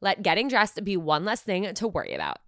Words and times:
Let 0.00 0.22
getting 0.22 0.48
dressed 0.48 0.82
be 0.84 0.96
one 0.96 1.24
less 1.24 1.40
thing 1.40 1.72
to 1.72 1.88
worry 1.88 2.14
about. 2.14 2.38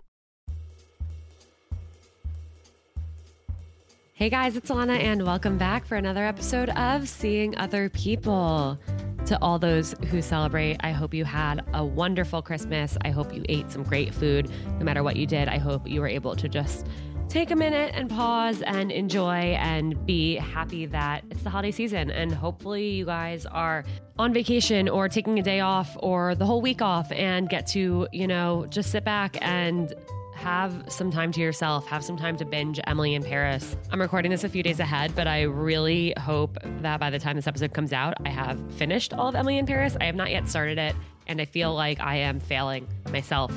Hey 4.12 4.30
guys, 4.30 4.56
it's 4.56 4.70
Alana, 4.70 4.98
and 4.98 5.24
welcome 5.24 5.58
back 5.58 5.84
for 5.84 5.96
another 5.96 6.24
episode 6.24 6.70
of 6.70 7.06
Seeing 7.06 7.56
Other 7.58 7.90
People. 7.90 8.78
To 9.26 9.38
all 9.42 9.58
those 9.58 9.94
who 10.10 10.22
celebrate, 10.22 10.78
I 10.80 10.92
hope 10.92 11.12
you 11.12 11.24
had 11.24 11.64
a 11.74 11.84
wonderful 11.84 12.40
Christmas. 12.40 12.96
I 13.04 13.10
hope 13.10 13.34
you 13.34 13.44
ate 13.48 13.70
some 13.70 13.82
great 13.82 14.14
food. 14.14 14.50
No 14.78 14.84
matter 14.84 15.02
what 15.02 15.16
you 15.16 15.26
did, 15.26 15.48
I 15.48 15.58
hope 15.58 15.86
you 15.86 16.00
were 16.00 16.08
able 16.08 16.34
to 16.36 16.48
just 16.48 16.86
take 17.36 17.50
a 17.50 17.56
minute 17.56 17.90
and 17.94 18.08
pause 18.08 18.62
and 18.62 18.90
enjoy 18.90 19.54
and 19.60 20.06
be 20.06 20.36
happy 20.36 20.86
that 20.86 21.22
it's 21.30 21.42
the 21.42 21.50
holiday 21.50 21.70
season. 21.70 22.10
And 22.10 22.32
hopefully, 22.32 22.92
you 22.92 23.04
guys 23.04 23.44
are 23.44 23.84
on 24.18 24.32
vacation 24.32 24.88
or 24.88 25.06
taking 25.10 25.38
a 25.38 25.42
day 25.42 25.60
off 25.60 25.98
or 26.00 26.34
the 26.34 26.46
whole 26.46 26.62
week 26.62 26.80
off 26.80 27.12
and 27.12 27.46
get 27.50 27.66
to, 27.68 28.08
you 28.10 28.26
know, 28.26 28.64
just 28.70 28.90
sit 28.90 29.04
back 29.04 29.36
and 29.42 29.92
have 30.34 30.82
some 30.88 31.10
time 31.10 31.30
to 31.32 31.42
yourself, 31.42 31.86
have 31.86 32.02
some 32.02 32.16
time 32.16 32.38
to 32.38 32.46
binge 32.46 32.80
Emily 32.86 33.14
in 33.14 33.22
Paris. 33.22 33.76
I'm 33.90 34.00
recording 34.00 34.30
this 34.30 34.42
a 34.42 34.48
few 34.48 34.62
days 34.62 34.80
ahead, 34.80 35.14
but 35.14 35.26
I 35.26 35.42
really 35.42 36.14
hope 36.16 36.56
that 36.80 37.00
by 37.00 37.10
the 37.10 37.18
time 37.18 37.36
this 37.36 37.46
episode 37.46 37.74
comes 37.74 37.92
out, 37.92 38.14
I 38.24 38.30
have 38.30 38.58
finished 38.76 39.12
all 39.12 39.28
of 39.28 39.34
Emily 39.34 39.58
in 39.58 39.66
Paris. 39.66 39.94
I 40.00 40.04
have 40.04 40.14
not 40.14 40.30
yet 40.30 40.48
started 40.48 40.78
it, 40.78 40.96
and 41.26 41.38
I 41.38 41.44
feel 41.44 41.74
like 41.74 42.00
I 42.00 42.16
am 42.16 42.40
failing 42.40 42.88
myself 43.10 43.52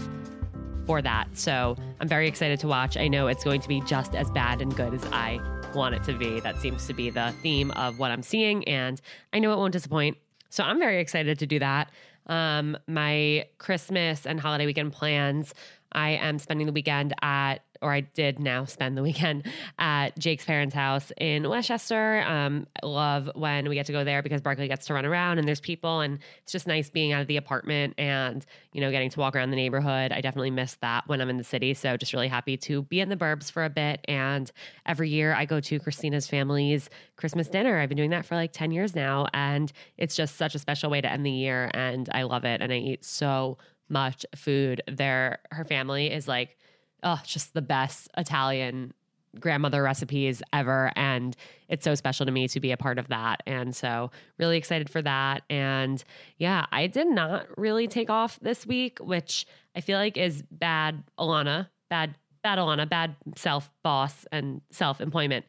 for 0.85 1.01
that. 1.01 1.38
So 1.38 1.78
I'm 2.00 2.08
very 2.08 2.28
excited 2.28 2.60
to 2.62 2.68
watch. 2.68 2.98
I 2.98 3.08
know 3.08 3.28
it's 3.28 3.44
going 3.44 3.62
to 3.62 3.68
be 3.68 3.82
just 3.82 4.16
as 4.16 4.30
bad 4.32 4.62
and 4.62 4.76
good 4.76 4.94
as 4.94 5.06
I 5.12 5.40
want 5.74 5.96
it 5.96 6.04
to 6.06 6.14
be. 6.14 6.40
That 6.40 6.60
seems 6.62 6.88
to 6.88 6.94
be 6.94 7.10
the 7.10 7.34
theme 7.42 7.72
of 7.72 8.00
what 8.00 8.12
I'm 8.12 8.24
seeing, 8.24 8.68
and 8.68 9.02
I 9.34 9.40
know 9.40 9.52
it 9.52 9.58
won't 9.58 9.74
disappoint. 9.74 10.18
So 10.50 10.64
I'm 10.64 10.80
very 10.80 11.00
excited 11.00 11.40
to 11.40 11.46
do 11.46 11.59
that. 11.59 11.92
Um, 12.28 12.78
my 12.88 13.48
Christmas 13.58 14.26
and 14.26 14.40
holiday 14.40 14.66
weekend 14.66 14.94
plans 14.94 15.54
I 15.92 16.12
am 16.12 16.40
spending 16.40 16.68
the 16.68 16.74
weekend 16.74 17.14
at, 17.22 17.64
or 17.81 17.91
I 17.91 18.01
did 18.01 18.40
now 18.40 18.66
spend 18.66 18.97
the 18.97 19.01
weekend 19.01 19.45
at 19.79 20.17
Jake's 20.17 20.45
parents' 20.45 20.75
house 20.75 21.12
in 21.17 21.47
Westchester. 21.50 22.22
Um, 22.22 22.67
love 22.84 23.29
when 23.35 23.69
we 23.69 23.75
get 23.75 23.85
to 23.88 23.91
go 23.91 24.03
there 24.03 24.22
because 24.22 24.41
Barkley 24.41 24.67
gets 24.67 24.88
to 24.88 24.94
run 24.94 25.06
around 25.06 25.40
and 25.40 25.47
there's 25.47 25.59
people, 25.59 26.01
and 26.01 26.19
it's 26.44 26.51
just 26.51 26.67
nice 26.67 26.90
being 26.90 27.13
out 27.13 27.22
of 27.22 27.28
the 27.28 27.38
apartment 27.38 27.94
and 27.97 28.45
you 28.73 28.81
know 28.81 28.91
getting 28.91 29.09
to 29.09 29.19
walk 29.19 29.35
around 29.35 29.51
the 29.51 29.56
neighborhood. 29.56 30.12
I 30.12 30.22
definitely 30.22 30.51
miss 30.51 30.75
that 30.81 31.07
when 31.07 31.22
I'm 31.22 31.29
in 31.29 31.38
the 31.38 31.44
city, 31.44 31.73
so 31.73 31.97
just 31.97 32.13
really 32.13 32.28
happy 32.28 32.57
to 32.57 32.84
be 32.84 33.00
in 33.00 33.09
the 33.09 33.17
burbs 33.17 33.51
for 33.51 33.63
a 33.63 33.69
bit. 33.69 34.01
And 34.07 34.51
every 34.85 35.09
year 35.09 35.34
I 35.34 35.46
go 35.46 35.59
to 35.59 35.79
Christina's 35.79 36.28
family's 36.28 36.90
Christmas 37.16 37.47
dinner. 37.47 37.79
I've 37.79 37.90
been 37.90 37.97
doing 37.97 38.11
that 38.11 38.25
for 38.25 38.35
like 38.35 38.51
ten 38.53 38.72
years 38.72 38.96
now, 38.96 39.28
and 39.34 39.72
it's 39.97 40.16
just 40.16 40.35
such 40.35 40.56
a 40.56 40.59
special 40.59 40.90
way 40.90 41.01
to 41.01 41.11
end 41.11 41.25
the 41.25 41.31
year, 41.31 41.72
and 41.73 42.09
I 42.13 42.23
love 42.23 42.46
it. 42.46 42.61
And 42.61 42.72
I 42.72 42.78
eat 42.78 43.06
so 43.06 43.57
much 43.90 44.25
food. 44.35 44.81
There, 44.88 45.40
her 45.51 45.66
family 45.66 46.11
is 46.11 46.28
like, 46.28 46.57
oh, 47.04 47.20
just 47.26 47.54
the 47.54 47.62
best 47.62 48.10
Italian 48.18 48.94
grandmother 49.40 49.84
recipes 49.84 50.42
ever. 50.54 50.92
And 50.96 51.36
it's 51.68 51.84
so 51.84 51.94
special 51.94 52.26
to 52.26 52.32
me 52.32 52.48
to 52.48 52.60
be 52.60 52.72
a 52.72 52.78
part 52.78 52.98
of 52.98 53.10
that. 53.10 53.44
And 53.46 53.76
so 53.76 54.10
really 54.38 54.58
excited 54.58 54.90
for 54.90 55.02
that. 55.04 55.44
And 55.50 56.04
yeah 56.38 56.66
i 56.72 56.88
did 56.88 57.08
not 57.08 57.46
really 57.58 57.88
take 57.88 58.09
off 58.09 58.40
this 58.42 58.66
week 58.66 58.98
which 59.00 59.46
i 59.76 59.82
feel 59.82 59.98
like 59.98 60.18
is 60.18 60.44
bad 60.52 61.04
alana 61.20 61.68
bad 61.90 62.16
bad 62.44 62.58
alana 62.58 62.90
bad 62.90 63.16
self 63.35 63.70
boss 63.84 64.26
and 64.32 64.62
self 64.72 65.02
employment 65.02 65.46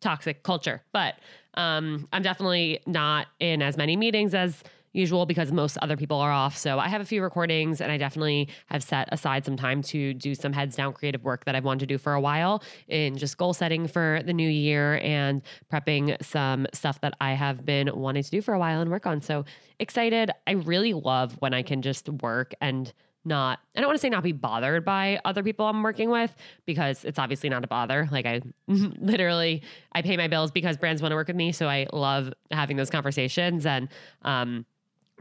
toxic 0.00 0.42
culture. 0.42 0.82
But 0.92 1.14
um 1.54 2.08
i'm 2.12 2.22
definitely 2.22 2.80
not 2.86 3.26
in 3.40 3.62
as 3.62 3.76
many 3.76 3.96
meetings 3.96 4.34
as 4.34 4.62
usual 4.92 5.26
because 5.26 5.52
most 5.52 5.78
other 5.78 5.96
people 5.96 6.18
are 6.18 6.32
off. 6.32 6.56
So 6.56 6.78
I 6.78 6.88
have 6.88 7.00
a 7.00 7.04
few 7.04 7.22
recordings 7.22 7.80
and 7.80 7.90
I 7.90 7.96
definitely 7.96 8.48
have 8.66 8.82
set 8.82 9.08
aside 9.12 9.44
some 9.44 9.56
time 9.56 9.82
to 9.84 10.14
do 10.14 10.34
some 10.34 10.52
heads 10.52 10.76
down 10.76 10.92
creative 10.92 11.24
work 11.24 11.44
that 11.44 11.54
I've 11.54 11.64
wanted 11.64 11.80
to 11.80 11.86
do 11.86 11.98
for 11.98 12.14
a 12.14 12.20
while 12.20 12.62
in 12.88 13.16
just 13.16 13.38
goal 13.38 13.54
setting 13.54 13.86
for 13.86 14.20
the 14.24 14.32
new 14.32 14.48
year 14.48 15.00
and 15.02 15.42
prepping 15.72 16.22
some 16.22 16.66
stuff 16.72 17.00
that 17.00 17.14
I 17.20 17.32
have 17.32 17.64
been 17.64 17.90
wanting 17.94 18.22
to 18.22 18.30
do 18.30 18.42
for 18.42 18.54
a 18.54 18.58
while 18.58 18.80
and 18.80 18.90
work 18.90 19.06
on. 19.06 19.20
So 19.20 19.44
excited. 19.78 20.30
I 20.46 20.52
really 20.52 20.92
love 20.92 21.36
when 21.40 21.54
I 21.54 21.62
can 21.62 21.82
just 21.82 22.08
work 22.08 22.54
and 22.60 22.92
not 23.24 23.60
I 23.76 23.80
don't 23.80 23.88
want 23.88 23.98
to 23.98 24.00
say 24.00 24.08
not 24.08 24.24
be 24.24 24.32
bothered 24.32 24.84
by 24.84 25.20
other 25.24 25.42
people 25.42 25.66
I'm 25.66 25.82
working 25.82 26.10
with 26.10 26.34
because 26.66 27.04
it's 27.04 27.18
obviously 27.18 27.48
not 27.48 27.62
a 27.64 27.68
bother. 27.68 28.08
Like 28.10 28.26
I 28.26 28.42
literally 28.66 29.62
I 29.92 30.02
pay 30.02 30.16
my 30.16 30.28
bills 30.28 30.50
because 30.50 30.76
brands 30.76 31.00
want 31.00 31.12
to 31.12 31.16
work 31.16 31.28
with 31.28 31.36
me, 31.36 31.52
so 31.52 31.68
I 31.68 31.86
love 31.92 32.32
having 32.50 32.76
those 32.76 32.90
conversations 32.90 33.64
and 33.64 33.88
um 34.22 34.66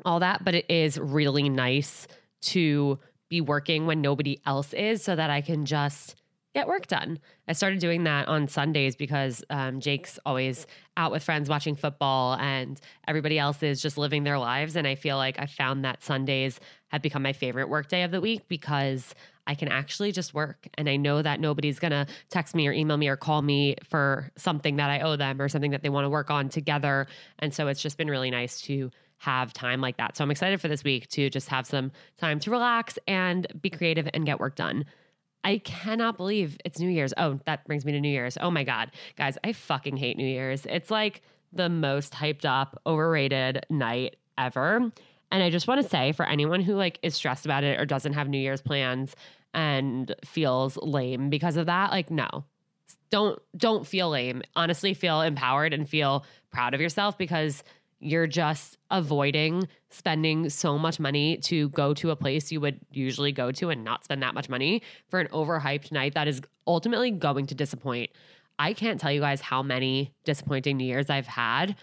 all 0.06 0.20
that, 0.20 0.44
but 0.44 0.56
it 0.56 0.66
is 0.70 1.00
really 1.00 1.50
nice 1.50 2.08
to 2.42 3.00
be 3.30 3.42
working 3.42 3.86
when 3.86 4.02
nobody 4.02 4.40
else 4.46 4.74
is 4.74 5.04
so 5.04 5.16
that 5.16 5.30
I 5.30 5.42
can 5.42 5.66
just 5.66 6.16
get 6.54 6.68
work 6.68 6.88
done. 6.88 7.20
I 7.48 7.54
started 7.54 7.80
doing 7.80 8.04
that 8.04 8.28
on 8.28 8.48
Sundays 8.48 8.96
because 8.96 9.44
um, 9.50 9.80
Jake's 9.80 10.20
always 10.26 10.68
out 10.98 11.12
with 11.12 11.24
friends 11.24 11.50
watching 11.50 11.76
football 11.76 12.36
and 12.36 12.80
everybody 13.08 13.40
else 13.40 13.64
is 13.64 13.82
just 13.82 13.98
living 13.98 14.24
their 14.24 14.38
lives. 14.38 14.76
And 14.76 14.86
I 14.86 14.96
feel 14.96 15.16
like 15.16 15.40
I 15.40 15.46
found 15.46 15.86
that 15.86 16.04
Sundays 16.04 16.60
have 16.90 17.02
become 17.02 17.24
my 17.24 17.32
favorite 17.32 17.70
work 17.70 17.88
day 17.88 18.04
of 18.04 18.12
the 18.12 18.20
week 18.20 18.50
because 18.50 19.16
I 19.48 19.56
can 19.56 19.70
actually 19.70 20.12
just 20.12 20.34
work. 20.34 20.68
And 20.76 20.90
I 20.90 20.98
know 20.98 21.22
that 21.22 21.40
nobody's 21.40 21.80
going 21.80 21.92
to 21.92 22.06
text 22.30 22.54
me 22.54 22.68
or 22.68 22.74
email 22.74 22.98
me 22.98 23.08
or 23.08 23.16
call 23.16 23.42
me 23.42 23.76
for 23.90 24.30
something 24.36 24.76
that 24.76 24.90
I 24.90 25.00
owe 25.00 25.16
them 25.16 25.42
or 25.42 25.48
something 25.48 25.72
that 25.72 25.84
they 25.84 25.90
want 25.90 26.06
to 26.06 26.10
work 26.10 26.30
on 26.30 26.50
together. 26.50 27.08
And 27.40 27.54
so 27.54 27.68
it's 27.68 27.82
just 27.82 27.98
been 27.98 28.10
really 28.10 28.30
nice 28.30 28.62
to 28.62 28.92
have 29.22 29.54
time 29.54 29.82
like 29.82 29.98
that. 29.98 30.18
So 30.18 30.24
I'm 30.24 30.32
excited 30.32 30.60
for 30.60 30.68
this 30.68 30.84
week 30.84 31.08
to 31.10 31.30
just 31.30 31.48
have 31.50 31.68
some 31.68 31.92
time 32.18 32.40
to 32.40 32.50
relax 32.50 32.98
and 33.08 33.46
be 33.62 33.70
creative 33.70 34.10
and 34.16 34.26
get 34.26 34.40
work 34.40 34.56
done. 34.56 34.84
I 35.44 35.60
cannot 35.60 36.18
believe 36.18 36.58
it's 36.66 36.80
New 36.80 36.90
Year's. 36.90 37.14
Oh, 37.18 37.40
that 37.46 37.64
brings 37.66 37.86
me 37.86 37.92
to 37.92 38.00
New 38.00 38.10
Year's. 38.10 38.36
Oh 38.42 38.50
my 38.50 38.64
God. 38.64 38.90
Guys, 39.18 39.38
I 39.44 39.54
fucking 39.54 39.98
hate 39.98 40.18
New 40.18 40.26
Year's. 40.26 40.66
It's 40.66 40.90
like 40.90 41.22
the 41.54 41.70
most 41.70 42.14
hyped 42.14 42.46
up, 42.46 42.82
overrated 42.88 43.64
night 43.70 44.16
ever. 44.40 44.92
And 45.32 45.44
I 45.44 45.52
just 45.52 45.68
want 45.68 45.84
to 45.84 45.88
say 45.88 46.14
for 46.14 46.26
anyone 46.26 46.62
who 46.62 46.74
like 46.74 46.98
is 47.04 47.14
stressed 47.14 47.46
about 47.46 47.64
it 47.64 47.80
or 47.80 47.86
doesn't 47.86 48.14
have 48.14 48.28
New 48.28 48.40
Year's 48.40 48.62
plans 48.62 49.16
and 49.54 50.16
feels 50.26 50.78
lame 50.78 51.30
because 51.30 51.58
of 51.58 51.68
that, 51.68 51.92
like 51.92 52.10
no. 52.10 52.44
Don't 53.12 53.40
don't 53.56 53.86
feel 53.86 54.10
lame. 54.10 54.42
Honestly, 54.56 54.96
feel 54.96 55.22
empowered 55.22 55.74
and 55.74 55.88
feel 55.88 56.26
proud 56.50 56.74
of 56.74 56.82
yourself 56.82 57.20
because 57.20 57.64
you're 58.02 58.28
just 58.28 58.78
avoiding 58.90 59.68
spending 59.90 60.50
so 60.50 60.78
much 60.78 61.00
money 61.00 61.38
to 61.38 61.70
go 61.70 61.94
to 61.94 62.10
a 62.10 62.16
place 62.16 62.52
you 62.52 62.60
would 62.60 62.80
usually 62.92 63.32
go 63.32 63.52
to 63.52 63.70
and 63.70 63.84
not 63.84 64.04
spend 64.04 64.24
that 64.24 64.34
much 64.34 64.50
money 64.50 64.82
for 65.10 65.20
an 65.20 65.28
overhyped 65.28 65.92
night 65.92 66.16
that 66.16 66.28
is 66.28 66.42
ultimately 66.66 67.12
going 67.12 67.46
to 67.46 67.56
disappoint. 67.56 68.10
I 68.58 68.74
can't 68.74 69.00
tell 69.00 69.12
you 69.12 69.22
guys 69.22 69.40
how 69.42 69.62
many 69.62 70.14
disappointing 70.24 70.78
New 70.78 70.86
Year's 70.86 71.10
I've 71.10 71.28
had. 71.28 71.76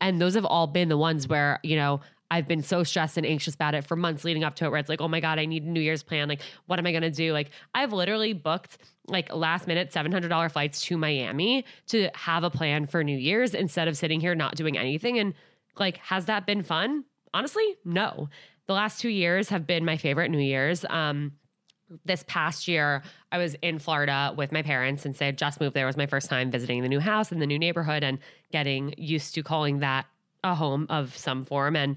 And 0.00 0.20
those 0.20 0.34
have 0.34 0.44
all 0.44 0.66
been 0.66 0.88
the 0.88 0.96
ones 0.96 1.28
where, 1.28 1.60
you 1.62 1.76
know, 1.76 2.00
I've 2.30 2.46
been 2.46 2.62
so 2.62 2.84
stressed 2.84 3.16
and 3.16 3.26
anxious 3.26 3.54
about 3.54 3.74
it 3.74 3.84
for 3.84 3.96
months 3.96 4.24
leading 4.24 4.44
up 4.44 4.54
to 4.56 4.64
it, 4.64 4.70
where 4.70 4.78
it's 4.78 4.88
like, 4.88 5.00
oh 5.00 5.08
my 5.08 5.18
God, 5.18 5.38
I 5.38 5.46
need 5.46 5.64
a 5.64 5.68
New 5.68 5.80
Year's 5.80 6.04
plan. 6.04 6.28
Like, 6.28 6.42
what 6.66 6.78
am 6.78 6.86
I 6.86 6.92
going 6.92 7.02
to 7.02 7.10
do? 7.10 7.32
Like, 7.32 7.50
I've 7.74 7.92
literally 7.92 8.32
booked 8.32 8.78
like 9.08 9.34
last 9.34 9.66
minute 9.66 9.90
$700 9.90 10.52
flights 10.52 10.80
to 10.82 10.96
Miami 10.96 11.64
to 11.88 12.08
have 12.14 12.44
a 12.44 12.50
plan 12.50 12.86
for 12.86 13.02
New 13.02 13.18
Year's 13.18 13.54
instead 13.54 13.88
of 13.88 13.96
sitting 13.96 14.20
here 14.20 14.36
not 14.36 14.54
doing 14.54 14.78
anything. 14.78 15.18
And 15.18 15.34
like, 15.78 15.98
has 15.98 16.26
that 16.26 16.46
been 16.46 16.62
fun? 16.62 17.04
Honestly, 17.32 17.76
no. 17.84 18.28
The 18.66 18.74
last 18.74 19.00
two 19.00 19.08
years 19.08 19.48
have 19.48 19.66
been 19.66 19.84
my 19.84 19.96
favorite 19.96 20.30
New 20.30 20.38
Year's. 20.38 20.84
Um, 20.88 21.32
this 22.04 22.24
past 22.28 22.68
year, 22.68 23.02
I 23.32 23.38
was 23.38 23.56
in 23.62 23.78
Florida 23.78 24.32
with 24.36 24.52
my 24.52 24.62
parents 24.62 25.04
and 25.04 25.16
said 25.16 25.38
just 25.38 25.60
moved 25.60 25.74
there. 25.74 25.86
It 25.86 25.88
was 25.88 25.96
my 25.96 26.06
first 26.06 26.28
time 26.28 26.50
visiting 26.50 26.82
the 26.82 26.88
new 26.88 27.00
house 27.00 27.32
in 27.32 27.40
the 27.40 27.46
new 27.46 27.58
neighborhood 27.58 28.04
and 28.04 28.18
getting 28.52 28.94
used 28.96 29.34
to 29.34 29.42
calling 29.42 29.80
that 29.80 30.06
a 30.44 30.54
home 30.54 30.86
of 30.88 31.16
some 31.16 31.44
form. 31.44 31.76
And 31.76 31.96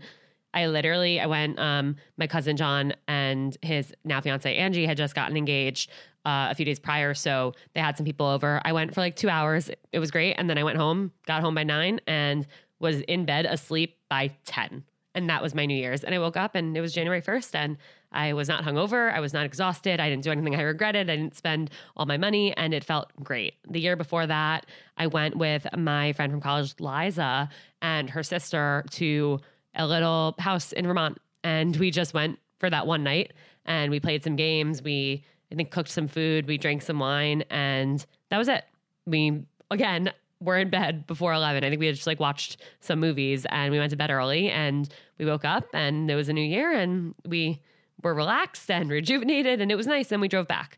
I 0.54 0.68
literally, 0.68 1.20
I 1.20 1.26
went, 1.26 1.58
um, 1.60 1.96
my 2.18 2.28
cousin 2.28 2.58
John 2.58 2.94
and 3.08 3.58
his 3.62 3.94
now 4.04 4.22
fiance 4.22 4.56
Angie 4.56 4.86
had 4.86 4.98
just 4.98 5.16
gotten 5.16 5.36
engaged 5.36 5.90
uh, 6.26 6.48
a 6.52 6.56
few 6.56 6.66
days 6.66 6.80
prior. 6.80 7.14
So 7.14 7.54
they 7.74 7.82
had 7.82 7.98
some 7.98 8.06
people 8.06 8.28
over. 8.28 8.62
I 8.64 8.72
went 8.72 8.94
for 8.94 9.02
like 9.02 9.16
two 9.16 9.30
hours. 9.30 9.70
It 9.92 10.00
was 10.00 10.12
great. 10.12 10.34
And 10.34 10.50
then 10.50 10.58
I 10.58 10.64
went 10.64 10.78
home, 10.78 11.12
got 11.26 11.42
home 11.42 11.56
by 11.56 11.64
nine, 11.64 12.00
and 12.08 12.46
was 12.84 13.02
in 13.02 13.26
bed 13.26 13.48
asleep 13.48 13.98
by 14.10 14.30
10. 14.46 14.84
And 15.16 15.30
that 15.30 15.42
was 15.42 15.56
my 15.56 15.66
New 15.66 15.76
Year's. 15.76 16.04
And 16.04 16.14
I 16.14 16.20
woke 16.20 16.38
up 16.38 16.54
and 16.56 16.76
it 16.76 16.82
was 16.82 16.94
January 16.94 17.22
1st 17.22 17.56
and 17.56 17.78
I 18.12 18.34
was 18.34 18.48
not 18.48 18.64
hungover. 18.64 19.12
I 19.12 19.20
was 19.20 19.34
not 19.34 19.46
exhausted. 19.46 20.00
I 20.00 20.10
didn't 20.10 20.24
do 20.24 20.32
anything 20.32 20.56
I 20.56 20.62
regretted. 20.62 21.10
I 21.10 21.16
didn't 21.16 21.36
spend 21.36 21.70
all 21.96 22.06
my 22.06 22.18
money 22.18 22.56
and 22.58 22.74
it 22.74 22.84
felt 22.84 23.12
great. 23.24 23.56
The 23.68 23.80
year 23.80 23.96
before 23.96 24.28
that, 24.28 24.66
I 24.98 25.08
went 25.08 25.36
with 25.36 25.66
my 25.78 26.14
friend 26.14 26.32
from 26.32 26.42
college, 26.42 26.76
Liza, 26.80 27.50
and 27.82 28.10
her 28.10 28.24
sister 28.24 28.84
to 28.92 29.40
a 29.76 29.88
little 29.88 30.36
house 30.40 30.72
in 30.72 30.86
Vermont. 30.86 31.18
And 31.44 31.76
we 31.78 31.90
just 31.90 32.14
went 32.14 32.40
for 32.60 32.70
that 32.70 32.86
one 32.86 33.04
night 33.04 33.34
and 33.66 33.92
we 33.92 34.00
played 34.00 34.24
some 34.24 34.36
games. 34.36 34.82
We, 34.82 35.24
I 35.52 35.56
think, 35.56 35.72
cooked 35.72 35.90
some 35.90 36.08
food. 36.08 36.48
We 36.48 36.58
drank 36.58 36.82
some 36.82 37.00
wine 37.00 37.44
and 37.50 38.06
that 38.30 38.38
was 38.38 38.48
it. 38.48 38.64
We, 39.06 39.44
again, 39.70 40.12
were 40.44 40.58
in 40.58 40.70
bed 40.70 41.08
before 41.08 41.34
11. 41.34 41.64
I 41.64 41.70
think 41.70 41.80
we 41.80 41.86
had 41.86 41.96
just 41.96 42.08
like 42.08 42.20
watched 42.20 42.58
some 42.80 43.00
movies 43.00 43.46
and 43.50 43.72
we 43.72 43.80
went 43.80 43.92
to 43.92 43.98
bed 43.98 44.12
early 44.12 44.50
and 44.50 44.90
we 45.18 45.26
woke 45.26 45.46
up 45.46 45.66
and 45.74 46.10
it 46.10 46.16
was 46.16 46.30
a 46.30 46.34
new 46.34 46.42
year 46.42 46.72
and 46.72 47.16
we 47.26 47.62
were 48.04 48.14
relaxed 48.14 48.70
and 48.70 48.90
rejuvenated 48.90 49.62
and 49.62 49.72
it 49.72 49.76
was 49.76 49.88
nice 49.88 50.12
and 50.12 50.22
we 50.22 50.28
drove 50.28 50.48
back. 50.48 50.78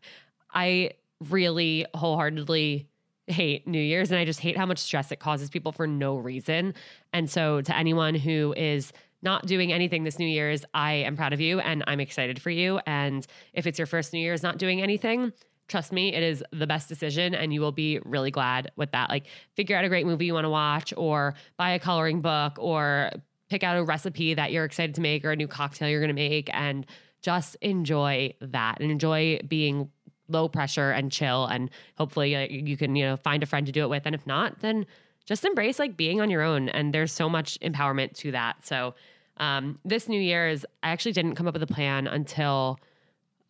I 0.54 0.92
really 1.28 1.86
wholeheartedly 1.94 2.88
hate 3.26 3.66
New 3.66 3.80
Year's 3.80 4.10
and 4.10 4.20
I 4.20 4.24
just 4.24 4.40
hate 4.40 4.56
how 4.56 4.66
much 4.66 4.78
stress 4.78 5.10
it 5.10 5.18
causes 5.18 5.50
people 5.50 5.72
for 5.72 5.86
no 5.86 6.16
reason. 6.16 6.74
And 7.12 7.28
so 7.28 7.60
to 7.60 7.76
anyone 7.76 8.14
who 8.14 8.54
is 8.56 8.92
not 9.22 9.46
doing 9.46 9.72
anything 9.72 10.04
this 10.04 10.18
New 10.18 10.26
Year's, 10.26 10.64
I 10.74 10.92
am 10.92 11.16
proud 11.16 11.32
of 11.32 11.40
you 11.40 11.58
and 11.58 11.82
I'm 11.86 11.98
excited 11.98 12.40
for 12.40 12.50
you. 12.50 12.78
And 12.86 13.26
if 13.52 13.66
it's 13.66 13.78
your 13.78 13.86
first 13.86 14.12
New 14.12 14.20
Year's 14.20 14.42
not 14.42 14.58
doing 14.58 14.80
anything, 14.80 15.32
trust 15.68 15.92
me, 15.92 16.14
it 16.14 16.22
is 16.22 16.44
the 16.52 16.66
best 16.66 16.88
decision 16.88 17.34
and 17.34 17.52
you 17.52 17.60
will 17.60 17.72
be 17.72 17.98
really 18.04 18.30
glad 18.30 18.70
with 18.76 18.92
that. 18.92 19.10
Like 19.10 19.26
figure 19.54 19.76
out 19.76 19.84
a 19.84 19.88
great 19.88 20.06
movie 20.06 20.26
you 20.26 20.34
want 20.34 20.44
to 20.44 20.50
watch 20.50 20.92
or 20.96 21.34
buy 21.56 21.70
a 21.70 21.78
coloring 21.78 22.20
book 22.20 22.54
or 22.58 23.10
pick 23.48 23.62
out 23.62 23.76
a 23.76 23.84
recipe 23.84 24.34
that 24.34 24.52
you're 24.52 24.64
excited 24.64 24.94
to 24.94 25.00
make 25.00 25.24
or 25.24 25.32
a 25.32 25.36
new 25.36 25.48
cocktail 25.48 25.88
you're 25.88 26.00
going 26.00 26.08
to 26.08 26.14
make 26.14 26.50
and 26.52 26.86
just 27.22 27.56
enjoy 27.56 28.32
that 28.40 28.80
and 28.80 28.90
enjoy 28.90 29.38
being 29.48 29.90
low 30.28 30.48
pressure 30.48 30.90
and 30.90 31.12
chill 31.12 31.46
and 31.46 31.70
hopefully 31.96 32.34
uh, 32.34 32.46
you 32.50 32.76
can, 32.76 32.96
you 32.96 33.04
know, 33.04 33.16
find 33.16 33.42
a 33.42 33.46
friend 33.46 33.66
to 33.66 33.72
do 33.72 33.82
it 33.82 33.88
with 33.88 34.02
and 34.06 34.14
if 34.14 34.26
not, 34.26 34.60
then 34.60 34.86
just 35.24 35.44
embrace 35.44 35.78
like 35.78 35.96
being 35.96 36.20
on 36.20 36.30
your 36.30 36.42
own 36.42 36.68
and 36.68 36.94
there's 36.94 37.12
so 37.12 37.28
much 37.28 37.58
empowerment 37.60 38.12
to 38.14 38.30
that. 38.32 38.64
So 38.64 38.94
um, 39.38 39.78
this 39.84 40.08
New 40.08 40.20
Year's, 40.20 40.64
I 40.82 40.90
actually 40.90 41.12
didn't 41.12 41.34
come 41.34 41.46
up 41.46 41.54
with 41.54 41.62
a 41.62 41.66
plan 41.66 42.06
until 42.06 42.78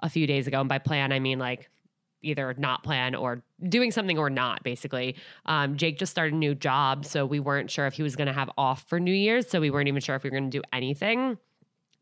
a 0.01 0.09
few 0.09 0.27
days 0.27 0.47
ago. 0.47 0.61
And 0.61 0.69
by 0.69 0.79
plan, 0.79 1.13
I 1.13 1.21
mean 1.21 1.39
like 1.39 1.71
either 2.23 2.55
not 2.59 2.83
plan 2.83 3.15
or 3.15 3.43
doing 3.69 3.91
something 3.91 4.19
or 4.19 4.31
not, 4.31 4.63
basically. 4.63 5.17
Um, 5.47 5.77
Jake 5.77 5.99
just 5.99 6.11
started 6.11 6.35
a 6.35 6.37
new 6.37 6.55
job, 6.55 7.05
so 7.05 7.25
we 7.25 7.41
weren't 7.41 7.71
sure 7.71 7.87
if 7.87 7.95
he 7.95 8.03
was 8.03 8.17
going 8.17 8.27
to 8.27 8.33
have 8.33 8.51
off 8.59 8.85
for 8.89 8.99
New 9.01 9.13
Year's. 9.13 9.49
So 9.49 9.61
we 9.61 9.71
weren't 9.71 9.89
even 9.89 10.01
sure 10.01 10.17
if 10.17 10.23
we 10.23 10.31
were 10.31 10.37
going 10.39 10.51
to 10.51 10.59
do 10.59 10.63
anything. 10.73 11.39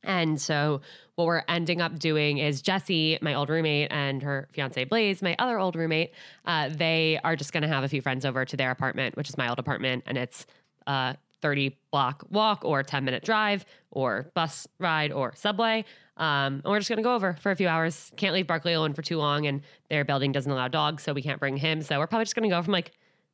And 0.05 0.41
so 0.41 0.83
what 1.15 1.27
we're 1.27 1.45
ending 1.49 1.81
up 1.81 1.99
doing 1.99 2.39
is 2.39 2.63
Jesse, 2.63 3.19
my 3.23 3.35
old 3.35 3.49
roommate, 3.49 3.89
and 3.91 4.23
her 4.23 4.49
fiance 4.53 4.85
Blaze, 4.85 5.23
my 5.23 5.35
other 5.39 5.59
old 5.59 5.77
roommate, 5.77 6.13
uh, 6.45 6.69
they 6.71 7.19
are 7.25 7.37
just 7.37 7.53
going 7.53 7.63
to 7.63 7.69
have 7.69 7.85
a 7.85 7.89
few 7.89 8.03
friends 8.03 8.25
over 8.25 8.45
to 8.45 8.57
their 8.57 8.71
apartment, 8.71 9.17
which 9.17 9.29
is 9.29 9.39
my 9.39 9.49
old 9.49 9.59
apartment, 9.59 10.05
and 10.07 10.19
it's 10.19 10.47
uh, 10.87 11.15
30 11.45 11.77
block 11.91 12.25
walk 12.31 12.65
or 12.65 12.83
10 12.83 13.05
minute 13.05 13.23
drive 13.23 13.67
or 13.91 14.31
bus 14.33 14.67
ride 14.79 15.13
or 15.13 15.35
subway. 15.37 15.85
Um, 16.17 16.55
and 16.55 16.65
we're 16.65 16.79
just 16.79 16.89
going 16.89 16.97
to 16.97 17.03
go 17.03 17.15
over 17.15 17.37
for 17.39 17.51
a 17.51 17.57
few 17.57 17.69
hours. 17.69 18.11
Can't 18.17 18.33
leave 18.33 18.47
Barkley 18.47 18.73
alone 18.73 18.95
for 18.95 19.03
too 19.03 19.19
long, 19.19 19.47
and 19.47 19.61
their 19.91 20.07
building 20.07 20.33
doesn't 20.33 20.51
allow 20.51 20.69
dogs, 20.69 21.03
so 21.03 21.13
we 21.13 21.21
can't 21.21 21.39
bring 21.39 21.59
him. 21.59 21.83
So 21.83 21.99
we're 21.99 22.07
probably 22.07 22.25
just 22.25 22.35
going 22.35 22.49
to 22.49 22.57
go 22.57 22.63
from 22.63 22.73
like 22.73 22.93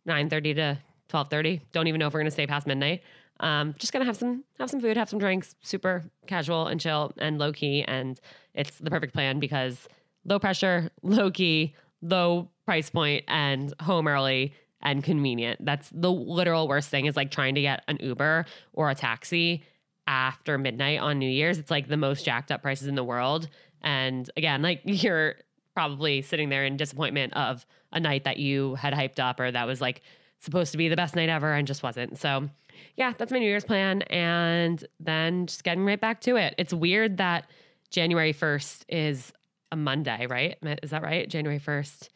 9:30 0.09 0.55
to 0.57 0.79
12:30. 1.09 1.61
Don't 1.71 1.87
even 1.87 2.00
know 2.00 2.09
if 2.09 2.12
we're 2.12 2.21
going 2.21 2.26
to 2.26 2.33
stay 2.33 2.49
past 2.49 2.67
midnight. 2.67 3.02
Um, 3.38 3.75
just 3.79 3.93
gonna 3.93 4.05
have 4.05 4.17
some 4.19 4.45
have 4.59 4.69
some 4.69 4.81
food, 4.81 4.99
have 4.99 5.09
some 5.09 5.19
drinks, 5.19 5.55
super 5.62 6.05
casual 6.26 6.67
and 6.67 6.79
chill 6.79 7.12
and 7.19 7.38
low 7.38 7.52
key, 7.52 7.83
and 7.85 8.21
it's 8.55 8.79
the 8.79 8.90
perfect 8.90 9.14
plan 9.14 9.40
because 9.40 9.88
low 10.26 10.38
pressure, 10.38 10.90
low 11.02 11.31
key, 11.31 11.75
low 12.02 12.50
price 12.67 12.90
point, 12.90 13.25
and 13.29 13.73
home 13.81 14.07
early 14.07 14.52
and 14.83 15.05
convenient. 15.05 15.65
That's 15.65 15.91
the 15.91 16.11
literal 16.11 16.69
worst 16.69 16.89
thing 16.89 17.07
is 17.07 17.17
like 17.17 17.31
trying 17.31 17.55
to 17.55 17.61
get 17.61 17.83
an 17.89 17.99
Uber 18.01 18.47
or 18.73 18.91
a 18.91 18.95
taxi 18.95 19.65
after 20.07 20.59
midnight 20.59 21.01
on 21.01 21.19
New 21.19 21.29
Year's. 21.29 21.59
It's 21.59 21.71
like 21.71 21.89
the 21.89 21.97
most 21.97 22.25
jacked 22.25 22.51
up 22.51 22.63
prices 22.63 22.89
in 22.89 22.95
the 22.95 23.05
world. 23.05 23.49
And 23.83 24.29
again, 24.37 24.63
like 24.63 24.81
you're 24.85 25.37
probably 25.75 26.23
sitting 26.23 26.49
there 26.49 26.65
in 26.65 26.77
disappointment 26.77 27.35
of 27.35 27.65
a 27.93 28.01
night 28.01 28.25
that 28.25 28.39
you 28.39 28.75
had 28.77 28.93
hyped 28.93 29.19
up 29.19 29.41
or 29.41 29.51
that 29.51 29.67
was 29.67 29.81
like 29.81 30.03
supposed 30.39 30.73
to 30.73 30.79
be 30.79 30.89
the 30.89 30.97
best 30.97 31.15
night 31.15 31.29
ever 31.29 31.53
and 31.53 31.67
just 31.67 31.83
wasn't. 31.83 32.19
So, 32.19 32.49
yeah, 32.97 33.13
that's 33.17 33.31
my 33.31 33.39
New 33.39 33.47
Year's 33.47 33.65
plan. 33.65 34.03
And 34.03 34.83
then 34.99 35.47
just 35.47 35.65
getting 35.65 35.85
right 35.85 36.01
back 36.01 36.21
to 36.23 36.37
it. 36.37 36.55
It's 36.57 36.73
weird 36.73 37.19
that 37.19 37.49
January 37.91 38.33
1st 38.33 38.85
is 38.89 39.33
a 39.71 39.77
Monday, 39.77 40.27
right? 40.27 40.57
Is 40.83 40.91
that 40.91 41.03
right? 41.03 41.29
January 41.29 41.61
1st 41.61 42.09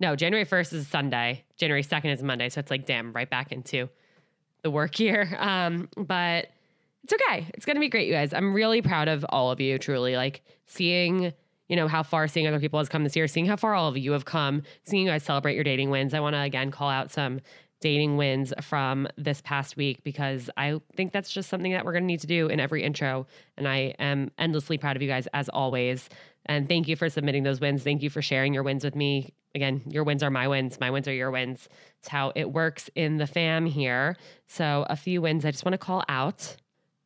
no, 0.00 0.16
January 0.16 0.46
1st 0.46 0.72
is 0.74 0.88
Sunday. 0.88 1.44
January 1.56 1.82
2nd 1.82 2.12
is 2.12 2.22
Monday. 2.22 2.48
So 2.48 2.60
it's 2.60 2.70
like, 2.70 2.86
damn, 2.86 3.12
right 3.12 3.28
back 3.28 3.52
into 3.52 3.88
the 4.62 4.70
work 4.70 4.98
year. 5.00 5.36
Um, 5.38 5.88
but 5.96 6.48
it's 7.04 7.12
okay. 7.12 7.46
It's 7.54 7.64
going 7.64 7.76
to 7.76 7.80
be 7.80 7.88
great, 7.88 8.06
you 8.06 8.12
guys. 8.12 8.34
I'm 8.34 8.52
really 8.52 8.82
proud 8.82 9.08
of 9.08 9.24
all 9.30 9.50
of 9.50 9.60
you, 9.60 9.78
truly. 9.78 10.16
Like 10.16 10.42
seeing, 10.66 11.32
you 11.68 11.76
know, 11.76 11.88
how 11.88 12.02
far 12.02 12.28
seeing 12.28 12.46
other 12.46 12.60
people 12.60 12.78
has 12.80 12.88
come 12.88 13.02
this 13.02 13.16
year, 13.16 13.26
seeing 13.28 13.46
how 13.46 13.56
far 13.56 13.74
all 13.74 13.88
of 13.88 13.96
you 13.96 14.12
have 14.12 14.24
come, 14.24 14.62
seeing 14.84 15.06
you 15.06 15.10
guys 15.10 15.22
celebrate 15.22 15.54
your 15.54 15.64
dating 15.64 15.90
wins. 15.90 16.12
I 16.12 16.20
want 16.20 16.34
to 16.34 16.40
again 16.40 16.70
call 16.70 16.90
out 16.90 17.10
some 17.10 17.40
dating 17.80 18.16
wins 18.16 18.52
from 18.60 19.08
this 19.16 19.40
past 19.42 19.76
week 19.76 20.02
because 20.02 20.50
I 20.56 20.80
think 20.96 21.12
that's 21.12 21.30
just 21.30 21.48
something 21.48 21.72
that 21.72 21.84
we're 21.84 21.92
going 21.92 22.02
to 22.02 22.08
need 22.08 22.20
to 22.20 22.26
do 22.26 22.48
in 22.48 22.60
every 22.60 22.82
intro. 22.82 23.26
And 23.56 23.68
I 23.68 23.94
am 23.98 24.30
endlessly 24.38 24.78
proud 24.78 24.96
of 24.96 25.02
you 25.02 25.08
guys 25.08 25.28
as 25.32 25.48
always. 25.48 26.08
And 26.48 26.68
thank 26.68 26.88
you 26.88 26.96
for 26.96 27.08
submitting 27.08 27.42
those 27.42 27.60
wins. 27.60 27.82
Thank 27.82 28.02
you 28.02 28.10
for 28.10 28.22
sharing 28.22 28.54
your 28.54 28.62
wins 28.62 28.82
with 28.82 28.96
me. 28.96 29.34
Again, 29.54 29.82
your 29.86 30.04
wins 30.04 30.22
are 30.22 30.30
my 30.30 30.48
wins. 30.48 30.80
My 30.80 30.90
wins 30.90 31.06
are 31.06 31.12
your 31.12 31.30
wins. 31.30 31.68
It's 31.98 32.08
how 32.08 32.32
it 32.34 32.50
works 32.50 32.88
in 32.94 33.18
the 33.18 33.26
fam 33.26 33.66
here. 33.66 34.16
So, 34.46 34.86
a 34.88 34.96
few 34.96 35.20
wins 35.20 35.44
I 35.44 35.50
just 35.50 35.64
want 35.64 35.74
to 35.74 35.78
call 35.78 36.04
out 36.08 36.56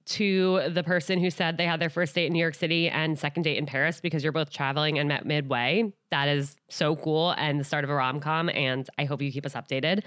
to 0.05 0.69
the 0.69 0.83
person 0.83 1.19
who 1.19 1.31
said 1.31 1.57
they 1.57 1.67
had 1.67 1.81
their 1.81 1.91
first 1.91 2.15
date 2.15 2.27
in 2.27 2.33
New 2.33 2.41
York 2.41 2.55
City 2.55 2.89
and 2.89 3.19
second 3.19 3.45
date 3.45 3.57
in 3.57 3.67
Paris 3.67 4.01
because 4.01 4.23
you're 4.23 4.33
both 4.33 4.51
traveling 4.51 4.99
and 4.99 5.09
met 5.09 5.25
midway. 5.25 5.93
That 6.11 6.29
is 6.29 6.57
so 6.69 6.97
cool 6.97 7.35
and 7.39 7.61
the 7.61 7.65
start 7.65 7.85
of 7.85 7.91
a 7.91 7.95
rom 7.95 8.21
com. 8.21 8.49
And 8.51 8.89
I 8.99 9.05
hope 9.05 9.23
you 9.23 9.31
keep 9.31 9.47
us 9.47 9.55
updated. 9.55 10.05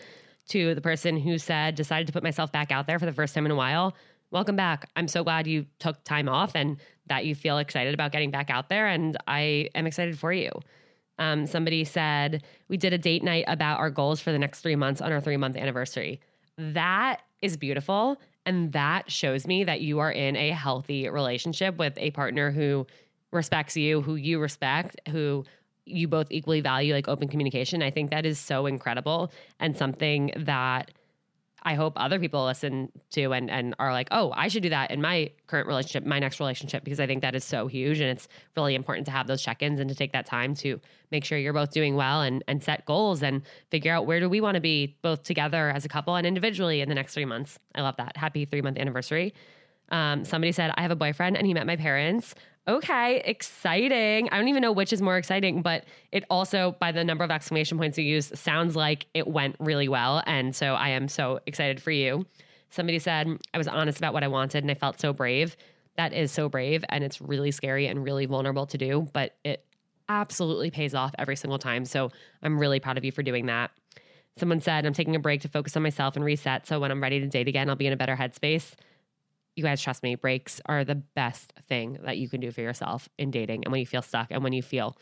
To 0.49 0.75
the 0.75 0.81
person 0.81 1.17
who 1.17 1.39
said, 1.39 1.73
decided 1.73 2.05
to 2.05 2.13
put 2.13 2.21
myself 2.21 2.51
back 2.51 2.71
out 2.71 2.85
there 2.85 2.99
for 2.99 3.07
the 3.07 3.13
first 3.13 3.33
time 3.33 3.45
in 3.45 3.51
a 3.51 3.55
while. 3.55 3.95
Welcome 4.29 4.55
back. 4.55 4.89
I'm 4.95 5.07
so 5.07 5.23
glad 5.23 5.47
you 5.47 5.65
took 5.79 6.03
time 6.03 6.29
off 6.29 6.55
and 6.55 6.77
that 7.07 7.25
you 7.25 7.35
feel 7.35 7.57
excited 7.57 7.93
about 7.93 8.11
getting 8.11 8.31
back 8.31 8.49
out 8.49 8.69
there. 8.69 8.87
And 8.87 9.17
I 9.27 9.69
am 9.75 9.87
excited 9.87 10.17
for 10.17 10.33
you. 10.33 10.51
Um, 11.17 11.45
somebody 11.45 11.83
said, 11.83 12.43
We 12.67 12.77
did 12.77 12.93
a 12.93 12.97
date 12.97 13.23
night 13.23 13.45
about 13.47 13.79
our 13.79 13.89
goals 13.89 14.19
for 14.19 14.31
the 14.31 14.39
next 14.39 14.61
three 14.61 14.75
months 14.75 15.01
on 15.01 15.11
our 15.11 15.21
three 15.21 15.37
month 15.37 15.55
anniversary. 15.55 16.19
That 16.57 17.21
is 17.41 17.57
beautiful. 17.57 18.19
And 18.45 18.71
that 18.73 19.11
shows 19.11 19.47
me 19.47 19.63
that 19.63 19.81
you 19.81 19.99
are 19.99 20.11
in 20.11 20.35
a 20.35 20.51
healthy 20.51 21.09
relationship 21.09 21.77
with 21.77 21.93
a 21.97 22.11
partner 22.11 22.51
who 22.51 22.85
respects 23.31 23.75
you, 23.75 24.01
who 24.01 24.15
you 24.15 24.39
respect, 24.39 24.99
who 25.09 25.45
you 25.85 26.07
both 26.07 26.27
equally 26.31 26.61
value, 26.61 26.93
like 26.93 27.07
open 27.07 27.27
communication. 27.27 27.81
I 27.81 27.91
think 27.91 28.11
that 28.11 28.25
is 28.25 28.39
so 28.39 28.65
incredible 28.65 29.31
and 29.59 29.75
something 29.75 30.31
that 30.37 30.91
I 31.65 31.73
hope 31.73 31.93
other 31.95 32.19
people 32.19 32.45
listen 32.45 32.91
to 33.11 33.33
and, 33.33 33.49
and 33.49 33.73
are 33.79 33.91
like, 33.91 34.07
oh, 34.11 34.31
I 34.35 34.49
should 34.49 34.61
do 34.61 34.69
that 34.69 34.91
in 34.91 35.01
my 35.01 35.31
current 35.47 35.67
relationship, 35.67 36.05
my 36.05 36.19
next 36.19 36.39
relationship, 36.39 36.83
because 36.83 36.99
I 36.99 37.07
think 37.07 37.23
that 37.23 37.33
is 37.33 37.43
so 37.43 37.65
huge. 37.65 37.99
And 37.99 38.09
it's 38.11 38.27
really 38.55 38.75
important 38.75 39.07
to 39.07 39.11
have 39.11 39.25
those 39.25 39.41
check 39.41 39.63
ins 39.63 39.79
and 39.79 39.89
to 39.89 39.95
take 39.95 40.13
that 40.13 40.27
time 40.27 40.53
to 40.57 40.79
make 41.11 41.25
sure 41.25 41.39
you're 41.39 41.53
both 41.53 41.71
doing 41.71 41.95
well 41.95 42.21
and, 42.21 42.43
and 42.47 42.63
set 42.63 42.85
goals 42.85 43.23
and 43.23 43.41
figure 43.71 43.91
out 43.91 44.05
where 44.05 44.19
do 44.19 44.29
we 44.29 44.41
want 44.41 44.55
to 44.55 44.61
be 44.61 44.95
both 45.01 45.23
together 45.23 45.71
as 45.71 45.85
a 45.85 45.89
couple 45.89 46.15
and 46.15 46.27
individually 46.27 46.81
in 46.81 46.89
the 46.89 46.95
next 46.95 47.15
three 47.15 47.25
months. 47.25 47.57
I 47.73 47.81
love 47.81 47.97
that. 47.97 48.15
Happy 48.15 48.45
three 48.45 48.61
month 48.61 48.77
anniversary. 48.77 49.33
Um, 49.89 50.23
somebody 50.23 50.51
said, 50.51 50.71
I 50.75 50.83
have 50.83 50.91
a 50.91 50.95
boyfriend 50.95 51.35
and 51.35 51.47
he 51.47 51.53
met 51.53 51.65
my 51.65 51.75
parents 51.75 52.35
okay, 52.67 53.21
exciting. 53.25 54.29
I 54.31 54.37
don't 54.37 54.47
even 54.47 54.61
know 54.61 54.71
which 54.71 54.91
is 54.91 55.01
more 55.01 55.17
exciting, 55.17 55.61
but 55.61 55.85
it 56.11 56.23
also, 56.29 56.75
by 56.79 56.91
the 56.91 57.03
number 57.03 57.23
of 57.23 57.31
exclamation 57.31 57.77
points 57.77 57.97
you 57.97 58.03
use, 58.03 58.31
sounds 58.39 58.75
like 58.75 59.05
it 59.13 59.27
went 59.27 59.55
really 59.59 59.87
well. 59.87 60.23
And 60.25 60.55
so 60.55 60.73
I 60.73 60.89
am 60.89 61.07
so 61.07 61.39
excited 61.45 61.81
for 61.81 61.91
you. 61.91 62.25
Somebody 62.69 62.99
said, 62.99 63.27
I 63.53 63.57
was 63.57 63.67
honest 63.67 63.99
about 63.99 64.13
what 64.13 64.23
I 64.23 64.27
wanted 64.27 64.63
and 64.63 64.71
I 64.71 64.73
felt 64.73 64.99
so 64.99 65.13
brave. 65.13 65.55
That 65.97 66.11
is 66.11 66.31
so 66.31 66.49
brave 66.49 66.83
and 66.89 67.03
it's 67.03 67.21
really 67.21 67.51
scary 67.51 67.87
and 67.87 68.03
really 68.03 68.25
vulnerable 68.25 68.65
to 68.65 68.77
do, 68.77 69.07
but 69.13 69.35
it 69.43 69.63
absolutely 70.09 70.71
pays 70.71 70.93
off 70.93 71.13
every 71.17 71.35
single 71.35 71.59
time. 71.59 71.85
So 71.85 72.11
I'm 72.41 72.59
really 72.59 72.79
proud 72.79 72.97
of 72.97 73.05
you 73.05 73.11
for 73.11 73.23
doing 73.23 73.45
that. 73.45 73.71
Someone 74.37 74.59
said, 74.59 74.85
I'm 74.85 74.93
taking 74.93 75.15
a 75.15 75.19
break 75.19 75.41
to 75.41 75.47
focus 75.47 75.77
on 75.77 75.83
myself 75.83 76.15
and 76.15 76.25
reset. 76.25 76.67
So 76.67 76.79
when 76.79 76.91
I'm 76.91 77.01
ready 77.01 77.21
to 77.21 77.27
date 77.27 77.47
again, 77.47 77.69
I'll 77.69 77.77
be 77.77 77.87
in 77.87 77.93
a 77.93 77.97
better 77.97 78.17
headspace 78.17 78.73
you 79.55 79.63
guys 79.63 79.81
trust 79.81 80.03
me, 80.03 80.15
breaks 80.15 80.61
are 80.65 80.83
the 80.83 80.95
best 80.95 81.53
thing 81.67 81.97
that 82.03 82.17
you 82.17 82.29
can 82.29 82.41
do 82.41 82.51
for 82.51 82.61
yourself 82.61 83.07
in 83.17 83.31
dating 83.31 83.63
and 83.63 83.71
when 83.71 83.79
you 83.79 83.85
feel 83.85 84.01
stuck 84.01 84.27
and 84.29 84.43
when 84.43 84.53
you 84.53 84.61
feel, 84.61 84.97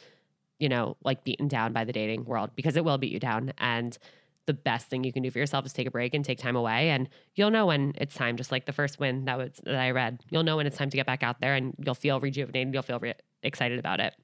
you 0.60 0.70
know, 0.70 0.96
like 1.04 1.24
beaten 1.24 1.48
down 1.48 1.74
by 1.74 1.84
the 1.84 1.94
dating 1.94 2.26
world 2.26 2.52
because 2.56 2.78
it 2.78 2.86
will 2.86 2.98
beat 2.98 3.12
you 3.12 3.20
down. 3.20 3.54
And 3.58 3.98
the 4.46 4.54
best 4.54 4.88
thing 4.88 5.04
you 5.04 5.14
can 5.14 5.24
do 5.24 5.32
for 5.32 5.40
yourself 5.40 5.66
is 5.66 5.74
take 5.74 5.88
a 5.88 5.92
break 5.92 6.14
and 6.14 6.24
take 6.24 6.38
time 6.38 6.56
away 6.56 6.90
and 6.90 7.10
you'll 7.36 7.50
know 7.50 7.66
when 7.66 7.94
it's 7.96 8.14
time 8.14 8.36
just 8.36 8.52
like 8.52 8.66
the 8.66 8.74
first 8.74 9.00
win 9.00 9.26
that 9.26 9.38
was 9.38 9.60
that 9.64 9.76
I 9.76 9.92
read. 9.92 10.22
You'll 10.30 10.44
know 10.44 10.58
when 10.58 10.68
it's 10.68 10.78
time 10.78 10.90
to 10.90 10.98
get 10.98 11.06
back 11.06 11.24
out 11.24 11.42
there 11.42 11.56
and 11.56 11.74
you'll 11.84 11.96
feel 11.96 12.20
rejuvenated, 12.20 12.74
you'll 12.74 12.84
feel 12.84 13.00
re- 13.00 13.14
excited 13.42 13.80
about 13.80 14.00
it. 14.00 14.16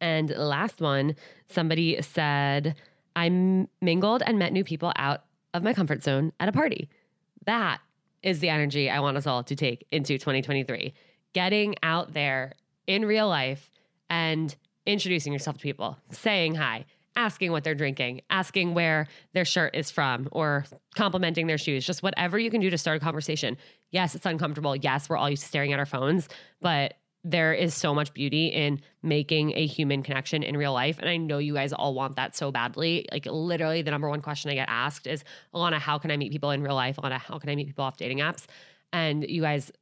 And 0.00 0.30
last 0.30 0.80
one, 0.80 1.16
somebody 1.48 2.00
said 2.00 2.76
I 3.16 3.28
mingled 3.82 4.22
and 4.24 4.38
met 4.38 4.52
new 4.52 4.64
people 4.64 4.92
out 4.96 5.24
of 5.52 5.62
my 5.62 5.74
comfort 5.74 6.02
zone 6.02 6.32
at 6.38 6.48
a 6.48 6.52
party. 6.52 6.88
That 7.46 7.80
is 8.22 8.40
the 8.40 8.48
energy 8.48 8.90
I 8.90 9.00
want 9.00 9.16
us 9.16 9.26
all 9.26 9.42
to 9.44 9.56
take 9.56 9.86
into 9.90 10.18
2023. 10.18 10.94
Getting 11.34 11.74
out 11.82 12.12
there 12.12 12.52
in 12.86 13.04
real 13.04 13.28
life 13.28 13.70
and 14.10 14.54
introducing 14.86 15.32
yourself 15.32 15.56
to 15.56 15.62
people, 15.62 15.98
saying 16.10 16.54
hi, 16.54 16.84
asking 17.14 17.52
what 17.52 17.64
they're 17.64 17.74
drinking, 17.74 18.22
asking 18.30 18.74
where 18.74 19.06
their 19.34 19.44
shirt 19.44 19.74
is 19.74 19.90
from, 19.90 20.28
or 20.32 20.64
complimenting 20.94 21.46
their 21.46 21.58
shoes, 21.58 21.84
just 21.84 22.02
whatever 22.02 22.38
you 22.38 22.50
can 22.50 22.60
do 22.60 22.70
to 22.70 22.78
start 22.78 22.96
a 22.96 23.00
conversation. 23.00 23.56
Yes, 23.90 24.14
it's 24.14 24.26
uncomfortable. 24.26 24.74
Yes, 24.74 25.08
we're 25.08 25.16
all 25.16 25.28
used 25.28 25.42
to 25.42 25.48
staring 25.48 25.72
at 25.72 25.78
our 25.78 25.86
phones, 25.86 26.28
but 26.60 26.94
there 27.24 27.52
is 27.52 27.74
so 27.74 27.94
much 27.94 28.14
beauty 28.14 28.46
in 28.46 28.80
making 29.02 29.52
a 29.56 29.66
human 29.66 30.02
connection 30.02 30.42
in 30.42 30.56
real 30.56 30.72
life. 30.72 30.98
And 30.98 31.08
I 31.08 31.16
know 31.16 31.38
you 31.38 31.54
guys 31.54 31.72
all 31.72 31.94
want 31.94 32.16
that 32.16 32.36
so 32.36 32.50
badly. 32.50 33.06
Like, 33.10 33.26
literally, 33.26 33.82
the 33.82 33.90
number 33.90 34.08
one 34.08 34.22
question 34.22 34.50
I 34.50 34.54
get 34.54 34.68
asked 34.68 35.06
is 35.06 35.24
Alana, 35.54 35.78
how 35.78 35.98
can 35.98 36.10
I 36.10 36.16
meet 36.16 36.32
people 36.32 36.50
in 36.50 36.62
real 36.62 36.74
life? 36.74 36.96
Alana, 36.96 37.18
how 37.18 37.38
can 37.38 37.50
I 37.50 37.56
meet 37.56 37.66
people 37.66 37.84
off 37.84 37.96
dating 37.96 38.18
apps? 38.18 38.46
And 38.92 39.28
you 39.28 39.42
guys, 39.42 39.72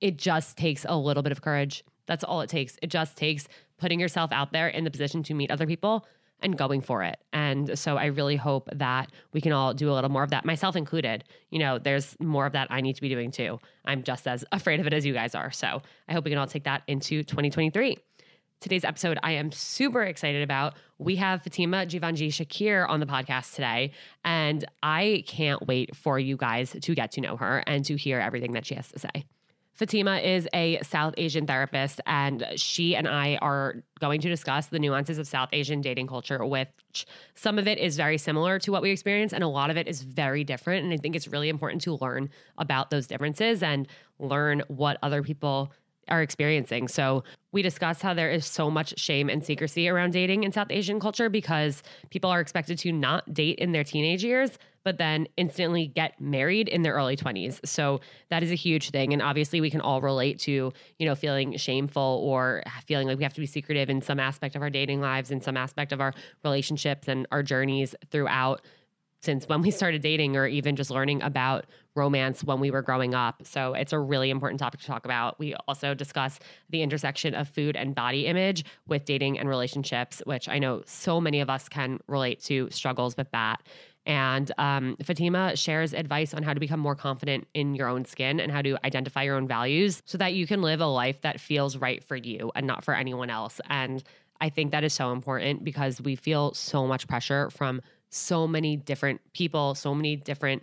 it 0.00 0.16
just 0.16 0.56
takes 0.56 0.84
a 0.88 0.96
little 0.96 1.22
bit 1.22 1.32
of 1.32 1.40
courage. 1.40 1.84
That's 2.06 2.24
all 2.24 2.40
it 2.40 2.50
takes. 2.50 2.76
It 2.82 2.88
just 2.88 3.16
takes 3.16 3.46
putting 3.78 4.00
yourself 4.00 4.32
out 4.32 4.52
there 4.52 4.68
in 4.68 4.84
the 4.84 4.90
position 4.90 5.22
to 5.24 5.34
meet 5.34 5.50
other 5.50 5.66
people 5.66 6.06
and 6.42 6.56
going 6.56 6.80
for 6.80 7.02
it. 7.02 7.18
And 7.32 7.78
so 7.78 7.96
I 7.96 8.06
really 8.06 8.36
hope 8.36 8.68
that 8.72 9.10
we 9.32 9.40
can 9.40 9.52
all 9.52 9.74
do 9.74 9.90
a 9.90 9.94
little 9.94 10.10
more 10.10 10.22
of 10.22 10.30
that, 10.30 10.44
myself 10.44 10.76
included. 10.76 11.24
You 11.50 11.58
know, 11.58 11.78
there's 11.78 12.16
more 12.20 12.46
of 12.46 12.52
that 12.52 12.68
I 12.70 12.80
need 12.80 12.94
to 12.96 13.02
be 13.02 13.08
doing 13.08 13.30
too. 13.30 13.58
I'm 13.84 14.02
just 14.02 14.26
as 14.26 14.44
afraid 14.52 14.80
of 14.80 14.86
it 14.86 14.92
as 14.92 15.04
you 15.06 15.12
guys 15.12 15.34
are. 15.34 15.50
So 15.50 15.82
I 16.08 16.12
hope 16.12 16.24
we 16.24 16.30
can 16.30 16.38
all 16.38 16.46
take 16.46 16.64
that 16.64 16.82
into 16.86 17.22
2023. 17.22 17.98
Today's 18.60 18.84
episode, 18.84 19.18
I 19.22 19.32
am 19.32 19.52
super 19.52 20.02
excited 20.02 20.42
about. 20.42 20.74
We 20.98 21.16
have 21.16 21.42
Fatema 21.42 21.88
Jivanjee-Shakir 21.88 22.86
on 22.86 23.00
the 23.00 23.06
podcast 23.06 23.54
today, 23.54 23.92
and 24.22 24.66
I 24.82 25.24
can't 25.26 25.66
wait 25.66 25.96
for 25.96 26.18
you 26.18 26.36
guys 26.36 26.76
to 26.78 26.94
get 26.94 27.12
to 27.12 27.22
know 27.22 27.38
her 27.38 27.64
and 27.66 27.86
to 27.86 27.96
hear 27.96 28.20
everything 28.20 28.52
that 28.52 28.66
she 28.66 28.74
has 28.74 28.88
to 28.88 28.98
say. 28.98 29.24
Fatema 29.80 30.22
is 30.22 30.46
a 30.52 30.78
South 30.82 31.14
Asian 31.16 31.46
therapist, 31.46 32.02
and 32.04 32.46
she 32.56 32.94
and 32.94 33.08
I 33.08 33.36
are 33.36 33.76
going 33.98 34.20
to 34.20 34.28
discuss 34.28 34.66
the 34.66 34.78
nuances 34.78 35.16
of 35.16 35.26
South 35.26 35.48
Asian 35.52 35.80
dating 35.80 36.06
culture, 36.06 36.44
which 36.44 37.06
some 37.34 37.58
of 37.58 37.66
it 37.66 37.78
is 37.78 37.96
very 37.96 38.18
similar 38.18 38.58
to 38.58 38.72
what 38.72 38.82
we 38.82 38.90
experience, 38.90 39.32
and 39.32 39.42
a 39.42 39.48
lot 39.48 39.70
of 39.70 39.78
it 39.78 39.88
is 39.88 40.02
very 40.02 40.44
different. 40.44 40.84
And 40.84 40.92
I 40.92 40.98
think 40.98 41.16
it's 41.16 41.26
really 41.28 41.48
important 41.48 41.80
to 41.82 41.94
learn 41.94 42.28
about 42.58 42.90
those 42.90 43.06
differences 43.06 43.62
and 43.62 43.88
learn 44.18 44.62
what 44.68 44.98
other 45.02 45.22
people 45.22 45.72
are 46.08 46.20
experiencing. 46.20 46.86
So, 46.88 47.24
we 47.52 47.62
discuss 47.62 48.00
how 48.02 48.14
there 48.14 48.30
is 48.30 48.46
so 48.46 48.70
much 48.70 48.98
shame 48.98 49.28
and 49.28 49.44
secrecy 49.44 49.88
around 49.88 50.12
dating 50.12 50.44
in 50.44 50.52
South 50.52 50.68
Asian 50.70 51.00
culture 51.00 51.28
because 51.28 51.82
people 52.10 52.30
are 52.30 52.40
expected 52.40 52.78
to 52.80 52.92
not 52.92 53.32
date 53.32 53.58
in 53.58 53.72
their 53.72 53.82
teenage 53.82 54.22
years, 54.22 54.58
but 54.84 54.98
then 54.98 55.26
instantly 55.36 55.86
get 55.86 56.20
married 56.20 56.68
in 56.68 56.82
their 56.82 56.94
early 56.94 57.16
20s. 57.16 57.60
So 57.66 58.00
that 58.30 58.42
is 58.42 58.50
a 58.50 58.54
huge 58.54 58.90
thing. 58.90 59.12
And 59.12 59.22
obviously, 59.22 59.60
we 59.60 59.70
can 59.70 59.80
all 59.80 60.00
relate 60.00 60.38
to, 60.40 60.72
you 60.98 61.06
know, 61.06 61.14
feeling 61.14 61.56
shameful 61.56 62.20
or 62.24 62.62
feeling 62.86 63.06
like 63.06 63.18
we 63.18 63.24
have 63.24 63.34
to 63.34 63.40
be 63.40 63.46
secretive 63.46 63.90
in 63.90 64.00
some 64.00 64.20
aspect 64.20 64.56
of 64.56 64.62
our 64.62 64.70
dating 64.70 65.00
lives, 65.00 65.30
in 65.30 65.40
some 65.40 65.56
aspect 65.56 65.92
of 65.92 66.00
our 66.00 66.14
relationships 66.44 67.08
and 67.08 67.26
our 67.30 67.42
journeys 67.42 67.94
throughout 68.10 68.62
since 69.22 69.46
when 69.48 69.60
we 69.60 69.70
started 69.70 70.00
dating 70.00 70.36
or 70.36 70.46
even 70.46 70.76
just 70.76 70.90
learning 70.90 71.22
about 71.22 71.66
romance 71.94 72.42
when 72.42 72.60
we 72.60 72.70
were 72.70 72.82
growing 72.82 73.14
up. 73.14 73.42
So 73.44 73.74
it's 73.74 73.92
a 73.92 73.98
really 73.98 74.30
important 74.30 74.60
topic 74.60 74.80
to 74.80 74.86
talk 74.86 75.04
about. 75.04 75.38
We 75.38 75.54
also 75.68 75.92
discuss 75.92 76.38
the 76.70 76.82
intersection 76.82 77.34
of 77.34 77.48
food 77.48 77.76
and 77.76 77.94
body 77.94 78.26
image 78.26 78.64
with 78.86 79.04
dating 79.04 79.38
and 79.38 79.48
relationships, 79.48 80.22
which 80.24 80.48
I 80.48 80.58
know 80.58 80.82
so 80.86 81.20
many 81.20 81.40
of 81.40 81.50
us 81.50 81.68
can 81.68 81.98
relate 82.06 82.40
to 82.44 82.70
struggles 82.70 83.16
with 83.16 83.30
that. 83.32 83.62
And 84.06 84.50
um, 84.58 84.96
Fatema 85.02 85.58
shares 85.58 85.92
advice 85.92 86.32
on 86.32 86.42
how 86.42 86.54
to 86.54 86.60
become 86.60 86.80
more 86.80 86.96
confident 86.96 87.46
in 87.54 87.74
your 87.74 87.88
own 87.88 88.04
skin 88.04 88.40
and 88.40 88.50
how 88.50 88.62
to 88.62 88.76
identify 88.84 89.22
your 89.22 89.36
own 89.36 89.46
values 89.46 90.02
so 90.06 90.16
that 90.18 90.34
you 90.34 90.46
can 90.46 90.62
live 90.62 90.80
a 90.80 90.86
life 90.86 91.20
that 91.20 91.38
feels 91.40 91.76
right 91.76 92.02
for 92.02 92.16
you 92.16 92.50
and 92.54 92.66
not 92.66 92.84
for 92.84 92.94
anyone 92.94 93.30
else. 93.30 93.60
And 93.68 94.02
I 94.40 94.48
think 94.48 94.72
that 94.72 94.84
is 94.84 94.94
so 94.94 95.12
important 95.12 95.64
because 95.64 96.00
we 96.00 96.16
feel 96.16 96.54
so 96.54 96.86
much 96.86 97.06
pressure 97.06 97.50
from 97.50 97.82
so 98.08 98.46
many 98.46 98.76
different 98.76 99.20
people, 99.32 99.74
so 99.74 99.94
many 99.94 100.16
different 100.16 100.62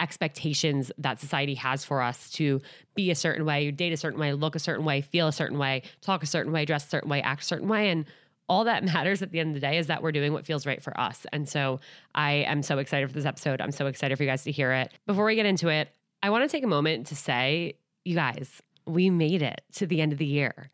expectations 0.00 0.90
that 0.98 1.20
society 1.20 1.54
has 1.54 1.84
for 1.84 2.02
us 2.02 2.30
to 2.30 2.60
be 2.94 3.10
a 3.10 3.14
certain 3.14 3.44
way, 3.44 3.70
date 3.70 3.92
a 3.92 3.96
certain 3.96 4.18
way, 4.18 4.32
look 4.32 4.56
a 4.56 4.58
certain 4.58 4.84
way, 4.84 5.02
feel 5.02 5.28
a 5.28 5.32
certain 5.32 5.58
way, 5.58 5.82
talk 6.00 6.22
a 6.22 6.26
certain 6.26 6.52
way, 6.52 6.64
dress 6.64 6.86
a 6.86 6.88
certain 6.88 7.08
way, 7.08 7.22
act 7.22 7.42
a 7.42 7.44
certain 7.44 7.68
way. 7.68 7.90
And 7.90 8.06
all 8.50 8.64
that 8.64 8.84
matters 8.92 9.22
at 9.22 9.30
the 9.30 9.40
end 9.40 9.50
of 9.50 9.54
the 9.54 9.60
day 9.60 9.78
is 9.78 9.86
that 9.86 10.02
we're 10.02 10.12
doing 10.12 10.34
what 10.34 10.44
feels 10.44 10.66
right 10.66 10.82
for 10.82 10.98
us. 11.00 11.24
And 11.32 11.48
so 11.48 11.80
I 12.14 12.32
am 12.32 12.62
so 12.62 12.76
excited 12.76 13.08
for 13.08 13.14
this 13.14 13.24
episode. 13.24 13.62
I'm 13.62 13.70
so 13.70 13.86
excited 13.86 14.18
for 14.18 14.24
you 14.24 14.28
guys 14.28 14.42
to 14.42 14.52
hear 14.52 14.72
it. 14.72 14.92
Before 15.06 15.24
we 15.24 15.36
get 15.36 15.46
into 15.46 15.68
it, 15.68 15.88
I 16.22 16.28
want 16.28 16.44
to 16.44 16.48
take 16.48 16.64
a 16.64 16.68
moment 16.68 17.06
to 17.06 17.16
say, 17.16 17.76
you 18.04 18.14
guys, 18.14 18.60
we 18.86 19.08
made 19.08 19.40
it 19.40 19.62
to 19.74 19.86
the 19.86 20.02
end 20.02 20.12
of 20.12 20.18
the 20.18 20.26
year. 20.26 20.70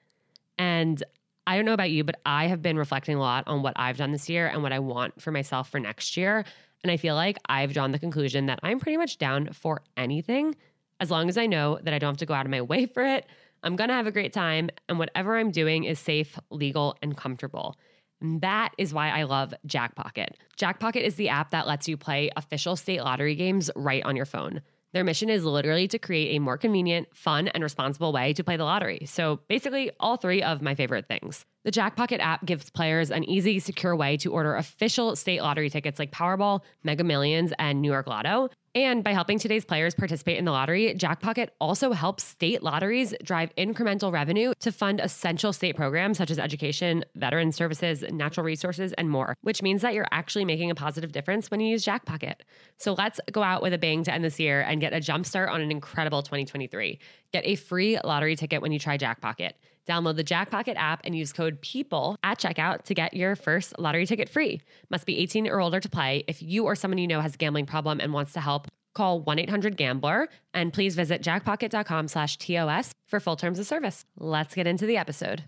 And 0.58 1.00
I 1.46 1.54
don't 1.54 1.66
know 1.66 1.74
about 1.74 1.90
you, 1.90 2.02
but 2.02 2.16
I 2.24 2.46
have 2.46 2.62
been 2.62 2.76
reflecting 2.76 3.14
a 3.14 3.20
lot 3.20 3.46
on 3.46 3.62
what 3.62 3.74
I've 3.76 3.98
done 3.98 4.10
this 4.10 4.28
year 4.28 4.48
and 4.48 4.62
what 4.62 4.72
I 4.72 4.80
want 4.80 5.20
for 5.20 5.30
myself 5.30 5.68
for 5.68 5.78
next 5.78 6.16
year. 6.16 6.44
And 6.82 6.90
I 6.90 6.96
feel 6.96 7.14
like 7.14 7.36
I've 7.48 7.72
drawn 7.72 7.92
the 7.92 7.98
conclusion 7.98 8.46
that 8.46 8.58
I'm 8.62 8.80
pretty 8.80 8.96
much 8.96 9.18
down 9.18 9.52
for 9.52 9.82
anything 9.96 10.56
as 10.98 11.10
long 11.10 11.28
as 11.28 11.36
I 11.36 11.46
know 11.46 11.78
that 11.82 11.92
I 11.92 11.98
don't 11.98 12.10
have 12.10 12.16
to 12.18 12.26
go 12.26 12.34
out 12.34 12.46
of 12.46 12.50
my 12.50 12.62
way 12.62 12.86
for 12.86 13.04
it. 13.04 13.26
I'm 13.62 13.76
going 13.76 13.88
to 13.88 13.94
have 13.94 14.06
a 14.06 14.12
great 14.12 14.32
time, 14.32 14.70
and 14.88 14.98
whatever 14.98 15.36
I'm 15.36 15.50
doing 15.50 15.84
is 15.84 15.98
safe, 15.98 16.38
legal, 16.50 16.96
and 17.02 17.16
comfortable. 17.16 17.76
And 18.20 18.40
that 18.40 18.72
is 18.78 18.94
why 18.94 19.10
I 19.10 19.24
love 19.24 19.52
Jackpocket. 19.66 20.28
Jackpocket 20.58 21.02
is 21.02 21.16
the 21.16 21.28
app 21.28 21.50
that 21.50 21.66
lets 21.66 21.88
you 21.88 21.96
play 21.96 22.30
official 22.36 22.76
state 22.76 23.02
lottery 23.02 23.34
games 23.34 23.70
right 23.76 24.02
on 24.04 24.16
your 24.16 24.24
phone. 24.24 24.62
Their 24.92 25.04
mission 25.04 25.28
is 25.28 25.44
literally 25.44 25.88
to 25.88 25.98
create 25.98 26.36
a 26.36 26.38
more 26.38 26.56
convenient, 26.56 27.08
fun, 27.14 27.48
and 27.48 27.62
responsible 27.62 28.12
way 28.12 28.32
to 28.32 28.42
play 28.42 28.56
the 28.56 28.64
lottery. 28.64 29.04
So 29.04 29.40
basically, 29.48 29.90
all 30.00 30.16
three 30.16 30.42
of 30.42 30.62
my 30.62 30.74
favorite 30.74 31.06
things. 31.06 31.44
The 31.66 31.72
Jackpocket 31.72 32.20
app 32.20 32.46
gives 32.46 32.70
players 32.70 33.10
an 33.10 33.24
easy, 33.24 33.58
secure 33.58 33.96
way 33.96 34.16
to 34.18 34.32
order 34.32 34.54
official 34.54 35.16
state 35.16 35.42
lottery 35.42 35.68
tickets 35.68 35.98
like 35.98 36.12
Powerball, 36.12 36.60
Mega 36.84 37.02
Millions, 37.02 37.52
and 37.58 37.82
New 37.82 37.90
York 37.90 38.06
Lotto. 38.06 38.50
And 38.76 39.02
by 39.02 39.12
helping 39.12 39.40
today's 39.40 39.64
players 39.64 39.92
participate 39.92 40.38
in 40.38 40.44
the 40.44 40.52
lottery, 40.52 40.94
Jackpocket 40.94 41.48
also 41.60 41.90
helps 41.90 42.22
state 42.22 42.62
lotteries 42.62 43.14
drive 43.24 43.52
incremental 43.56 44.12
revenue 44.12 44.52
to 44.60 44.70
fund 44.70 45.00
essential 45.00 45.52
state 45.52 45.74
programs 45.74 46.18
such 46.18 46.30
as 46.30 46.38
education, 46.38 47.04
veteran 47.16 47.50
services, 47.50 48.04
natural 48.12 48.46
resources, 48.46 48.92
and 48.92 49.10
more, 49.10 49.34
which 49.40 49.60
means 49.60 49.82
that 49.82 49.92
you're 49.92 50.06
actually 50.12 50.44
making 50.44 50.70
a 50.70 50.74
positive 50.76 51.10
difference 51.10 51.50
when 51.50 51.58
you 51.58 51.66
use 51.66 51.84
Jackpocket. 51.84 52.42
So 52.76 52.92
let's 52.92 53.18
go 53.32 53.42
out 53.42 53.60
with 53.60 53.72
a 53.72 53.78
bang 53.78 54.04
to 54.04 54.12
end 54.12 54.22
this 54.22 54.38
year 54.38 54.60
and 54.60 54.80
get 54.80 54.92
a 54.92 54.98
jumpstart 54.98 55.50
on 55.50 55.60
an 55.60 55.72
incredible 55.72 56.22
2023. 56.22 57.00
Get 57.32 57.44
a 57.44 57.56
free 57.56 57.98
lottery 58.04 58.36
ticket 58.36 58.62
when 58.62 58.70
you 58.70 58.78
try 58.78 58.96
Jackpocket. 58.96 59.54
Download 59.86 60.16
the 60.16 60.24
Jackpocket 60.24 60.74
app 60.76 61.00
and 61.04 61.16
use 61.16 61.32
code 61.32 61.60
PEOPLE 61.62 62.16
at 62.22 62.38
checkout 62.38 62.82
to 62.84 62.94
get 62.94 63.14
your 63.14 63.36
first 63.36 63.78
lottery 63.78 64.04
ticket 64.06 64.28
free. 64.28 64.60
Must 64.90 65.06
be 65.06 65.18
18 65.18 65.46
or 65.46 65.60
older 65.60 65.80
to 65.80 65.88
play. 65.88 66.24
If 66.26 66.42
you 66.42 66.64
or 66.64 66.74
someone 66.74 66.98
you 66.98 67.06
know 67.06 67.20
has 67.20 67.34
a 67.34 67.38
gambling 67.38 67.66
problem 67.66 68.00
and 68.00 68.12
wants 68.12 68.32
to 68.32 68.40
help, 68.40 68.68
call 68.94 69.22
1-800-GAMBLER 69.22 70.28
and 70.54 70.72
please 70.72 70.96
visit 70.96 71.22
jackpocket.com 71.22 72.08
slash 72.08 72.36
TOS 72.38 72.92
for 73.06 73.20
full 73.20 73.36
terms 73.36 73.58
of 73.58 73.66
service. 73.66 74.04
Let's 74.16 74.54
get 74.54 74.66
into 74.66 74.86
the 74.86 74.96
episode. 74.96 75.44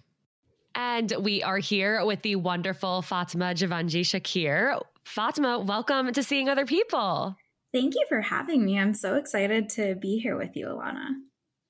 And 0.75 1.13
we 1.21 1.43
are 1.43 1.59
here 1.59 2.05
with 2.05 2.23
the 2.23 2.37
wonderful 2.37 3.03
Fatima 3.03 3.47
Javanji 3.47 4.03
Shakir. 4.03 4.81
Fatema, 5.05 5.65
welcome 5.65 6.13
to 6.13 6.23
Seeing 6.23 6.49
Other 6.49 6.67
People. 6.67 7.37
Thank 7.73 7.95
you 7.95 8.05
for 8.09 8.21
having 8.21 8.65
me. 8.65 8.79
I'm 8.79 8.95
so 8.95 9.17
excited 9.17 9.69
to 9.71 9.95
be 9.97 10.19
here 10.19 10.37
with 10.37 10.55
you, 10.55 10.67
Alana. 10.67 11.09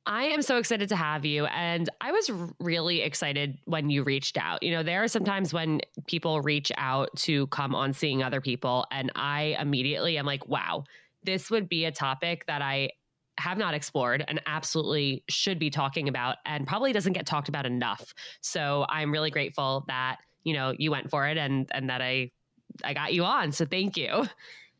I 0.09 0.25
am 0.25 0.41
so 0.41 0.57
excited 0.57 0.89
to 0.89 0.97
have 0.97 1.27
you. 1.27 1.45
And 1.47 1.91
I 2.01 2.13
was 2.13 2.31
really 2.59 3.03
excited 3.03 3.59
when 3.67 3.91
you 3.91 4.03
reached 4.03 4.39
out. 4.39 4.63
You 4.63 4.71
know, 4.71 4.83
there 4.83 5.03
are 5.05 5.09
sometimes 5.09 5.53
when 5.53 5.83
people 6.07 6.41
reach 6.41 6.73
out 6.79 7.15
to 7.19 7.47
come 7.49 7.75
on 7.75 7.93
seeing 7.93 8.23
other 8.23 8.41
people, 8.41 8.87
and 8.91 9.13
I 9.15 9.55
immediately 9.61 10.17
am 10.17 10.25
like, 10.25 10.49
wow, 10.49 10.85
this 11.25 11.51
would 11.51 11.69
be 11.69 11.85
a 11.85 11.93
topic 11.93 12.47
that 12.47 12.63
I 12.63 12.89
have 13.39 13.59
not 13.59 13.75
explored 13.75 14.25
and 14.27 14.41
absolutely 14.47 15.25
should 15.29 15.59
be 15.59 15.69
talking 15.69 16.09
about 16.09 16.37
and 16.47 16.67
probably 16.67 16.93
doesn't 16.95 17.13
get 17.13 17.27
talked 17.27 17.51
about 17.51 17.67
enough. 17.67 18.15
So 18.41 18.87
I'm 18.89 19.13
really 19.13 19.31
grateful 19.31 19.85
that, 19.89 20.17
you 20.43 20.55
know, 20.55 20.75
you 20.77 20.91
went 20.91 21.11
for 21.11 21.29
it 21.29 21.37
and 21.37 21.69
and 21.73 21.91
that 21.91 22.01
I 22.01 22.31
I 22.83 22.95
got 22.95 23.13
you 23.13 23.25
on. 23.25 23.53
So 23.53 23.67
thank 23.67 23.97
you. 23.99 24.27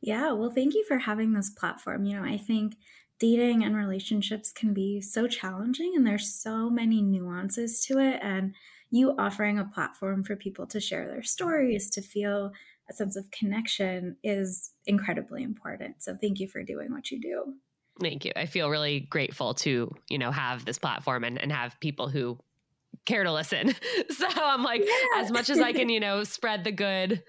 Yeah, 0.01 0.33
well, 0.33 0.51
thank 0.51 0.75
you 0.75 0.85
for 0.87 0.99
having 0.99 1.35
this 1.35 1.51
platform. 1.51 2.05
You 2.05 2.17
know, 2.17 2.25
I 2.25 2.39
think 2.39 2.77
dating 3.19 3.65
and 3.65 3.77
relationships 3.77 4.53
can 4.53 4.73
be 4.73 5.01
so 5.01 5.27
challenging 5.27 5.95
and 5.97 6.07
there's 6.07 6.33
so 6.33 6.71
many 6.71 7.03
nuances 7.03 7.85
to 7.85 7.99
it 7.99 8.19
and 8.23 8.55
you 8.91 9.15
offering 9.19 9.59
a 9.59 9.65
platform 9.65 10.25
for 10.25 10.37
people 10.37 10.67
to 10.67 10.81
share 10.81 11.07
their 11.07 11.23
stories 11.23 11.91
to 11.91 12.01
feel 12.01 12.53
a 12.89 12.93
sense 12.93 13.17
of 13.17 13.31
connection 13.31 14.17
is 14.23 14.73
incredibly 14.87 15.43
important. 15.43 16.03
So 16.03 16.17
thank 16.19 16.41
you 16.41 16.49
for 16.49 16.63
doing 16.63 16.91
what 16.91 17.11
you 17.11 17.21
do. 17.21 17.55
Thank 18.01 18.25
you. 18.25 18.33
I 18.37 18.47
feel 18.47 18.71
really 18.71 19.01
grateful 19.01 19.55
to 19.55 19.93
you 20.09 20.19
know 20.19 20.31
have 20.31 20.65
this 20.65 20.79
platform 20.79 21.25
and, 21.25 21.39
and 21.39 21.53
have 21.53 21.79
people 21.81 22.09
who 22.09 22.39
care 23.05 23.25
to 23.25 23.33
listen. 23.33 23.75
So 24.11 24.27
i'm 24.37 24.63
like 24.63 24.81
yeah. 24.81 25.23
as 25.23 25.31
much 25.31 25.51
as 25.51 25.61
i 25.61 25.73
can 25.73 25.89
you 25.91 26.01
know 26.01 26.25
spread 26.25 26.65
the 26.65 26.73
good 26.73 27.23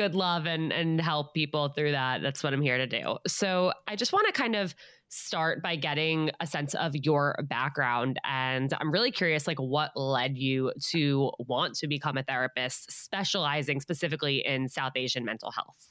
good 0.00 0.14
love 0.14 0.46
and 0.46 0.72
and 0.72 1.00
help 1.00 1.34
people 1.34 1.68
through 1.68 1.92
that 1.92 2.22
that's 2.22 2.42
what 2.42 2.52
i'm 2.54 2.62
here 2.62 2.78
to 2.78 2.86
do 2.86 3.16
so 3.26 3.72
i 3.86 3.94
just 3.94 4.12
want 4.12 4.26
to 4.26 4.32
kind 4.32 4.56
of 4.56 4.74
start 5.10 5.60
by 5.60 5.74
getting 5.74 6.30
a 6.40 6.46
sense 6.46 6.74
of 6.74 6.94
your 6.94 7.36
background. 7.48 8.18
And 8.24 8.72
I'm 8.80 8.92
really 8.92 9.10
curious, 9.10 9.46
like, 9.46 9.58
what 9.58 9.90
led 9.96 10.38
you 10.38 10.72
to 10.90 11.32
want 11.40 11.74
to 11.78 11.88
become 11.88 12.16
a 12.16 12.22
therapist, 12.22 12.90
specializing 12.92 13.80
specifically 13.80 14.38
in 14.46 14.68
South 14.68 14.92
Asian 14.94 15.24
mental 15.24 15.50
health? 15.50 15.90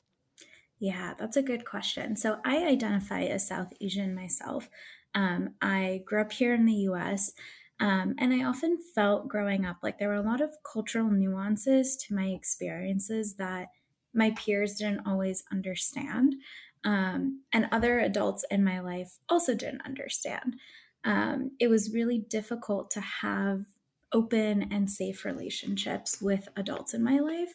Yeah, 0.80 1.14
that's 1.20 1.36
a 1.36 1.42
good 1.42 1.66
question. 1.66 2.16
So 2.16 2.40
I 2.46 2.66
identify 2.66 3.24
as 3.24 3.46
South 3.46 3.74
Asian 3.82 4.16
myself. 4.16 4.70
Um, 5.14 5.56
I 5.62 6.02
grew 6.06 6.22
up 6.22 6.32
here 6.32 6.54
in 6.54 6.66
the 6.66 6.88
US. 6.90 7.34
Um, 7.82 8.16
and 8.18 8.34
I 8.34 8.44
often 8.44 8.78
felt 8.94 9.28
growing 9.28 9.66
up 9.66 9.78
like 9.84 10.00
there 10.00 10.10
were 10.10 10.16
a 10.16 10.22
lot 10.22 10.42
of 10.42 10.52
cultural 10.70 11.10
nuances 11.10 11.96
to 12.08 12.14
my 12.14 12.28
experiences 12.28 13.36
that 13.36 13.68
my 14.14 14.32
peers 14.32 14.76
didn't 14.76 15.06
always 15.06 15.44
understand 15.52 16.36
um, 16.84 17.42
and 17.52 17.68
other 17.72 18.00
adults 18.00 18.46
in 18.50 18.64
my 18.64 18.80
life 18.80 19.18
also 19.28 19.54
didn't 19.54 19.86
understand. 19.86 20.56
Um, 21.04 21.52
it 21.60 21.68
was 21.68 21.94
really 21.94 22.20
difficult 22.20 22.92
to 22.92 23.02
have 23.02 23.66
open 24.12 24.72
and 24.72 24.90
safe 24.90 25.26
relationships 25.26 26.22
with 26.22 26.48
adults 26.56 26.94
in 26.94 27.04
my 27.04 27.20
life, 27.20 27.54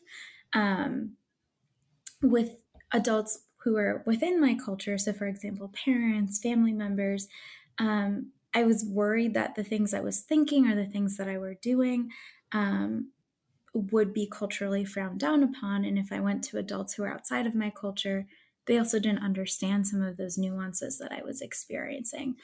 um, 0.53 1.17
with 2.23 2.59
adults 2.93 3.41
who 3.65 3.77
are 3.77 4.03
within 4.07 4.41
my 4.41 4.55
culture. 4.55 4.99
So, 4.99 5.13
for 5.13 5.27
example, 5.27 5.73
parents, 5.85 6.39
family 6.39 6.73
members. 6.73 7.29
Um, 7.79 8.31
I 8.55 8.63
was 8.63 8.85
worried 8.85 9.35
that 9.35 9.57
the 9.57 9.65
things 9.65 9.93
I 9.93 10.01
was 10.01 10.21
thinking 10.21 10.69
or 10.69 10.77
the 10.77 10.87
things 10.87 11.17
that 11.17 11.29
I 11.29 11.39
were 11.39 11.55
doing 11.55 12.11
um, 12.53 13.11
would 13.75 14.15
be 14.15 14.29
culturally 14.31 14.85
frowned 14.85 15.19
down 15.19 15.43
upon. 15.43 15.85
And 15.85 15.99
if 15.99 16.13
I 16.13 16.21
went 16.21 16.45
to 16.45 16.59
adults 16.59 16.95
who 16.95 17.03
were 17.03 17.13
outside 17.13 17.47
of 17.47 17.55
my 17.55 17.71
culture, 17.71 18.27
they 18.67 18.79
also 18.79 18.99
didn't 18.99 19.25
understand 19.25 19.87
some 19.87 20.01
of 20.01 20.17
those 20.17 20.39
nuances 20.39 20.99
that 20.99 21.13
I 21.13 21.23
was 21.23 21.43
experiencing. 21.43 22.37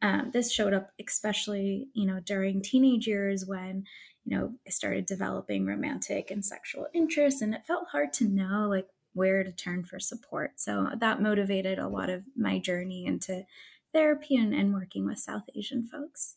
Um, 0.00 0.30
this 0.32 0.52
showed 0.52 0.74
up 0.74 0.90
especially, 1.04 1.88
you 1.92 2.06
know, 2.06 2.20
during 2.20 2.62
teenage 2.62 3.06
years 3.06 3.44
when, 3.46 3.84
you 4.24 4.36
know, 4.36 4.54
I 4.66 4.70
started 4.70 5.06
developing 5.06 5.66
romantic 5.66 6.30
and 6.30 6.44
sexual 6.44 6.86
interests, 6.94 7.42
and 7.42 7.54
it 7.54 7.66
felt 7.66 7.88
hard 7.92 8.12
to 8.14 8.24
know 8.24 8.68
like 8.68 8.86
where 9.12 9.42
to 9.42 9.52
turn 9.52 9.84
for 9.84 9.98
support. 9.98 10.52
So 10.56 10.88
that 10.98 11.22
motivated 11.22 11.78
a 11.78 11.88
lot 11.88 12.10
of 12.10 12.22
my 12.36 12.58
journey 12.58 13.06
into 13.06 13.44
therapy 13.92 14.36
and, 14.36 14.54
and 14.54 14.72
working 14.72 15.06
with 15.06 15.18
South 15.18 15.44
Asian 15.54 15.82
folks. 15.82 16.36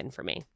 for 0.09 0.23
me. 0.23 0.43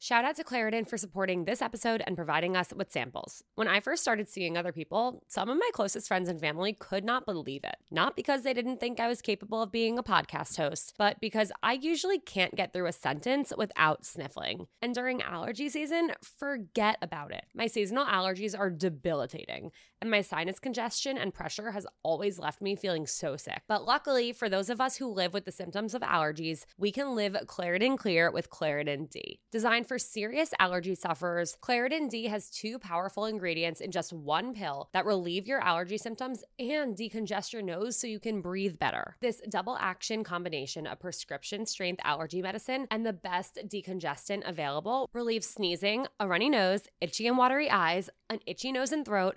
Shout 0.00 0.24
out 0.24 0.36
to 0.36 0.44
Claritin 0.44 0.88
for 0.88 0.96
supporting 0.96 1.44
this 1.44 1.60
episode 1.60 2.04
and 2.06 2.14
providing 2.14 2.56
us 2.56 2.72
with 2.72 2.92
samples. 2.92 3.42
When 3.56 3.66
I 3.66 3.80
first 3.80 4.00
started 4.00 4.28
seeing 4.28 4.56
other 4.56 4.70
people, 4.70 5.24
some 5.26 5.48
of 5.48 5.58
my 5.58 5.70
closest 5.72 6.06
friends 6.06 6.28
and 6.28 6.40
family 6.40 6.72
could 6.72 7.04
not 7.04 7.26
believe 7.26 7.64
it. 7.64 7.74
Not 7.90 8.14
because 8.14 8.44
they 8.44 8.54
didn't 8.54 8.78
think 8.78 9.00
I 9.00 9.08
was 9.08 9.20
capable 9.20 9.60
of 9.60 9.72
being 9.72 9.98
a 9.98 10.04
podcast 10.04 10.56
host, 10.56 10.94
but 10.98 11.20
because 11.20 11.50
I 11.64 11.72
usually 11.72 12.20
can't 12.20 12.54
get 12.54 12.72
through 12.72 12.86
a 12.86 12.92
sentence 12.92 13.52
without 13.58 14.04
sniffling. 14.04 14.68
And 14.80 14.94
during 14.94 15.20
allergy 15.20 15.68
season, 15.68 16.12
forget 16.22 16.98
about 17.02 17.32
it. 17.32 17.46
My 17.52 17.66
seasonal 17.66 18.06
allergies 18.06 18.56
are 18.56 18.70
debilitating, 18.70 19.72
and 20.00 20.10
my 20.10 20.20
sinus 20.20 20.58
congestion 20.58 21.18
and 21.18 21.34
pressure 21.34 21.72
has 21.72 21.86
always 22.02 22.38
left 22.38 22.60
me 22.60 22.76
feeling 22.76 23.06
so 23.06 23.36
sick. 23.36 23.62
But 23.68 23.84
luckily, 23.84 24.32
for 24.32 24.48
those 24.48 24.70
of 24.70 24.80
us 24.80 24.96
who 24.96 25.06
live 25.06 25.32
with 25.32 25.44
the 25.44 25.52
symptoms 25.52 25.94
of 25.94 26.02
allergies, 26.02 26.64
we 26.76 26.92
can 26.92 27.14
live 27.14 27.36
Claritin 27.46 27.96
Clear 27.96 28.30
with 28.30 28.50
Claritin 28.50 29.10
D. 29.10 29.40
Designed 29.50 29.86
for 29.86 29.98
serious 29.98 30.52
allergy 30.58 30.94
sufferers, 30.94 31.56
Claritin 31.62 32.08
D 32.08 32.26
has 32.26 32.50
two 32.50 32.78
powerful 32.78 33.24
ingredients 33.24 33.80
in 33.80 33.90
just 33.90 34.12
one 34.12 34.54
pill 34.54 34.88
that 34.92 35.06
relieve 35.06 35.46
your 35.46 35.60
allergy 35.60 35.98
symptoms 35.98 36.44
and 36.58 36.96
decongest 36.96 37.52
your 37.52 37.62
nose 37.62 37.96
so 37.96 38.06
you 38.06 38.20
can 38.20 38.40
breathe 38.40 38.78
better. 38.78 39.16
This 39.20 39.40
double 39.48 39.76
action 39.78 40.24
combination 40.24 40.86
of 40.86 41.00
prescription 41.00 41.66
strength 41.66 42.00
allergy 42.04 42.42
medicine 42.42 42.86
and 42.90 43.04
the 43.04 43.12
best 43.12 43.58
decongestant 43.66 44.48
available 44.48 45.08
relieves 45.12 45.48
sneezing, 45.48 46.06
a 46.20 46.28
runny 46.28 46.48
nose, 46.48 46.82
itchy 47.00 47.26
and 47.26 47.38
watery 47.38 47.70
eyes, 47.70 48.10
an 48.30 48.40
itchy 48.46 48.72
nose 48.72 48.92
and 48.92 49.04
throat 49.04 49.36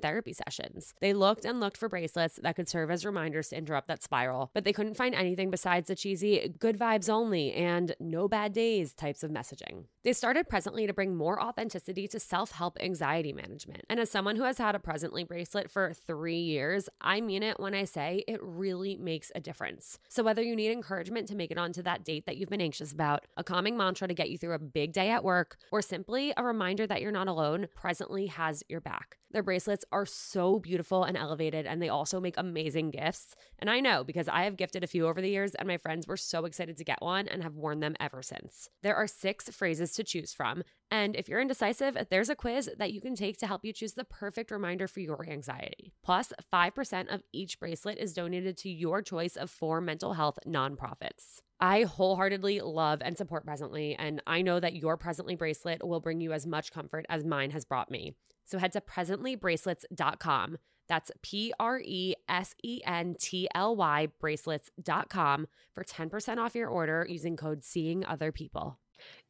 therapy 0.00 0.32
sessions. 0.32 0.94
They 1.00 1.12
looked 1.12 1.44
and 1.44 1.60
looked 1.60 1.76
for 1.76 1.88
bracelets 1.88 2.38
that 2.42 2.56
could 2.56 2.68
serve 2.68 2.90
as 2.90 3.04
reminders 3.04 3.48
to 3.48 3.56
interrupt 3.56 3.88
that 3.88 4.02
spiral, 4.02 4.50
but 4.54 4.64
they 4.64 4.72
couldn't 4.72 4.96
find 4.96 5.14
anything 5.14 5.50
besides 5.50 5.88
the 5.88 5.94
cheesy 5.94 6.54
good 6.58 6.78
vibes 6.78 7.08
only 7.08 7.52
and 7.52 7.94
no 8.00 8.28
bad 8.28 8.52
days 8.52 8.94
types 8.94 9.22
of 9.22 9.30
messaging. 9.30 9.84
They 10.04 10.12
started 10.12 10.48
Presently 10.48 10.88
to 10.88 10.92
bring 10.92 11.14
more 11.14 11.40
authenticity 11.40 12.08
to 12.08 12.18
self 12.18 12.50
help 12.50 12.76
anxiety 12.80 13.32
management. 13.32 13.84
And 13.88 14.00
as 14.00 14.10
someone 14.10 14.34
who 14.34 14.42
has 14.42 14.58
had 14.58 14.74
a 14.74 14.80
Presently 14.80 15.22
bracelet 15.22 15.70
for 15.70 15.92
three 15.94 16.40
years, 16.40 16.88
I 17.00 17.20
mean 17.20 17.44
it 17.44 17.60
when 17.60 17.72
I 17.72 17.84
say 17.84 18.24
it 18.26 18.40
really 18.42 18.96
makes 18.96 19.30
a 19.36 19.40
difference. 19.40 20.00
So 20.08 20.24
whether 20.24 20.42
you 20.42 20.56
need 20.56 20.72
encouragement 20.72 21.28
to 21.28 21.36
make 21.36 21.52
it 21.52 21.58
onto 21.58 21.82
that 21.82 22.04
date 22.04 22.26
that 22.26 22.36
you've 22.36 22.48
been 22.48 22.60
anxious 22.60 22.90
about, 22.90 23.26
a 23.36 23.44
calming 23.44 23.76
mantra 23.76 24.08
to 24.08 24.14
get 24.14 24.28
you 24.28 24.38
through 24.38 24.54
a 24.54 24.58
big 24.58 24.92
day 24.92 25.10
at 25.10 25.22
work, 25.22 25.56
or 25.70 25.80
simply 25.80 26.32
a 26.36 26.42
reminder 26.42 26.84
that 26.84 27.00
you're 27.00 27.12
not 27.12 27.28
alone, 27.28 27.68
Presently 27.76 28.26
has 28.26 28.64
your 28.68 28.80
back. 28.80 29.18
Their 29.32 29.42
bracelets 29.42 29.84
are 29.90 30.04
so 30.04 30.58
beautiful 30.58 31.04
and 31.04 31.16
elevated, 31.16 31.64
and 31.64 31.80
they 31.80 31.88
also 31.88 32.20
make 32.20 32.34
amazing 32.36 32.90
gifts. 32.90 33.34
And 33.58 33.70
I 33.70 33.80
know 33.80 34.04
because 34.04 34.28
I 34.28 34.44
have 34.44 34.58
gifted 34.58 34.84
a 34.84 34.86
few 34.86 35.06
over 35.06 35.22
the 35.22 35.30
years, 35.30 35.54
and 35.54 35.66
my 35.66 35.78
friends 35.78 36.06
were 36.06 36.18
so 36.18 36.44
excited 36.44 36.76
to 36.76 36.84
get 36.84 37.00
one 37.00 37.28
and 37.28 37.42
have 37.42 37.54
worn 37.54 37.80
them 37.80 37.96
ever 37.98 38.22
since. 38.22 38.68
There 38.82 38.94
are 38.94 39.06
six 39.06 39.48
phrases 39.48 39.91
to 39.92 40.04
choose 40.04 40.32
from. 40.32 40.62
And 40.90 41.16
if 41.16 41.28
you're 41.28 41.40
indecisive, 41.40 41.96
there's 42.10 42.28
a 42.28 42.36
quiz 42.36 42.70
that 42.78 42.92
you 42.92 43.00
can 43.00 43.14
take 43.14 43.38
to 43.38 43.46
help 43.46 43.64
you 43.64 43.72
choose 43.72 43.94
the 43.94 44.04
perfect 44.04 44.50
reminder 44.50 44.86
for 44.86 45.00
your 45.00 45.26
anxiety. 45.28 45.92
Plus, 46.04 46.32
5% 46.52 47.12
of 47.12 47.22
each 47.32 47.58
bracelet 47.58 47.98
is 47.98 48.12
donated 48.12 48.56
to 48.58 48.68
your 48.68 49.00
choice 49.02 49.36
of 49.36 49.50
four 49.50 49.80
mental 49.80 50.12
health 50.12 50.38
nonprofits. 50.46 51.40
I 51.60 51.82
wholeheartedly 51.82 52.60
love 52.60 53.00
and 53.04 53.16
support 53.16 53.46
Presently, 53.46 53.94
and 53.94 54.20
I 54.26 54.42
know 54.42 54.58
that 54.58 54.74
your 54.74 54.96
Presently 54.96 55.36
bracelet 55.36 55.86
will 55.86 56.00
bring 56.00 56.20
you 56.20 56.32
as 56.32 56.46
much 56.46 56.72
comfort 56.72 57.06
as 57.08 57.24
mine 57.24 57.50
has 57.52 57.64
brought 57.64 57.90
me. 57.90 58.14
So 58.44 58.58
head 58.58 58.72
to 58.72 58.80
presentlybracelets.com. 58.80 60.58
That's 60.88 61.10
P 61.22 61.54
R 61.58 61.80
E 61.82 62.14
S 62.28 62.54
E 62.62 62.80
N 62.84 63.14
T 63.18 63.48
L 63.54 63.76
Y 63.76 64.08
bracelets.com 64.20 65.46
for 65.74 65.84
10% 65.84 66.38
off 66.38 66.54
your 66.54 66.68
order 66.68 67.06
using 67.08 67.36
code 67.36 67.64
Seeing 67.64 68.04
Other 68.04 68.32
People. 68.32 68.78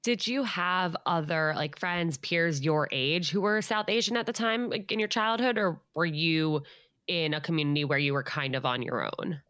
Did 0.03 0.27
you 0.27 0.43
have 0.43 0.97
other 1.07 1.53
like 1.55 1.79
friends, 1.79 2.19
peers 2.19 2.61
your 2.61 2.89
age 2.91 3.31
who 3.31 3.41
were 3.41 3.63
South 3.63 3.89
Asian 3.89 4.17
at 4.17 4.27
the 4.27 4.33
time 4.33 4.69
like 4.69 4.91
in 4.91 4.99
your 4.99 5.09
childhood, 5.09 5.59
or 5.59 5.81
were 5.95 6.05
you 6.05 6.63
in 7.07 7.35
a 7.35 7.41
community 7.41 7.85
where 7.85 7.99
you 7.99 8.13
were 8.13 8.25
kind 8.25 8.57
of 8.57 8.65
on 8.65 8.83
your 8.83 9.05
own? 9.05 9.41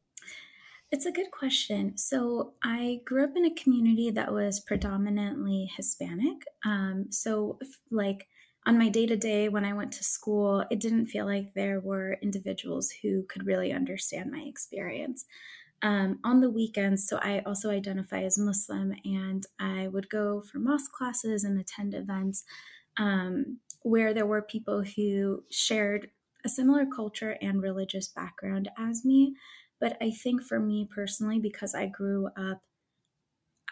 It's 0.90 1.06
a 1.06 1.12
good 1.12 1.30
question. 1.30 1.96
So, 1.96 2.52
I 2.62 3.00
grew 3.06 3.24
up 3.24 3.34
in 3.34 3.46
a 3.46 3.54
community 3.54 4.10
that 4.10 4.30
was 4.30 4.60
predominantly 4.60 5.70
Hispanic. 5.74 6.44
Um, 6.66 7.06
so, 7.08 7.58
like, 7.90 8.26
on 8.66 8.78
my 8.78 8.90
day 8.90 9.06
to 9.06 9.16
day 9.16 9.48
when 9.48 9.64
I 9.64 9.72
went 9.72 9.92
to 9.92 10.04
school, 10.04 10.64
it 10.70 10.80
didn't 10.80 11.06
feel 11.06 11.24
like 11.24 11.54
there 11.54 11.80
were 11.80 12.18
individuals 12.22 12.92
who 13.02 13.24
could 13.24 13.46
really 13.46 13.72
understand 13.72 14.30
my 14.30 14.40
experience. 14.40 15.24
Um, 15.82 16.20
on 16.22 16.40
the 16.40 16.50
weekends, 16.50 17.08
so 17.08 17.18
I 17.18 17.40
also 17.44 17.70
identify 17.70 18.22
as 18.22 18.38
Muslim, 18.38 18.94
and 19.04 19.44
I 19.58 19.88
would 19.88 20.08
go 20.08 20.40
for 20.40 20.58
mosque 20.58 20.92
classes 20.92 21.42
and 21.42 21.58
attend 21.58 21.92
events 21.92 22.44
um, 22.96 23.58
where 23.82 24.14
there 24.14 24.26
were 24.26 24.42
people 24.42 24.84
who 24.84 25.44
shared 25.50 26.10
a 26.44 26.48
similar 26.48 26.86
culture 26.86 27.36
and 27.42 27.62
religious 27.62 28.08
background 28.08 28.70
as 28.78 29.04
me. 29.04 29.34
But 29.80 29.96
I 30.00 30.10
think 30.12 30.42
for 30.42 30.60
me 30.60 30.88
personally, 30.88 31.40
because 31.40 31.74
I 31.74 31.86
grew 31.86 32.28
up 32.36 32.62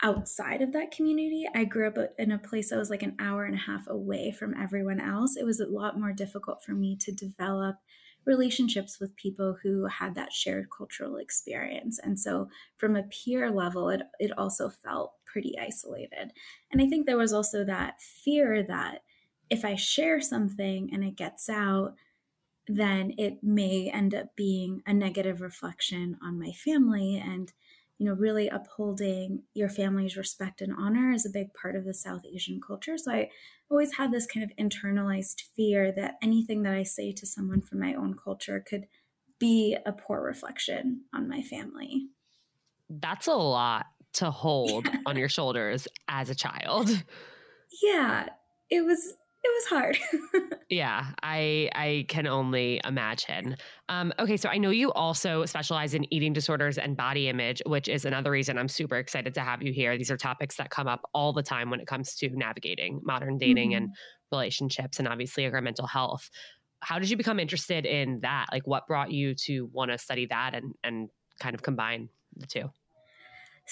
outside 0.03 0.63
of 0.63 0.73
that 0.73 0.91
community. 0.91 1.47
I 1.55 1.65
grew 1.65 1.87
up 1.87 1.97
in 2.19 2.33
a 2.33 2.39
place 2.39 2.71
that 2.71 2.79
was 2.79 2.91
like 2.91 3.03
an 3.03 3.17
hour 3.19 3.45
and 3.45 3.55
a 3.55 3.59
half 3.59 3.87
away 3.87 4.33
from 4.33 4.55
everyone 4.57 5.01
else. 5.01 5.37
It 5.37 5.45
was 5.45 5.61
a 5.61 5.67
lot 5.67 5.99
more 5.99 6.13
difficult 6.13 6.65
for 6.65 6.73
me 6.73 6.97
to 7.01 7.13
develop 7.13 7.77
relationships 8.25 9.01
with 9.01 9.17
people 9.17 9.57
who 9.63 9.87
had 9.87 10.15
that 10.15 10.33
shared 10.33 10.69
cultural 10.77 11.17
experience. 11.17 11.99
And 11.99 12.19
so 12.19 12.49
from 12.77 12.97
a 12.97 13.05
peer 13.05 13.51
level, 13.51 13.89
it, 13.89 14.03
it 14.19 14.37
also 14.37 14.69
felt 14.69 15.15
pretty 15.25 15.59
isolated. 15.59 16.33
And 16.71 16.83
I 16.83 16.87
think 16.87 17.07
there 17.07 17.17
was 17.17 17.33
also 17.33 17.65
that 17.65 18.01
fear 18.01 18.63
that 18.65 19.03
if 19.49 19.65
I 19.65 19.75
share 19.75 20.21
something 20.21 20.91
and 20.93 21.05
it 21.05 21.17
gets 21.17 21.49
out, 21.49 21.95
then 22.69 23.15
it 23.19 23.43
may 23.43 23.91
end 23.91 24.15
up 24.15 24.37
being 24.37 24.83
a 24.87 24.93
negative 24.93 25.41
reflection 25.41 26.17
on 26.23 26.39
my 26.39 26.53
family 26.53 27.17
and 27.17 27.53
you 28.01 28.07
know 28.07 28.15
really 28.15 28.49
upholding 28.49 29.43
your 29.53 29.69
family's 29.69 30.17
respect 30.17 30.63
and 30.63 30.73
honor 30.77 31.13
is 31.13 31.27
a 31.27 31.31
big 31.31 31.53
part 31.53 31.77
of 31.77 31.85
the 31.85 31.93
south 31.93 32.23
asian 32.35 32.59
culture 32.67 32.97
so 32.97 33.13
i 33.13 33.29
always 33.71 33.95
had 33.95 34.11
this 34.11 34.27
kind 34.27 34.43
of 34.43 34.57
internalized 34.57 35.43
fear 35.55 35.93
that 35.93 36.15
anything 36.23 36.63
that 36.63 36.73
i 36.73 36.83
say 36.83 37.13
to 37.13 37.27
someone 37.27 37.61
from 37.61 37.79
my 37.79 37.95
own 37.95 38.15
culture 38.15 38.65
could 38.67 38.87
be 39.39 39.77
a 39.85 39.93
poor 39.93 40.23
reflection 40.23 41.03
on 41.15 41.29
my 41.29 41.43
family 41.43 42.09
that's 42.89 43.27
a 43.27 43.33
lot 43.33 43.87
to 44.15 44.31
hold 44.31 44.87
yeah. 44.87 44.97
on 45.07 45.17
your 45.17 45.29
shoulders 45.29 45.87
as 46.09 46.31
a 46.31 46.35
child 46.35 46.91
yeah 47.83 48.27
it 48.71 48.81
was 48.81 49.15
it 49.43 49.49
was 49.49 49.67
hard. 49.67 49.99
yeah, 50.69 51.07
I 51.23 51.71
I 51.75 52.05
can 52.09 52.27
only 52.27 52.81
imagine. 52.85 53.57
Um, 53.89 54.13
okay, 54.19 54.37
so 54.37 54.49
I 54.49 54.59
know 54.59 54.71
you 54.71 54.93
also 54.93 55.47
specialize 55.47 55.95
in 55.95 56.13
eating 56.13 56.33
disorders 56.33 56.77
and 56.77 56.97
body 56.97 57.29
image, 57.29 57.63
which 57.67 57.89
is 57.89 58.05
another 58.05 58.31
reason 58.31 58.59
I'm 58.59 58.69
super 58.69 58.97
excited 58.97 59.35
to 59.35 59.41
have 59.41 59.63
you 59.63 59.73
here. 59.73 59.97
These 59.97 60.11
are 60.11 60.17
topics 60.17 60.57
that 60.57 60.71
come 60.71 60.87
up 60.87 61.03
all 61.15 61.33
the 61.33 61.43
time 61.43 61.71
when 61.71 61.81
it 61.81 61.87
comes 61.87 62.15
to 62.17 62.29
navigating 62.31 63.01
modern 63.03 63.39
dating 63.39 63.71
mm-hmm. 63.71 63.85
and 63.85 63.95
relationships, 64.31 64.99
and 64.99 65.09
obviously 65.09 65.47
our 65.47 65.61
mental 65.63 65.87
health. 65.87 66.29
How 66.81 66.99
did 66.99 67.11
you 67.11 67.17
become 67.17 67.41
interested 67.41 67.87
in 67.87 68.21
that? 68.21 68.47
Like, 68.53 68.67
what 68.67 68.87
brought 68.87 69.11
you 69.11 69.35
to 69.47 69.71
want 69.73 69.91
to 69.91 69.99
study 69.99 70.27
that 70.27 70.55
and 70.55 70.75
and 70.85 71.09
kind 71.41 71.55
of 71.55 71.63
combine 71.63 72.11
the 72.37 72.47
two? 72.47 72.71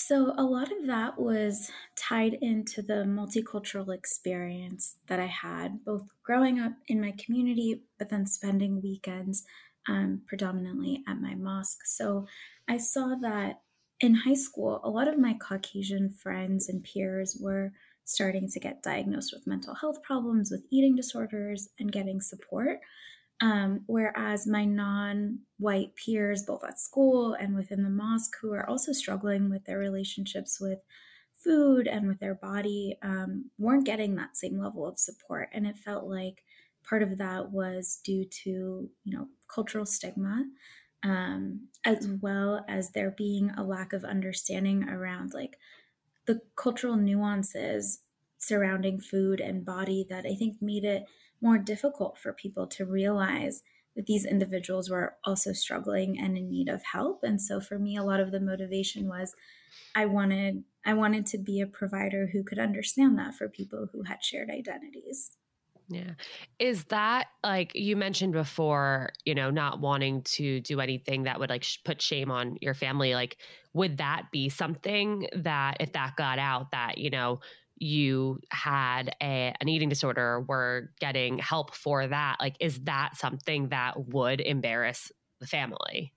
So, 0.01 0.33
a 0.39 0.45
lot 0.45 0.71
of 0.71 0.87
that 0.87 1.19
was 1.19 1.73
tied 1.97 2.35
into 2.41 2.83
the 2.83 3.03
multicultural 3.03 3.93
experience 3.93 4.95
that 5.09 5.19
I 5.19 5.27
had, 5.27 5.85
both 5.85 6.07
growing 6.23 6.61
up 6.61 6.75
in 6.87 7.01
my 7.01 7.13
community, 7.19 7.83
but 7.99 8.09
then 8.09 8.25
spending 8.25 8.81
weekends 8.81 9.45
um, 9.89 10.23
predominantly 10.29 11.03
at 11.09 11.21
my 11.21 11.35
mosque. 11.35 11.85
So, 11.85 12.29
I 12.69 12.77
saw 12.77 13.17
that 13.23 13.63
in 13.99 14.15
high 14.15 14.35
school, 14.35 14.81
a 14.85 14.89
lot 14.89 15.09
of 15.09 15.19
my 15.19 15.35
Caucasian 15.35 16.11
friends 16.11 16.69
and 16.69 16.85
peers 16.85 17.37
were 17.41 17.73
starting 18.05 18.49
to 18.51 18.61
get 18.61 18.85
diagnosed 18.85 19.33
with 19.35 19.49
mental 19.49 19.75
health 19.75 20.01
problems, 20.05 20.53
with 20.53 20.63
eating 20.71 20.95
disorders, 20.95 21.71
and 21.81 21.91
getting 21.91 22.21
support. 22.21 22.79
Um, 23.41 23.85
whereas 23.87 24.47
my 24.47 24.65
non 24.65 25.41
white 25.59 25.95
peers, 25.95 26.43
both 26.43 26.65
at 26.65 26.81
school 26.81 27.35
and 27.35 27.55
within 27.55 27.85
the 27.85 27.91
mosque, 27.91 28.37
who 28.41 28.53
are 28.53 28.69
also 28.69 28.93
struggling 28.93 29.49
with 29.49 29.65
their 29.65 29.79
relationships 29.79 30.61
with 30.61 30.81
food 31.33 31.87
and 31.87 32.09
with 32.09 32.19
their 32.19 32.35
body, 32.35 32.99
um, 33.03 33.51
weren't 33.59 33.87
getting 33.87 34.17
that 34.17 34.37
same 34.37 34.59
level 34.59 34.87
of 34.87 34.99
support. 34.99 35.51
And 35.53 35.67
it 35.67 35.77
felt 35.79 36.05
like 36.09 36.43
part 36.83 37.03
of 37.03 37.19
that 37.19 37.53
was 37.53 38.01
due 38.03 38.25
to, 38.25 38.91
you 39.05 39.17
know, 39.17 39.29
cultural 39.47 39.87
stigma, 39.87 40.45
um, 41.05 41.69
as 41.85 42.09
well 42.21 42.65
as 42.69 42.91
there 42.91 43.13
being 43.13 43.51
a 43.51 43.63
lack 43.63 43.93
of 43.93 44.05
understanding 44.05 44.89
around 44.89 45.33
like 45.33 45.59
the 46.27 46.41
cultural 46.57 46.97
nuances 46.97 48.01
surrounding 48.39 49.01
food 49.01 49.41
and 49.41 49.65
body 49.65 50.07
that 50.09 50.25
I 50.27 50.35
think 50.35 50.61
made 50.63 50.85
it 50.85 51.05
more 51.41 51.59
difficult 51.59 52.19
for 52.19 52.33
people 52.33 52.67
to 52.67 52.85
realize 52.85 53.63
that 53.97 54.07
these 54.07 54.25
individuals 54.25 54.89
were 54.89 55.17
also 55.25 55.53
struggling 55.53 56.19
and 56.19 56.37
in 56.37 56.49
need 56.49 56.69
of 56.69 56.83
help 56.93 57.21
and 57.23 57.41
so 57.41 57.61
for 57.61 57.79
me 57.79 57.97
a 57.97 58.03
lot 58.03 58.21
of 58.21 58.31
the 58.31 58.41
motivation 58.41 59.09
was 59.09 59.35
i 59.95 60.05
wanted 60.05 60.63
i 60.87 60.95
wanted 60.95 61.27
to 61.27 61.39
be 61.39 61.61
a 61.61 61.67
provider 61.67 62.31
who 62.33 62.45
could 62.45 62.59
understand 62.59 63.19
that 63.19 63.35
for 63.35 63.49
people 63.49 63.89
who 63.93 64.05
had 64.05 64.23
shared 64.23 64.51
identities 64.51 65.33
yeah. 65.91 66.13
Is 66.59 66.85
that 66.85 67.29
like 67.43 67.73
you 67.75 67.97
mentioned 67.97 68.35
before, 68.35 69.11
you 69.25 69.35
know, 69.35 69.51
not 69.51 69.81
wanting 69.81 70.21
to 70.23 70.61
do 70.61 70.81
anything 70.81 71.23
that 71.23 71.41
would 71.41 71.49
like 71.49 71.65
sh- 71.65 71.79
put 71.83 72.03
shame 72.03 72.31
on 72.31 72.59
your 72.61 72.75
family? 72.75 73.15
Like, 73.15 73.39
would 73.73 73.97
that 73.97 74.27
be 74.31 74.51
something 74.51 75.29
that 75.35 75.79
if 75.81 75.93
that 75.93 76.15
got 76.17 76.39
out, 76.39 76.73
that, 76.73 76.99
you 76.99 77.09
know, 77.09 77.41
you 77.81 78.41
had 78.51 79.15
a, 79.23 79.55
an 79.61 79.69
eating 79.69 79.89
disorder 79.89 80.41
were 80.41 80.91
getting 81.01 81.39
help 81.39 81.75
for 81.75 82.07
that 82.07 82.37
like 82.41 82.57
is 82.61 82.81
that 82.81 83.17
something 83.17 83.69
that 83.69 84.09
would 84.09 84.41
embarrass 84.41 85.13
the 85.41 85.47
family? 85.47 86.13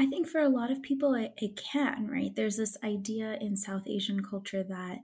I 0.00 0.06
think 0.06 0.28
for 0.28 0.40
a 0.40 0.48
lot 0.48 0.70
of 0.70 0.82
people 0.82 1.14
it, 1.14 1.34
it 1.38 1.56
can 1.56 2.08
right? 2.08 2.34
There's 2.34 2.56
this 2.56 2.76
idea 2.84 3.36
in 3.40 3.56
south 3.56 3.88
asian 3.88 4.22
culture 4.22 4.64
that 4.64 4.98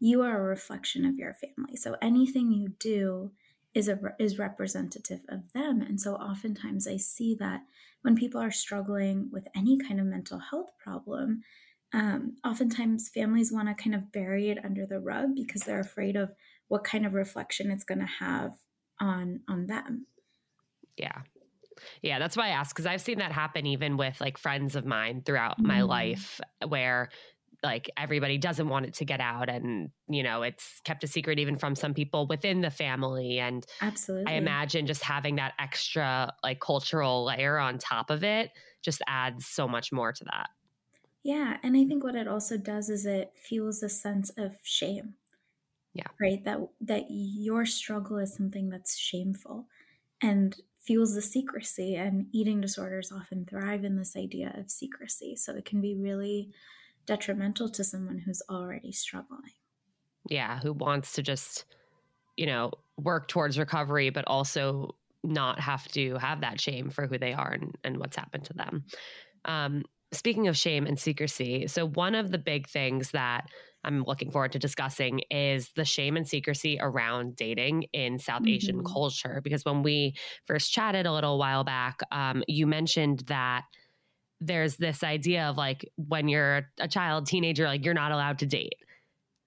you 0.00 0.22
are 0.22 0.38
a 0.38 0.48
reflection 0.48 1.04
of 1.04 1.16
your 1.16 1.34
family. 1.34 1.76
So 1.76 1.96
anything 2.02 2.50
you 2.50 2.70
do 2.78 3.32
is 3.74 3.88
a 3.88 3.98
is 4.18 4.38
representative 4.38 5.20
of 5.28 5.52
them. 5.52 5.80
And 5.80 6.00
so 6.00 6.14
oftentimes 6.14 6.86
i 6.86 6.96
see 6.96 7.34
that 7.40 7.62
when 8.02 8.16
people 8.16 8.40
are 8.40 8.50
struggling 8.50 9.30
with 9.32 9.46
any 9.54 9.78
kind 9.78 10.00
of 10.00 10.06
mental 10.06 10.38
health 10.38 10.72
problem 10.78 11.42
um, 11.92 12.36
oftentimes 12.44 13.08
families 13.08 13.52
want 13.52 13.68
to 13.68 13.82
kind 13.82 13.94
of 13.94 14.12
bury 14.12 14.50
it 14.50 14.64
under 14.64 14.86
the 14.86 15.00
rug 15.00 15.34
because 15.34 15.62
they're 15.62 15.80
afraid 15.80 16.16
of 16.16 16.32
what 16.68 16.84
kind 16.84 17.04
of 17.04 17.12
reflection 17.12 17.70
it's 17.70 17.84
going 17.84 18.00
to 18.00 18.06
have 18.06 18.52
on 19.00 19.40
on 19.48 19.66
them. 19.66 20.06
Yeah. 20.96 21.22
Yeah 22.00 22.18
that's 22.18 22.36
why 22.36 22.46
i 22.46 22.50
ask 22.50 22.76
because 22.76 22.86
i've 22.86 23.00
seen 23.00 23.18
that 23.18 23.32
happen 23.32 23.66
even 23.66 23.96
with 23.96 24.20
like 24.20 24.38
friends 24.38 24.76
of 24.76 24.84
mine 24.84 25.22
throughout 25.24 25.52
mm-hmm. 25.52 25.68
my 25.68 25.82
life 25.82 26.38
where 26.68 27.08
like 27.62 27.90
everybody 27.96 28.38
doesn't 28.38 28.68
want 28.68 28.86
it 28.86 28.94
to 28.94 29.04
get 29.04 29.20
out 29.20 29.48
and 29.48 29.90
you 30.08 30.22
know 30.22 30.42
it's 30.42 30.80
kept 30.84 31.04
a 31.04 31.06
secret 31.06 31.38
even 31.38 31.56
from 31.56 31.74
some 31.74 31.94
people 31.94 32.26
within 32.26 32.60
the 32.60 32.70
family. 32.70 33.38
And 33.38 33.64
absolutely. 33.80 34.32
i 34.32 34.36
imagine 34.36 34.86
just 34.86 35.02
having 35.02 35.36
that 35.36 35.54
extra 35.58 36.32
like 36.42 36.60
cultural 36.60 37.24
layer 37.24 37.58
on 37.58 37.78
top 37.78 38.10
of 38.10 38.22
it 38.24 38.50
just 38.82 39.00
adds 39.06 39.46
so 39.46 39.68
much 39.68 39.92
more 39.92 40.12
to 40.12 40.24
that 40.24 40.48
yeah. 41.22 41.58
And 41.62 41.76
I 41.76 41.84
think 41.84 42.02
what 42.02 42.16
it 42.16 42.28
also 42.28 42.56
does 42.56 42.88
is 42.88 43.06
it 43.06 43.32
fuels 43.36 43.82
a 43.82 43.88
sense 43.88 44.30
of 44.36 44.56
shame. 44.62 45.14
Yeah. 45.94 46.08
Right. 46.20 46.44
That 46.44 46.58
that 46.80 47.04
your 47.08 47.66
struggle 47.66 48.16
is 48.18 48.34
something 48.34 48.70
that's 48.70 48.96
shameful 48.96 49.66
and 50.22 50.56
fuels 50.80 51.14
the 51.14 51.22
secrecy. 51.22 51.96
And 51.96 52.26
eating 52.32 52.60
disorders 52.60 53.12
often 53.12 53.44
thrive 53.44 53.84
in 53.84 53.96
this 53.96 54.16
idea 54.16 54.54
of 54.56 54.70
secrecy. 54.70 55.36
So 55.36 55.54
it 55.54 55.64
can 55.64 55.80
be 55.80 55.94
really 55.94 56.50
detrimental 57.06 57.68
to 57.68 57.84
someone 57.84 58.18
who's 58.18 58.42
already 58.48 58.92
struggling. 58.92 59.52
Yeah, 60.28 60.60
who 60.60 60.72
wants 60.72 61.12
to 61.14 61.22
just, 61.22 61.66
you 62.36 62.46
know, 62.46 62.70
work 62.96 63.28
towards 63.28 63.58
recovery, 63.58 64.10
but 64.10 64.24
also 64.26 64.96
not 65.24 65.60
have 65.60 65.86
to 65.88 66.16
have 66.16 66.40
that 66.40 66.60
shame 66.60 66.90
for 66.90 67.06
who 67.06 67.18
they 67.18 67.32
are 67.32 67.52
and, 67.52 67.76
and 67.84 67.98
what's 67.98 68.16
happened 68.16 68.44
to 68.46 68.54
them. 68.54 68.84
Um, 69.44 69.84
speaking 70.12 70.48
of 70.48 70.56
shame 70.56 70.86
and 70.86 70.98
secrecy, 70.98 71.66
so 71.66 71.86
one 71.86 72.14
of 72.14 72.30
the 72.30 72.38
big 72.38 72.68
things 72.68 73.10
that 73.12 73.46
I'm 73.84 74.04
looking 74.04 74.30
forward 74.30 74.52
to 74.52 74.58
discussing 74.58 75.20
is 75.30 75.70
the 75.74 75.84
shame 75.84 76.16
and 76.16 76.28
secrecy 76.28 76.78
around 76.80 77.36
dating 77.36 77.84
in 77.92 78.18
South 78.18 78.42
mm-hmm. 78.42 78.54
Asian 78.54 78.84
culture. 78.84 79.40
Because 79.42 79.64
when 79.64 79.82
we 79.82 80.14
first 80.46 80.72
chatted 80.72 81.06
a 81.06 81.12
little 81.12 81.38
while 81.38 81.64
back, 81.64 82.00
um, 82.12 82.44
you 82.46 82.66
mentioned 82.66 83.24
that 83.26 83.64
there's 84.40 84.76
this 84.76 85.02
idea 85.02 85.44
of 85.48 85.56
like 85.56 85.88
when 85.96 86.28
you're 86.28 86.68
a 86.78 86.88
child, 86.88 87.26
teenager, 87.26 87.66
like 87.66 87.84
you're 87.84 87.94
not 87.94 88.12
allowed 88.12 88.38
to 88.40 88.46
date. 88.46 88.74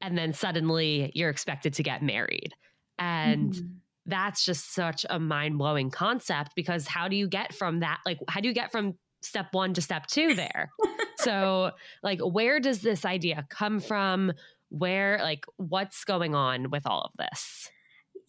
And 0.02 0.18
then 0.18 0.34
suddenly 0.34 1.12
you're 1.14 1.30
expected 1.30 1.74
to 1.76 1.84
get 1.84 2.04
married. 2.04 2.54
And 3.00 3.54
mm-hmm. 3.54 3.68
that's 4.06 4.46
just 4.46 4.74
such 4.74 5.06
a 5.10 5.20
mind 5.20 5.58
blowing 5.58 5.92
concept 5.92 6.52
because 6.56 6.88
how 6.88 7.08
do 7.08 7.16
you 7.16 7.28
get 7.28 7.54
from 7.54 7.80
that? 7.80 8.00
Like, 8.06 8.20
how 8.28 8.42
do 8.42 8.48
you 8.48 8.54
get 8.54 8.72
from 8.72 8.96
step 9.26 9.48
one 9.52 9.74
to 9.74 9.82
step 9.82 10.08
two 10.08 10.34
there. 10.34 10.72
so, 11.18 11.72
like, 12.04 12.20
where 12.22 12.60
does 12.60 12.82
this 12.82 13.06
idea 13.06 13.46
come 13.50 13.80
from? 13.80 14.32
Where, 14.70 15.20
like, 15.22 15.46
what's 15.58 16.04
going 16.04 16.36
on 16.36 16.70
with 16.70 16.86
all 16.86 17.02
of 17.02 17.12
this? 17.18 17.70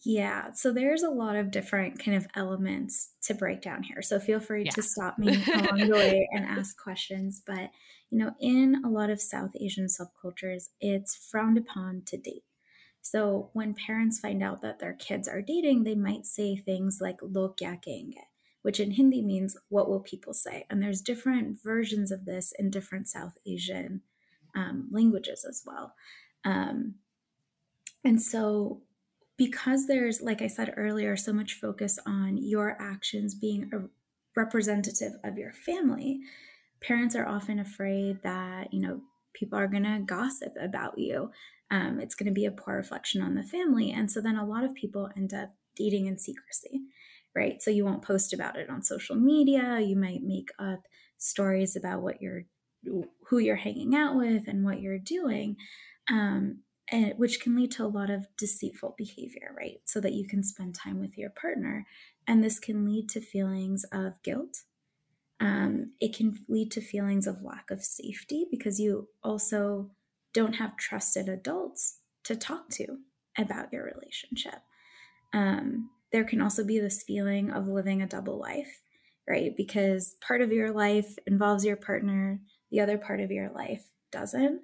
Yeah, 0.05 0.51
so 0.53 0.71
there's 0.71 1.03
a 1.03 1.09
lot 1.09 1.35
of 1.35 1.51
different 1.51 2.03
kind 2.03 2.15
of 2.15 2.27
elements 2.35 3.13
to 3.23 3.33
break 3.33 3.61
down 3.61 3.83
here. 3.83 4.01
So 4.01 4.19
feel 4.19 4.39
free 4.39 4.65
yeah. 4.65 4.71
to 4.71 4.81
stop 4.83 5.17
me 5.17 5.43
along 5.53 5.79
the 5.79 5.89
way 5.91 6.29
and 6.31 6.45
ask 6.45 6.77
questions. 6.77 7.41
But, 7.45 7.71
you 8.09 8.19
know, 8.19 8.31
in 8.39 8.83
a 8.85 8.89
lot 8.89 9.09
of 9.09 9.19
South 9.19 9.51
Asian 9.59 9.87
subcultures, 9.87 10.69
it's 10.79 11.15
frowned 11.15 11.57
upon 11.57 12.03
to 12.07 12.17
date. 12.17 12.43
So 13.01 13.49
when 13.53 13.73
parents 13.73 14.19
find 14.19 14.43
out 14.43 14.61
that 14.61 14.79
their 14.79 14.93
kids 14.93 15.27
are 15.27 15.41
dating, 15.41 15.83
they 15.83 15.95
might 15.95 16.25
say 16.25 16.57
things 16.57 16.99
like 17.01 17.17
"lo 17.21 17.53
kya 17.57 17.81
kenge," 17.81 18.15
which 18.67 18.81
in 18.81 18.91
Hindi 18.91 19.21
means 19.21 19.55
what 19.69 19.87
will 19.87 20.01
people 20.01 20.33
say? 20.33 20.65
And 20.69 20.83
there's 20.83 20.99
different 20.99 21.57
versions 21.63 22.11
of 22.11 22.25
this 22.25 22.51
in 22.59 22.69
different 22.69 23.07
South 23.07 23.37
Asian 23.45 24.01
um, 24.57 24.89
languages 24.91 25.45
as 25.47 25.63
well. 25.65 25.93
Um, 26.43 26.95
and 28.03 28.21
so, 28.21 28.81
because 29.37 29.87
there's, 29.87 30.21
like 30.21 30.41
I 30.41 30.47
said 30.47 30.73
earlier, 30.75 31.15
so 31.15 31.31
much 31.31 31.53
focus 31.53 31.97
on 32.05 32.35
your 32.35 32.75
actions 32.77 33.35
being 33.35 33.69
a 33.71 33.87
representative 34.35 35.13
of 35.23 35.37
your 35.37 35.53
family, 35.53 36.19
parents 36.81 37.15
are 37.15 37.25
often 37.25 37.59
afraid 37.59 38.21
that, 38.23 38.73
you 38.73 38.81
know, 38.81 38.99
people 39.31 39.57
are 39.57 39.69
going 39.69 39.85
to 39.85 40.03
gossip 40.05 40.51
about 40.59 40.97
you. 40.97 41.31
Um, 41.71 42.01
it's 42.01 42.15
going 42.15 42.27
to 42.27 42.33
be 42.33 42.45
a 42.45 42.51
poor 42.51 42.75
reflection 42.75 43.21
on 43.21 43.35
the 43.35 43.43
family. 43.43 43.93
And 43.93 44.11
so 44.11 44.19
then 44.19 44.35
a 44.35 44.45
lot 44.45 44.65
of 44.65 44.75
people 44.75 45.09
end 45.15 45.33
up 45.33 45.53
dating 45.77 46.07
in 46.07 46.17
secrecy, 46.17 46.81
right? 47.37 47.61
So 47.61 47.71
you 47.71 47.85
won't 47.85 48.01
post 48.01 48.33
about 48.33 48.57
it 48.57 48.69
on 48.69 48.81
social 48.83 49.15
media. 49.15 49.79
You 49.79 49.95
might 49.95 50.23
make 50.23 50.49
up 50.59 50.81
stories 51.17 51.75
about 51.75 52.01
what 52.01 52.21
you're, 52.21 52.43
who 53.27 53.37
you're 53.37 53.55
hanging 53.55 53.95
out 53.95 54.17
with 54.17 54.47
and 54.47 54.65
what 54.65 54.81
you're 54.81 54.99
doing. 54.99 55.55
Um, 56.09 56.63
and, 56.89 57.13
which 57.17 57.41
can 57.41 57.55
lead 57.55 57.71
to 57.71 57.83
a 57.83 57.87
lot 57.87 58.09
of 58.09 58.27
deceitful 58.37 58.95
behavior, 58.97 59.53
right? 59.57 59.81
So 59.85 59.99
that 59.99 60.13
you 60.13 60.25
can 60.25 60.41
spend 60.41 60.73
time 60.73 60.99
with 60.99 61.17
your 61.17 61.29
partner. 61.29 61.85
And 62.25 62.43
this 62.43 62.59
can 62.59 62.85
lead 62.85 63.09
to 63.09 63.21
feelings 63.21 63.85
of 63.91 64.21
guilt 64.23 64.63
um, 65.39 65.91
it 65.99 66.15
can 66.15 66.39
lead 66.47 66.71
to 66.71 66.81
feelings 66.81 67.27
of 67.27 67.43
lack 67.43 67.69
of 67.69 67.83
safety 67.83 68.47
because 68.49 68.79
you 68.79 69.09
also 69.23 69.91
don't 70.33 70.55
have 70.55 70.77
trusted 70.77 71.29
adults 71.29 71.99
to 72.23 72.35
talk 72.35 72.69
to 72.69 72.97
about 73.37 73.71
your 73.71 73.85
relationship. 73.85 74.61
Um, 75.33 75.91
there 76.11 76.23
can 76.23 76.41
also 76.41 76.63
be 76.63 76.79
this 76.79 77.03
feeling 77.03 77.51
of 77.51 77.67
living 77.67 78.01
a 78.01 78.07
double 78.07 78.39
life, 78.39 78.81
right? 79.27 79.55
Because 79.55 80.15
part 80.25 80.41
of 80.41 80.51
your 80.51 80.71
life 80.71 81.17
involves 81.25 81.65
your 81.65 81.75
partner, 81.75 82.39
the 82.71 82.79
other 82.79 82.97
part 82.97 83.19
of 83.19 83.31
your 83.31 83.49
life 83.51 83.83
doesn't. 84.11 84.61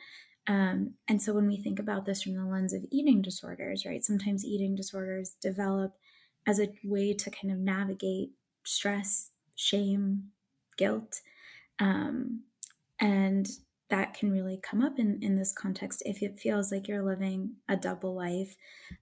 Um, 0.47 0.95
and 1.07 1.21
so 1.21 1.33
when 1.33 1.47
we 1.47 1.57
think 1.57 1.79
about 1.79 2.05
this 2.05 2.23
from 2.23 2.35
the 2.35 2.45
lens 2.45 2.73
of 2.73 2.85
eating 2.91 3.21
disorders, 3.21 3.85
right, 3.85 4.03
sometimes 4.03 4.45
eating 4.45 4.75
disorders 4.75 5.35
develop 5.41 5.93
as 6.45 6.59
a 6.59 6.73
way 6.83 7.13
to 7.13 7.29
kind 7.29 7.51
of 7.53 7.59
navigate 7.59 8.31
stress, 8.65 9.29
shame, 9.55 10.31
guilt. 10.77 11.21
Um, 11.79 12.43
and 12.99 13.47
that 13.89 14.13
can 14.13 14.31
really 14.31 14.59
come 14.61 14.81
up 14.81 14.97
in, 14.97 15.19
in 15.21 15.35
this 15.35 15.53
context 15.53 16.01
if 16.05 16.23
it 16.23 16.39
feels 16.39 16.71
like 16.71 16.87
you're 16.87 17.03
living 17.03 17.55
a 17.67 17.75
double 17.75 18.15
life 18.15 18.55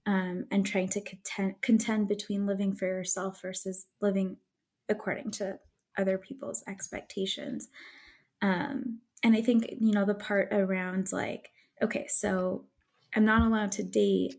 um, 0.06 0.46
and 0.52 0.66
trying 0.66 0.90
to 0.90 1.02
contend, 1.02 1.62
contend 1.62 2.08
between 2.08 2.46
living 2.46 2.76
for 2.76 2.88
yourself 2.88 3.42
versus 3.42 3.88
living 4.02 4.38
according 4.90 5.32
to 5.32 5.60
other 5.98 6.18
people's 6.18 6.64
expectations. 6.68 7.70
Um, 8.42 9.00
and 9.24 9.36
I 9.36 9.42
think, 9.42 9.68
you 9.80 9.92
know, 9.92 10.06
the 10.06 10.16
part 10.16 10.50
around 10.52 11.12
like, 11.12 11.52
okay, 11.82 12.08
so 12.08 12.66
I'm 13.16 13.26
not 13.26 13.46
allowed 13.46 13.72
to 13.74 13.84
date, 13.84 14.36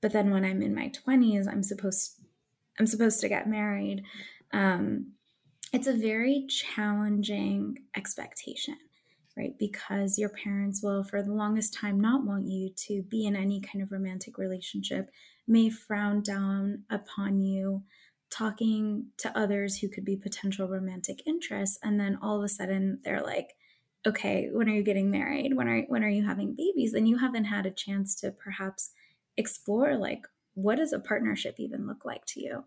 but 0.00 0.12
then 0.12 0.30
when 0.30 0.44
I'm 0.44 0.62
in 0.62 0.74
my 0.74 0.90
20s, 0.90 1.48
I'm 1.48 1.62
supposed 1.62 2.20
I'm 2.78 2.86
supposed 2.86 3.20
to 3.20 3.28
get 3.28 3.48
married. 3.48 4.04
Um, 4.52 5.12
it's 5.72 5.86
a 5.86 5.92
very 5.92 6.46
challenging 6.48 7.78
expectation, 7.96 8.76
right? 9.38 9.54
Because 9.58 10.18
your 10.18 10.28
parents 10.28 10.82
will, 10.82 11.04
for 11.04 11.22
the 11.22 11.32
longest 11.32 11.72
time, 11.72 12.00
not 12.00 12.26
want 12.26 12.48
you 12.48 12.70
to 12.86 13.02
be 13.02 13.24
in 13.24 13.36
any 13.36 13.60
kind 13.60 13.82
of 13.82 13.92
romantic 13.92 14.36
relationship, 14.36 15.10
may 15.46 15.70
frown 15.70 16.22
down 16.22 16.82
upon 16.90 17.40
you 17.40 17.84
talking 18.30 19.06
to 19.16 19.38
others 19.38 19.78
who 19.78 19.88
could 19.88 20.04
be 20.04 20.16
potential 20.16 20.68
romantic 20.68 21.22
interests. 21.26 21.78
And 21.82 21.98
then 21.98 22.18
all 22.20 22.38
of 22.38 22.44
a 22.44 22.48
sudden 22.48 22.98
they're 23.04 23.22
like, 23.22 23.54
okay, 24.06 24.48
when 24.52 24.68
are 24.68 24.74
you 24.74 24.82
getting 24.82 25.10
married? 25.10 25.54
When 25.54 25.68
are 25.68 25.82
when 25.82 26.04
are 26.04 26.10
you 26.10 26.26
having 26.26 26.54
babies? 26.54 26.92
And 26.92 27.08
you 27.08 27.18
haven't 27.18 27.44
had 27.44 27.64
a 27.64 27.70
chance 27.70 28.14
to 28.16 28.30
perhaps 28.30 28.90
explore 29.36 29.96
like 29.96 30.22
what 30.54 30.76
does 30.76 30.92
a 30.92 30.98
partnership 30.98 31.54
even 31.58 31.86
look 31.86 32.04
like 32.04 32.26
to 32.26 32.40
you? 32.40 32.64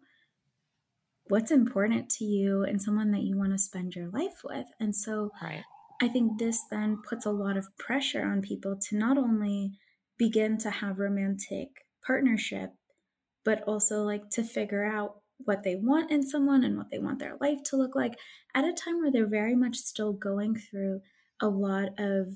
what's 1.32 1.52
important 1.52 2.10
to 2.10 2.26
you 2.26 2.64
and 2.64 2.82
someone 2.82 3.12
that 3.12 3.22
you 3.22 3.38
want 3.38 3.54
to 3.54 3.58
spend 3.58 3.96
your 3.96 4.10
life 4.10 4.42
with. 4.44 4.68
And 4.82 4.94
so 4.94 5.32
right. 5.42 5.64
I 6.02 6.08
think 6.08 6.40
this 6.40 6.64
then 6.72 6.98
puts 7.08 7.26
a 7.26 7.32
lot 7.32 7.58
of 7.58 7.78
pressure 7.78 8.26
on 8.26 8.42
people 8.42 8.76
to 8.90 8.98
not 8.98 9.18
only 9.18 9.74
begin 10.18 10.58
to 10.60 10.70
have 10.70 10.98
romantic 10.98 11.70
partnership, 12.06 12.72
but 13.46 13.64
also 13.64 14.04
like 14.04 14.30
to 14.32 14.44
figure 14.44 14.84
out 14.84 15.22
what 15.38 15.64
they 15.64 15.76
want 15.76 16.12
in 16.12 16.28
someone 16.28 16.64
and 16.64 16.78
what 16.78 16.90
they 16.92 17.00
want 17.00 17.20
their 17.20 17.38
life 17.40 17.60
to 17.66 17.76
look 17.76 17.96
like 17.96 18.18
at 18.56 18.66
a 18.66 18.74
time 18.74 19.00
where 19.00 19.12
they're 19.12 19.28
very 19.28 19.56
much 19.56 19.78
still 19.78 20.14
going 20.14 20.56
through 20.56 21.02
a 21.42 21.48
lot 21.48 21.90
of 21.98 22.28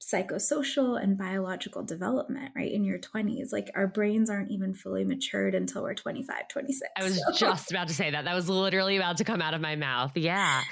psychosocial 0.00 1.02
and 1.02 1.18
biological 1.18 1.82
development, 1.82 2.52
right? 2.54 2.70
In 2.70 2.84
your 2.84 2.98
20s. 2.98 3.52
Like 3.52 3.70
our 3.74 3.86
brains 3.86 4.30
aren't 4.30 4.50
even 4.50 4.72
fully 4.72 5.04
matured 5.04 5.54
until 5.54 5.82
we're 5.82 5.94
25, 5.94 6.48
26. 6.48 6.90
I 6.96 7.04
was 7.04 7.16
so. 7.26 7.32
just 7.32 7.70
about 7.70 7.88
to 7.88 7.94
say 7.94 8.10
that. 8.10 8.24
That 8.24 8.34
was 8.34 8.48
literally 8.48 8.96
about 8.96 9.16
to 9.18 9.24
come 9.24 9.42
out 9.42 9.54
of 9.54 9.60
my 9.60 9.76
mouth. 9.76 10.16
Yeah. 10.16 10.62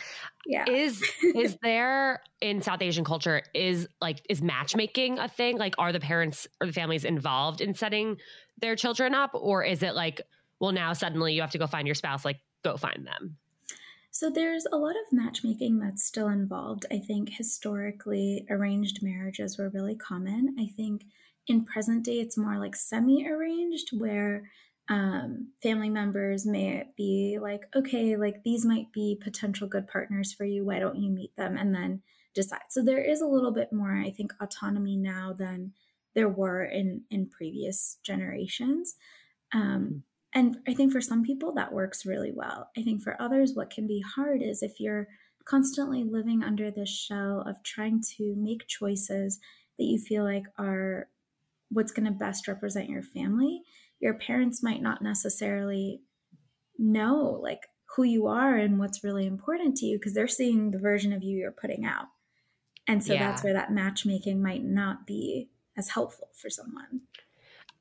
Yeah. 0.46 0.64
Is 0.68 1.02
is 1.34 1.56
there 1.62 2.22
in 2.40 2.62
South 2.62 2.82
Asian 2.82 3.04
culture 3.04 3.42
is 3.52 3.88
like 4.00 4.22
is 4.28 4.42
matchmaking 4.42 5.18
a 5.18 5.28
thing? 5.28 5.58
Like 5.58 5.74
are 5.78 5.92
the 5.92 6.00
parents 6.00 6.46
or 6.60 6.68
the 6.68 6.72
families 6.72 7.04
involved 7.04 7.60
in 7.60 7.74
setting 7.74 8.18
their 8.60 8.76
children 8.76 9.14
up 9.14 9.32
or 9.34 9.64
is 9.64 9.82
it 9.82 9.94
like 9.94 10.20
well 10.60 10.72
now 10.72 10.92
suddenly 10.92 11.34
you 11.34 11.40
have 11.40 11.50
to 11.50 11.58
go 11.58 11.66
find 11.66 11.86
your 11.88 11.96
spouse 11.96 12.24
like 12.24 12.38
go 12.62 12.76
find 12.76 13.06
them? 13.06 13.38
So 14.18 14.30
there's 14.30 14.64
a 14.72 14.78
lot 14.78 14.96
of 14.96 15.12
matchmaking 15.12 15.78
that's 15.78 16.02
still 16.02 16.28
involved. 16.28 16.86
I 16.90 17.00
think 17.00 17.28
historically 17.28 18.46
arranged 18.48 19.02
marriages 19.02 19.58
were 19.58 19.68
really 19.68 19.94
common. 19.94 20.56
I 20.58 20.68
think 20.74 21.04
in 21.46 21.66
present 21.66 22.02
day 22.02 22.20
it's 22.20 22.38
more 22.38 22.56
like 22.56 22.74
semi 22.76 23.28
arranged 23.28 23.90
where 23.92 24.44
um, 24.88 25.48
family 25.62 25.90
members 25.90 26.46
may 26.46 26.84
be 26.96 27.38
like, 27.38 27.64
okay, 27.76 28.16
like 28.16 28.42
these 28.42 28.64
might 28.64 28.90
be 28.90 29.20
potential 29.22 29.68
good 29.68 29.86
partners 29.86 30.32
for 30.32 30.46
you. 30.46 30.64
Why 30.64 30.78
don't 30.78 30.96
you 30.96 31.10
meet 31.10 31.36
them 31.36 31.58
and 31.58 31.74
then 31.74 32.00
decide? 32.34 32.62
So 32.70 32.82
there 32.82 33.04
is 33.04 33.20
a 33.20 33.26
little 33.26 33.52
bit 33.52 33.70
more, 33.70 33.98
I 33.98 34.12
think, 34.12 34.32
autonomy 34.40 34.96
now 34.96 35.34
than 35.38 35.74
there 36.14 36.30
were 36.30 36.64
in 36.64 37.02
in 37.10 37.28
previous 37.28 37.98
generations. 38.02 38.94
Um, 39.52 40.04
and 40.36 40.58
I 40.68 40.74
think 40.74 40.92
for 40.92 41.00
some 41.00 41.24
people 41.24 41.54
that 41.54 41.72
works 41.72 42.04
really 42.04 42.30
well. 42.30 42.68
I 42.76 42.82
think 42.82 43.00
for 43.00 43.20
others, 43.20 43.52
what 43.54 43.70
can 43.70 43.86
be 43.86 44.02
hard 44.02 44.42
is 44.42 44.62
if 44.62 44.78
you're 44.78 45.08
constantly 45.46 46.04
living 46.04 46.42
under 46.42 46.70
this 46.70 46.90
shell 46.90 47.42
of 47.46 47.62
trying 47.62 48.02
to 48.18 48.34
make 48.36 48.68
choices 48.68 49.38
that 49.78 49.84
you 49.86 49.98
feel 49.98 50.24
like 50.24 50.44
are 50.58 51.08
what's 51.70 51.90
going 51.90 52.04
to 52.04 52.12
best 52.12 52.46
represent 52.48 52.90
your 52.90 53.02
family, 53.02 53.62
your 53.98 54.12
parents 54.12 54.62
might 54.62 54.82
not 54.82 55.00
necessarily 55.00 56.02
know 56.78 57.40
like 57.42 57.62
who 57.96 58.02
you 58.02 58.26
are 58.26 58.56
and 58.56 58.78
what's 58.78 59.02
really 59.02 59.24
important 59.24 59.74
to 59.76 59.86
you 59.86 59.96
because 59.96 60.12
they're 60.12 60.28
seeing 60.28 60.70
the 60.70 60.78
version 60.78 61.14
of 61.14 61.22
you 61.22 61.38
you're 61.38 61.50
putting 61.50 61.86
out. 61.86 62.08
And 62.86 63.02
so 63.02 63.14
yeah. 63.14 63.30
that's 63.30 63.42
where 63.42 63.54
that 63.54 63.72
matchmaking 63.72 64.42
might 64.42 64.64
not 64.64 65.06
be 65.06 65.48
as 65.78 65.88
helpful 65.88 66.28
for 66.34 66.50
someone. 66.50 67.00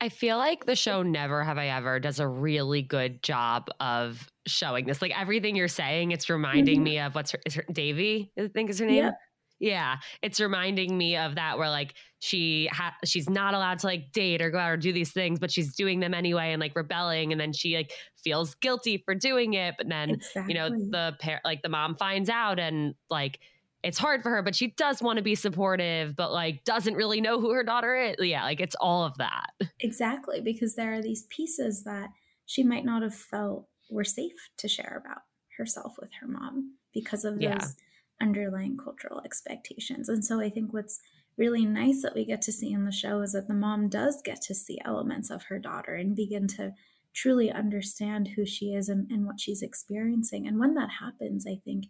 I 0.00 0.08
feel 0.08 0.36
like 0.36 0.66
the 0.66 0.76
show 0.76 1.02
Never 1.02 1.42
Have 1.42 1.58
I 1.58 1.68
Ever 1.68 1.98
does 2.00 2.20
a 2.20 2.28
really 2.28 2.82
good 2.82 3.22
job 3.22 3.68
of 3.80 4.28
showing 4.46 4.86
this. 4.86 5.00
Like 5.00 5.18
everything 5.18 5.56
you're 5.56 5.68
saying, 5.68 6.12
it's 6.12 6.28
reminding 6.28 6.76
mm-hmm. 6.76 6.84
me 6.84 6.98
of 7.00 7.14
what's 7.14 7.32
her, 7.32 7.40
her 7.54 7.64
Devi, 7.72 8.30
I 8.38 8.48
think 8.48 8.70
is 8.70 8.78
her 8.78 8.86
name. 8.86 9.04
Yeah. 9.04 9.10
Yeah, 9.58 9.96
it's 10.20 10.38
reminding 10.38 10.98
me 10.98 11.16
of 11.16 11.36
that 11.36 11.56
where 11.56 11.70
like 11.70 11.94
she 12.18 12.68
ha- 12.70 12.96
she's 13.06 13.30
not 13.30 13.54
allowed 13.54 13.78
to 13.78 13.86
like 13.86 14.12
date 14.12 14.42
or 14.42 14.50
go 14.50 14.58
out 14.58 14.70
or 14.72 14.76
do 14.76 14.92
these 14.92 15.12
things, 15.12 15.38
but 15.38 15.50
she's 15.50 15.74
doing 15.74 16.00
them 16.00 16.12
anyway 16.12 16.52
and 16.52 16.60
like 16.60 16.76
rebelling, 16.76 17.32
and 17.32 17.40
then 17.40 17.54
she 17.54 17.74
like 17.74 17.90
feels 18.22 18.54
guilty 18.56 19.02
for 19.02 19.14
doing 19.14 19.54
it. 19.54 19.76
But 19.78 19.88
then 19.88 20.10
exactly. 20.10 20.52
you 20.52 20.60
know 20.60 20.68
the 20.68 21.16
pair 21.20 21.40
like 21.42 21.62
the 21.62 21.70
mom 21.70 21.96
finds 21.96 22.28
out 22.28 22.58
and 22.58 22.94
like 23.08 23.38
it's 23.86 23.98
hard 23.98 24.20
for 24.20 24.30
her, 24.30 24.42
but 24.42 24.56
she 24.56 24.72
does 24.72 25.00
want 25.00 25.18
to 25.18 25.22
be 25.22 25.36
supportive, 25.36 26.16
but 26.16 26.32
like 26.32 26.64
doesn't 26.64 26.94
really 26.94 27.20
know 27.20 27.40
who 27.40 27.52
her 27.52 27.62
daughter 27.62 27.94
is. 27.94 28.16
Yeah, 28.18 28.42
like 28.42 28.60
it's 28.60 28.74
all 28.80 29.04
of 29.04 29.16
that. 29.18 29.50
Exactly, 29.80 30.40
because 30.40 30.74
there 30.74 30.92
are 30.94 31.02
these 31.02 31.22
pieces 31.30 31.84
that 31.84 32.08
she 32.46 32.64
might 32.64 32.84
not 32.84 33.02
have 33.02 33.14
felt 33.14 33.68
were 33.88 34.02
safe 34.02 34.50
to 34.58 34.66
share 34.66 35.00
about 35.04 35.22
herself 35.56 35.94
with 36.00 36.10
her 36.20 36.26
mom 36.26 36.74
because 36.92 37.24
of 37.24 37.40
yeah. 37.40 37.58
those 37.58 37.76
underlying 38.20 38.76
cultural 38.76 39.20
expectations. 39.24 40.08
And 40.08 40.24
so 40.24 40.40
I 40.40 40.50
think 40.50 40.72
what's 40.72 40.98
really 41.38 41.64
nice 41.64 42.02
that 42.02 42.14
we 42.16 42.24
get 42.24 42.42
to 42.42 42.52
see 42.52 42.72
in 42.72 42.86
the 42.86 42.92
show 42.92 43.20
is 43.20 43.32
that 43.32 43.46
the 43.46 43.54
mom 43.54 43.88
does 43.88 44.20
get 44.24 44.42
to 44.42 44.54
see 44.54 44.80
elements 44.84 45.30
of 45.30 45.44
her 45.44 45.60
daughter 45.60 45.94
and 45.94 46.16
begin 46.16 46.48
to 46.48 46.72
truly 47.14 47.52
understand 47.52 48.30
who 48.34 48.44
she 48.44 48.74
is 48.74 48.88
and, 48.88 49.08
and 49.12 49.26
what 49.26 49.38
she's 49.38 49.62
experiencing. 49.62 50.48
And 50.48 50.58
when 50.58 50.74
that 50.74 50.90
happens, 51.00 51.46
I 51.46 51.60
think 51.64 51.84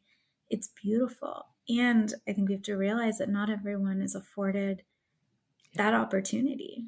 it's 0.50 0.68
beautiful 0.82 1.46
and 1.68 2.12
I 2.28 2.32
think 2.32 2.48
we 2.48 2.54
have 2.54 2.62
to 2.64 2.76
realize 2.76 3.18
that 3.18 3.28
not 3.28 3.50
everyone 3.50 4.00
is 4.00 4.14
afforded 4.14 4.82
that 5.74 5.94
opportunity. 5.94 6.84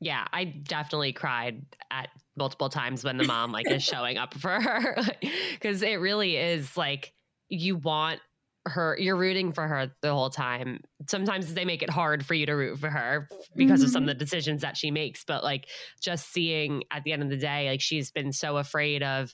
Yeah, 0.00 0.26
I 0.32 0.44
definitely 0.44 1.12
cried 1.12 1.64
at 1.90 2.08
multiple 2.36 2.68
times 2.68 3.02
when 3.02 3.16
the 3.16 3.24
mom 3.24 3.52
like 3.52 3.70
is 3.70 3.82
showing 3.82 4.18
up 4.18 4.34
for 4.34 4.60
her 4.60 4.96
because 5.52 5.82
it 5.82 6.00
really 6.00 6.36
is 6.36 6.76
like 6.76 7.12
you 7.48 7.76
want 7.76 8.20
her 8.66 8.96
you're 8.98 9.16
rooting 9.16 9.52
for 9.52 9.66
her 9.66 9.92
the 10.02 10.12
whole 10.12 10.28
time 10.28 10.80
sometimes 11.08 11.54
they 11.54 11.64
make 11.64 11.84
it 11.84 11.90
hard 11.90 12.26
for 12.26 12.34
you 12.34 12.46
to 12.46 12.52
root 12.52 12.78
for 12.78 12.90
her 12.90 13.28
because 13.54 13.78
mm-hmm. 13.78 13.86
of 13.86 13.92
some 13.92 14.02
of 14.02 14.08
mm-hmm. 14.08 14.18
the 14.18 14.24
decisions 14.24 14.62
that 14.62 14.76
she 14.76 14.90
makes 14.90 15.24
but 15.24 15.44
like 15.44 15.68
just 16.02 16.32
seeing 16.32 16.82
at 16.90 17.04
the 17.04 17.12
end 17.12 17.22
of 17.22 17.30
the 17.30 17.36
day 17.36 17.70
like 17.70 17.80
she's 17.80 18.10
been 18.10 18.32
so 18.32 18.56
afraid 18.56 19.04
of 19.04 19.32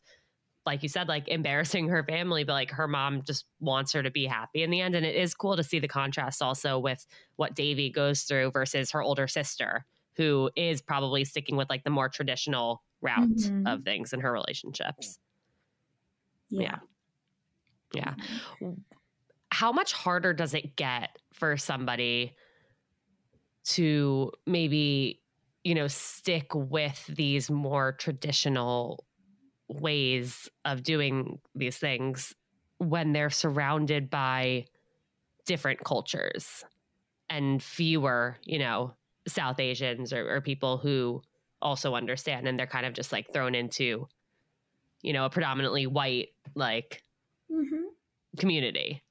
like 0.64 0.82
you 0.82 0.88
said 0.88 1.08
like 1.08 1.28
embarrassing 1.28 1.88
her 1.88 2.04
family 2.04 2.44
but 2.44 2.52
like 2.52 2.70
her 2.70 2.86
mom 2.86 3.22
just 3.22 3.46
wants 3.60 3.92
her 3.92 4.02
to 4.02 4.10
be 4.10 4.26
happy 4.26 4.62
in 4.62 4.70
the 4.70 4.80
end. 4.80 4.94
And 4.94 5.04
it 5.04 5.16
is 5.16 5.34
cool 5.34 5.56
to 5.56 5.64
see 5.64 5.78
the 5.78 5.88
contrast 5.88 6.42
also 6.42 6.78
with 6.78 7.04
what 7.36 7.54
Devi 7.54 7.90
goes 7.90 8.22
through 8.22 8.52
versus 8.52 8.90
her 8.92 9.02
older 9.02 9.26
sister 9.26 9.84
who 10.16 10.50
is 10.56 10.82
probably 10.82 11.24
sticking 11.24 11.56
with 11.56 11.70
like 11.70 11.84
the 11.84 11.90
more 11.90 12.08
traditional 12.08 12.82
route 13.00 13.28
mm-hmm. 13.28 13.66
of 13.66 13.82
things 13.82 14.12
in 14.12 14.20
her 14.20 14.32
relationships. 14.32 15.18
Yeah. 16.50 16.78
Yeah. 17.94 18.14
yeah. 18.60 18.70
How 19.50 19.72
much 19.72 19.92
harder 19.92 20.32
does 20.32 20.54
it 20.54 20.76
get 20.76 21.18
for 21.32 21.56
somebody 21.56 22.36
to 23.64 24.32
maybe 24.46 25.20
you 25.64 25.74
know 25.74 25.86
stick 25.86 26.52
with 26.54 27.06
these 27.06 27.50
more 27.50 27.92
traditional 27.92 29.04
ways 29.80 30.48
of 30.64 30.82
doing 30.82 31.38
these 31.54 31.76
things 31.76 32.34
when 32.78 33.12
they're 33.12 33.30
surrounded 33.30 34.10
by 34.10 34.64
different 35.46 35.82
cultures 35.84 36.64
and 37.30 37.62
fewer 37.62 38.36
you 38.44 38.58
know 38.58 38.94
south 39.26 39.58
asians 39.60 40.12
or, 40.12 40.36
or 40.36 40.40
people 40.40 40.78
who 40.78 41.22
also 41.60 41.94
understand 41.94 42.46
and 42.46 42.58
they're 42.58 42.66
kind 42.66 42.86
of 42.86 42.92
just 42.92 43.12
like 43.12 43.32
thrown 43.32 43.54
into 43.54 44.06
you 45.00 45.12
know 45.12 45.24
a 45.24 45.30
predominantly 45.30 45.86
white 45.86 46.28
like 46.54 47.02
mm-hmm. 47.50 47.84
community 48.38 49.02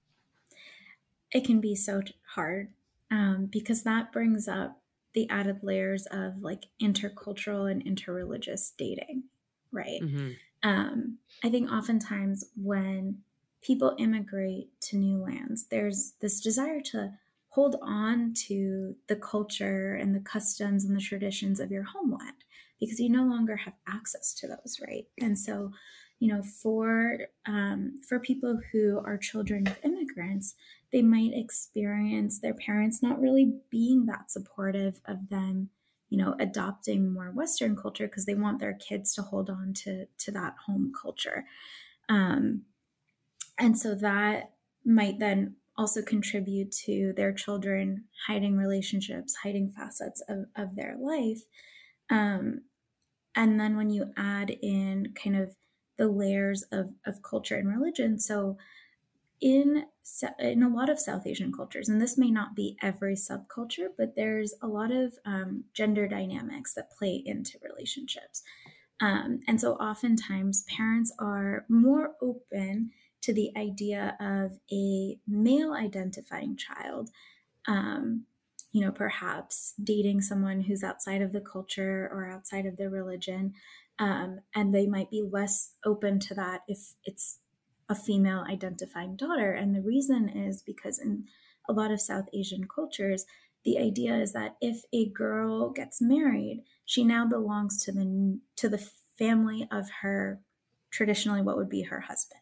it 1.32 1.46
can 1.46 1.62
be 1.62 1.76
so 1.76 2.02
hard 2.36 2.70
um, 3.10 3.48
because 3.52 3.84
that 3.84 4.12
brings 4.12 4.48
up 4.48 4.82
the 5.14 5.30
added 5.30 5.60
layers 5.64 6.06
of 6.08 6.42
like 6.42 6.66
intercultural 6.82 7.70
and 7.70 7.84
interreligious 7.84 8.72
dating, 8.78 9.24
right? 9.72 10.02
Mm-hmm. 10.02 10.32
Um, 10.64 11.18
I 11.44 11.50
think 11.50 11.72
oftentimes 11.72 12.46
when 12.56 13.20
people 13.62 13.96
immigrate 13.98 14.70
to 14.82 14.98
new 14.98 15.18
lands, 15.18 15.66
there's 15.70 16.14
this 16.22 16.40
desire 16.40 16.82
to 16.82 17.14
hold 17.50 17.76
on 17.82 18.34
to 18.48 18.96
the 19.08 19.16
culture 19.16 19.96
and 19.96 20.16
the 20.16 20.20
customs 20.22 20.86
and 20.86 20.96
the 20.96 21.02
traditions 21.02 21.60
of 21.60 21.72
your 21.72 21.84
homeland 21.84 22.44
because 22.80 23.00
you 23.00 23.10
no 23.10 23.24
longer 23.24 23.56
have 23.56 23.74
access 23.88 24.34
to 24.34 24.48
those, 24.48 24.80
right? 24.88 25.06
And 25.20 25.38
so, 25.38 25.72
you 26.20 26.28
know, 26.28 26.42
for 26.42 27.18
um, 27.46 28.00
for 28.08 28.20
people 28.20 28.60
who 28.72 29.02
are 29.06 29.18
children 29.18 29.68
of 29.68 29.78
immigrants, 29.84 30.56
they 30.92 31.02
might 31.02 31.34
experience 31.34 32.40
their 32.40 32.54
parents 32.54 33.04
not 33.04 33.22
really 33.22 33.54
being 33.70 34.06
that 34.06 34.32
supportive 34.32 35.02
of 35.06 35.30
them 35.30 35.70
you 36.12 36.18
know 36.18 36.36
adopting 36.40 37.12
more 37.12 37.32
western 37.32 37.76
culture 37.76 38.06
because 38.06 38.26
they 38.26 38.36
want 38.36 38.60
their 38.60 38.74
kids 38.74 39.16
to 39.16 39.24
hold 39.24 39.50
on 39.50 39.74
to 39.74 40.06
to 40.20 40.32
that 40.32 40.54
home 40.68 40.92
culture. 41.02 41.46
Um, 42.10 42.64
and 43.58 43.78
so 43.78 43.96
that 43.96 44.52
might 44.86 45.20
then 45.20 45.56
also 45.78 46.02
contribute 46.02 46.72
to 46.72 47.14
their 47.16 47.34
children 47.34 48.04
hiding 48.28 48.58
relationships 48.58 49.36
hiding 49.42 49.72
facets 49.72 50.22
of, 50.28 50.46
of 50.56 50.76
their 50.76 50.98
life. 51.00 51.40
Um, 52.10 52.64
and 53.34 53.60
then 53.60 53.78
when 53.78 53.90
you 53.90 54.12
add 54.18 54.50
in 54.62 55.14
kind 55.16 55.38
of 55.38 55.56
the 55.98 56.10
layers 56.10 56.64
of, 56.74 56.90
of 57.06 57.24
culture 57.24 57.56
and 57.56 57.70
religion 57.70 58.20
so 58.20 58.58
in 59.42 59.86
in 60.40 60.62
a 60.62 60.70
lot 60.70 60.90
of 60.90 61.00
South 61.00 61.26
Asian 61.26 61.52
cultures, 61.52 61.90
and 61.90 62.02
this 62.02 62.18
may 62.18 62.30
not 62.30 62.56
be 62.56 62.78
every 62.82 63.16
subculture, 63.16 63.88
but 63.98 64.16
there's 64.16 64.54
a 64.62 64.68
lot 64.68 64.92
of 64.92 65.14
um, 65.26 65.64
gender 65.74 66.08
dynamics 66.08 66.74
that 66.74 66.92
play 66.92 67.22
into 67.26 67.58
relationships. 67.64 68.44
Um, 69.02 69.40
and 69.48 69.60
so 69.60 69.74
oftentimes 69.74 70.64
parents 70.64 71.12
are 71.18 71.66
more 71.68 72.12
open 72.22 72.92
to 73.22 73.34
the 73.34 73.52
idea 73.58 74.16
of 74.20 74.60
a 74.72 75.18
male 75.28 75.74
identifying 75.74 76.56
child, 76.56 77.10
um, 77.68 78.26
you 78.72 78.82
know, 78.82 78.92
perhaps 78.92 79.74
dating 79.84 80.22
someone 80.22 80.62
who's 80.62 80.84
outside 80.84 81.22
of 81.22 81.32
the 81.32 81.42
culture 81.42 82.10
or 82.12 82.30
outside 82.30 82.66
of 82.66 82.78
their 82.78 82.90
religion. 82.90 83.54
Um, 84.00 84.40
and 84.56 84.74
they 84.74 84.88
might 84.88 85.12
be 85.12 85.22
less 85.22 85.72
open 85.86 86.20
to 86.20 86.36
that 86.36 86.62
if 86.68 86.94
it's 87.04 87.40
a 87.92 87.96
female 87.96 88.46
identifying 88.50 89.18
daughter. 89.18 89.52
And 89.52 89.76
the 89.76 89.82
reason 89.82 90.30
is 90.30 90.64
because 90.64 90.98
in 90.98 91.26
a 91.68 91.74
lot 91.74 91.92
of 91.92 92.00
South 92.00 92.26
Asian 92.34 92.66
cultures, 92.74 93.26
the 93.66 93.78
idea 93.78 94.16
is 94.16 94.32
that 94.32 94.56
if 94.62 94.84
a 94.94 95.10
girl 95.10 95.72
gets 95.72 96.02
married, 96.02 96.64
she 96.86 97.04
now 97.04 97.28
belongs 97.28 97.84
to 97.84 97.92
the 97.92 98.40
to 98.56 98.70
the 98.70 98.90
family 99.20 99.68
of 99.70 99.90
her 100.02 100.40
traditionally 100.90 101.42
what 101.42 101.58
would 101.58 101.70
be 101.70 101.84
her 101.84 102.00
husband. 102.00 102.42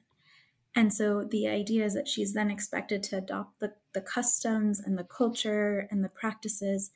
And 0.76 0.94
so 0.94 1.28
the 1.30 1.48
idea 1.48 1.84
is 1.84 1.96
that 1.96 2.08
she's 2.08 2.34
then 2.34 2.52
expected 2.52 3.02
to 3.04 3.18
adopt 3.18 3.60
the, 3.60 3.74
the 3.96 4.02
customs 4.02 4.80
and 4.80 4.98
the 4.98 5.04
culture 5.04 5.88
and 5.90 6.04
the 6.04 6.10
practices 6.10 6.92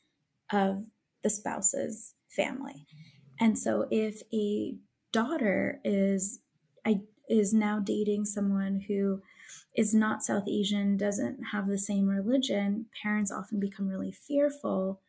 of 0.51 0.85
the 1.23 1.29
spouse's 1.29 2.13
family. 2.29 2.85
And 3.39 3.57
so 3.57 3.87
if 3.89 4.21
a 4.31 4.75
daughter 5.11 5.79
is 5.83 6.39
is 7.29 7.53
now 7.53 7.79
dating 7.79 8.25
someone 8.25 8.85
who 8.87 9.21
is 9.75 9.93
not 9.93 10.23
South 10.23 10.47
Asian, 10.47 10.97
doesn't 10.97 11.39
have 11.51 11.67
the 11.67 11.77
same 11.77 12.07
religion, 12.07 12.85
parents 13.01 13.31
often 13.31 13.59
become 13.59 13.87
really 13.87 14.11
fearful 14.11 15.01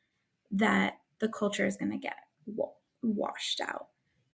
that 0.50 0.98
the 1.20 1.28
culture 1.28 1.66
is 1.66 1.76
going 1.76 1.90
to 1.90 1.98
get 1.98 2.16
washed 3.02 3.60
out. 3.60 3.88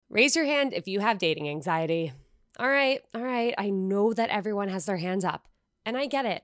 Raise 0.10 0.36
your 0.36 0.46
hand 0.46 0.74
if 0.74 0.88
you 0.88 1.00
have 1.00 1.18
dating 1.18 1.50
anxiety. 1.50 2.14
All 2.60 2.70
right, 2.70 3.02
all 3.14 3.22
right. 3.22 3.54
I 3.58 3.70
know 3.70 4.14
that 4.14 4.30
everyone 4.30 4.70
has 4.70 4.86
their 4.86 4.98
hands 4.98 5.24
up, 5.24 5.48
and 5.86 5.98
I 5.98 6.08
get 6.08 6.26
it. 6.26 6.44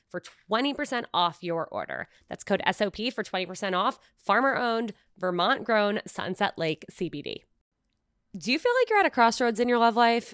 for 0.11 0.21
20% 0.51 1.05
off 1.13 1.39
your 1.41 1.65
order. 1.67 2.07
That's 2.27 2.43
code 2.43 2.61
SOP 2.71 2.97
for 3.13 3.23
20% 3.23 3.73
off. 3.75 3.97
Farmer 4.17 4.55
owned, 4.55 4.93
Vermont 5.17 5.63
grown 5.63 6.01
Sunset 6.05 6.57
Lake 6.57 6.85
CBD. 6.91 7.37
Do 8.37 8.51
you 8.51 8.59
feel 8.59 8.71
like 8.79 8.89
you're 8.89 8.99
at 8.99 9.05
a 9.05 9.09
crossroads 9.09 9.59
in 9.59 9.67
your 9.67 9.79
love 9.79 9.95
life? 9.95 10.33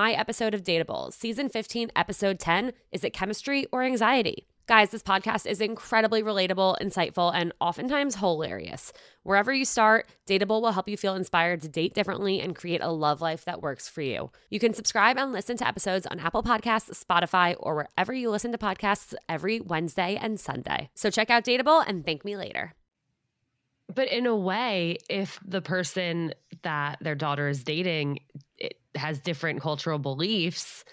episode 0.09 0.55
of 0.55 0.63
Dateable, 0.63 1.13
season 1.13 1.47
15, 1.47 1.91
episode 1.95 2.39
10 2.39 2.73
Is 2.91 3.03
it 3.03 3.13
chemistry 3.13 3.67
or 3.71 3.83
anxiety? 3.83 4.47
Guys, 4.65 4.89
this 4.89 5.03
podcast 5.03 5.45
is 5.45 5.61
incredibly 5.61 6.23
relatable, 6.23 6.75
insightful, 6.81 7.31
and 7.35 7.53
oftentimes 7.61 8.15
hilarious. 8.15 8.91
Wherever 9.21 9.53
you 9.53 9.63
start, 9.63 10.09
Dateable 10.25 10.59
will 10.59 10.71
help 10.71 10.89
you 10.89 10.97
feel 10.97 11.13
inspired 11.13 11.61
to 11.61 11.69
date 11.69 11.93
differently 11.93 12.41
and 12.41 12.55
create 12.55 12.81
a 12.81 12.89
love 12.89 13.21
life 13.21 13.45
that 13.45 13.61
works 13.61 13.87
for 13.87 14.01
you. 14.01 14.31
You 14.49 14.59
can 14.59 14.73
subscribe 14.73 15.19
and 15.19 15.31
listen 15.31 15.55
to 15.57 15.67
episodes 15.67 16.07
on 16.07 16.19
Apple 16.19 16.41
Podcasts, 16.41 17.03
Spotify, 17.03 17.55
or 17.59 17.75
wherever 17.75 18.11
you 18.11 18.31
listen 18.31 18.51
to 18.53 18.57
podcasts 18.57 19.13
every 19.29 19.59
Wednesday 19.59 20.17
and 20.19 20.39
Sunday. 20.39 20.89
So 20.95 21.11
check 21.11 21.29
out 21.29 21.45
Dateable 21.45 21.83
and 21.85 22.03
thank 22.03 22.25
me 22.25 22.35
later. 22.35 22.73
But 23.93 24.07
in 24.07 24.25
a 24.25 24.35
way, 24.35 24.97
if 25.09 25.39
the 25.45 25.61
person 25.61 26.33
that 26.63 26.97
their 27.01 27.15
daughter 27.15 27.49
is 27.49 27.63
dating 27.63 28.19
has 28.95 29.19
different 29.19 29.61
cultural 29.61 29.99
beliefs, 29.99 30.83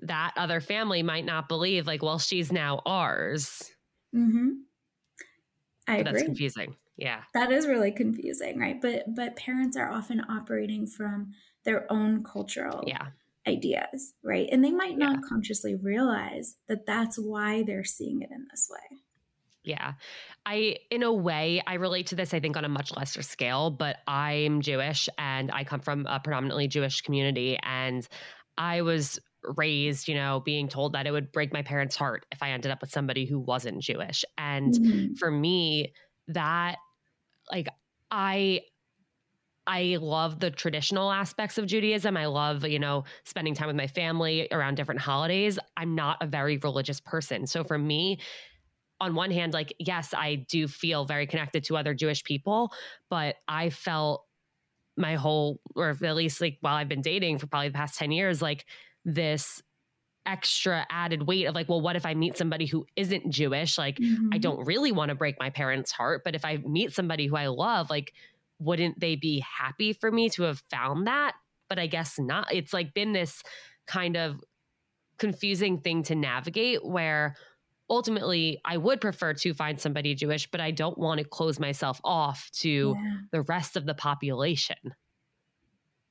that 0.00 0.32
other 0.36 0.60
family 0.60 1.02
might 1.02 1.24
not 1.24 1.48
believe, 1.48 1.86
like, 1.86 2.02
well, 2.02 2.18
she's 2.18 2.52
now 2.52 2.82
ours. 2.86 3.70
Mm-hmm. 4.14 4.48
I 5.88 5.98
but 5.98 6.00
agree. 6.00 6.12
That's 6.12 6.24
confusing. 6.24 6.76
Yeah. 6.96 7.22
That 7.34 7.52
is 7.52 7.66
really 7.66 7.92
confusing, 7.92 8.58
right? 8.58 8.80
But 8.80 9.14
but 9.14 9.36
parents 9.36 9.76
are 9.76 9.90
often 9.90 10.22
operating 10.28 10.86
from 10.86 11.32
their 11.64 11.90
own 11.92 12.24
cultural 12.24 12.84
yeah. 12.86 13.08
ideas, 13.46 14.14
right? 14.22 14.48
And 14.50 14.64
they 14.64 14.70
might 14.70 14.96
not 14.96 15.16
yeah. 15.16 15.28
consciously 15.28 15.74
realize 15.74 16.56
that 16.68 16.86
that's 16.86 17.18
why 17.18 17.62
they're 17.62 17.84
seeing 17.84 18.22
it 18.22 18.30
in 18.30 18.46
this 18.50 18.68
way. 18.70 18.98
Yeah. 19.66 19.94
I, 20.46 20.76
in 20.92 21.02
a 21.02 21.12
way, 21.12 21.60
I 21.66 21.74
relate 21.74 22.06
to 22.06 22.14
this, 22.14 22.32
I 22.32 22.38
think, 22.38 22.56
on 22.56 22.64
a 22.64 22.68
much 22.68 22.96
lesser 22.96 23.20
scale, 23.20 23.68
but 23.68 23.96
I'm 24.06 24.62
Jewish 24.62 25.08
and 25.18 25.50
I 25.50 25.64
come 25.64 25.80
from 25.80 26.06
a 26.06 26.20
predominantly 26.20 26.68
Jewish 26.68 27.00
community. 27.00 27.58
And 27.64 28.06
I 28.56 28.82
was 28.82 29.18
raised, 29.42 30.06
you 30.06 30.14
know, 30.14 30.40
being 30.44 30.68
told 30.68 30.92
that 30.92 31.06
it 31.08 31.10
would 31.10 31.32
break 31.32 31.52
my 31.52 31.62
parents' 31.62 31.96
heart 31.96 32.26
if 32.30 32.44
I 32.44 32.50
ended 32.50 32.70
up 32.70 32.80
with 32.80 32.92
somebody 32.92 33.26
who 33.26 33.40
wasn't 33.40 33.82
Jewish. 33.82 34.24
And 34.38 34.72
mm-hmm. 34.72 35.14
for 35.14 35.32
me, 35.32 35.92
that, 36.28 36.76
like, 37.50 37.66
I, 38.12 38.60
I 39.66 39.98
love 40.00 40.38
the 40.38 40.52
traditional 40.52 41.10
aspects 41.10 41.58
of 41.58 41.66
Judaism. 41.66 42.16
I 42.16 42.26
love, 42.26 42.64
you 42.64 42.78
know, 42.78 43.02
spending 43.24 43.54
time 43.54 43.66
with 43.66 43.74
my 43.74 43.88
family 43.88 44.46
around 44.52 44.76
different 44.76 45.00
holidays. 45.00 45.58
I'm 45.76 45.96
not 45.96 46.18
a 46.20 46.26
very 46.28 46.56
religious 46.58 47.00
person. 47.00 47.48
So 47.48 47.64
for 47.64 47.78
me, 47.78 48.20
on 49.00 49.14
one 49.14 49.30
hand, 49.30 49.52
like, 49.52 49.74
yes, 49.78 50.14
I 50.14 50.46
do 50.48 50.68
feel 50.68 51.04
very 51.04 51.26
connected 51.26 51.64
to 51.64 51.76
other 51.76 51.94
Jewish 51.94 52.24
people, 52.24 52.72
but 53.10 53.36
I 53.46 53.70
felt 53.70 54.24
my 54.96 55.16
whole, 55.16 55.60
or 55.74 55.90
at 55.90 56.16
least 56.16 56.40
like 56.40 56.56
while 56.60 56.74
I've 56.74 56.88
been 56.88 57.02
dating 57.02 57.38
for 57.38 57.46
probably 57.46 57.68
the 57.68 57.74
past 57.74 57.98
10 57.98 58.10
years, 58.10 58.40
like 58.40 58.64
this 59.04 59.62
extra 60.24 60.86
added 60.90 61.26
weight 61.26 61.44
of 61.44 61.54
like, 61.54 61.68
well, 61.68 61.80
what 61.80 61.96
if 61.96 62.06
I 62.06 62.14
meet 62.14 62.36
somebody 62.36 62.66
who 62.66 62.86
isn't 62.96 63.30
Jewish? 63.30 63.78
Like, 63.78 63.98
mm-hmm. 63.98 64.30
I 64.32 64.38
don't 64.38 64.66
really 64.66 64.92
want 64.92 65.10
to 65.10 65.14
break 65.14 65.36
my 65.38 65.50
parents' 65.50 65.92
heart, 65.92 66.22
but 66.24 66.34
if 66.34 66.44
I 66.44 66.56
meet 66.56 66.92
somebody 66.92 67.26
who 67.26 67.36
I 67.36 67.46
love, 67.46 67.90
like, 67.90 68.12
wouldn't 68.58 68.98
they 68.98 69.16
be 69.16 69.44
happy 69.58 69.92
for 69.92 70.10
me 70.10 70.30
to 70.30 70.44
have 70.44 70.62
found 70.70 71.06
that? 71.06 71.34
But 71.68 71.78
I 71.78 71.86
guess 71.86 72.18
not. 72.18 72.52
It's 72.52 72.72
like 72.72 72.94
been 72.94 73.12
this 73.12 73.42
kind 73.86 74.16
of 74.16 74.42
confusing 75.18 75.78
thing 75.78 76.02
to 76.04 76.14
navigate 76.14 76.84
where 76.84 77.36
ultimately 77.88 78.60
I 78.64 78.76
would 78.76 79.00
prefer 79.00 79.34
to 79.34 79.54
find 79.54 79.80
somebody 79.80 80.14
Jewish, 80.14 80.50
but 80.50 80.60
I 80.60 80.70
don't 80.70 80.98
want 80.98 81.18
to 81.18 81.24
close 81.24 81.58
myself 81.58 82.00
off 82.04 82.50
to 82.60 82.96
yeah. 82.96 83.16
the 83.32 83.42
rest 83.42 83.76
of 83.76 83.86
the 83.86 83.94
population. 83.94 84.76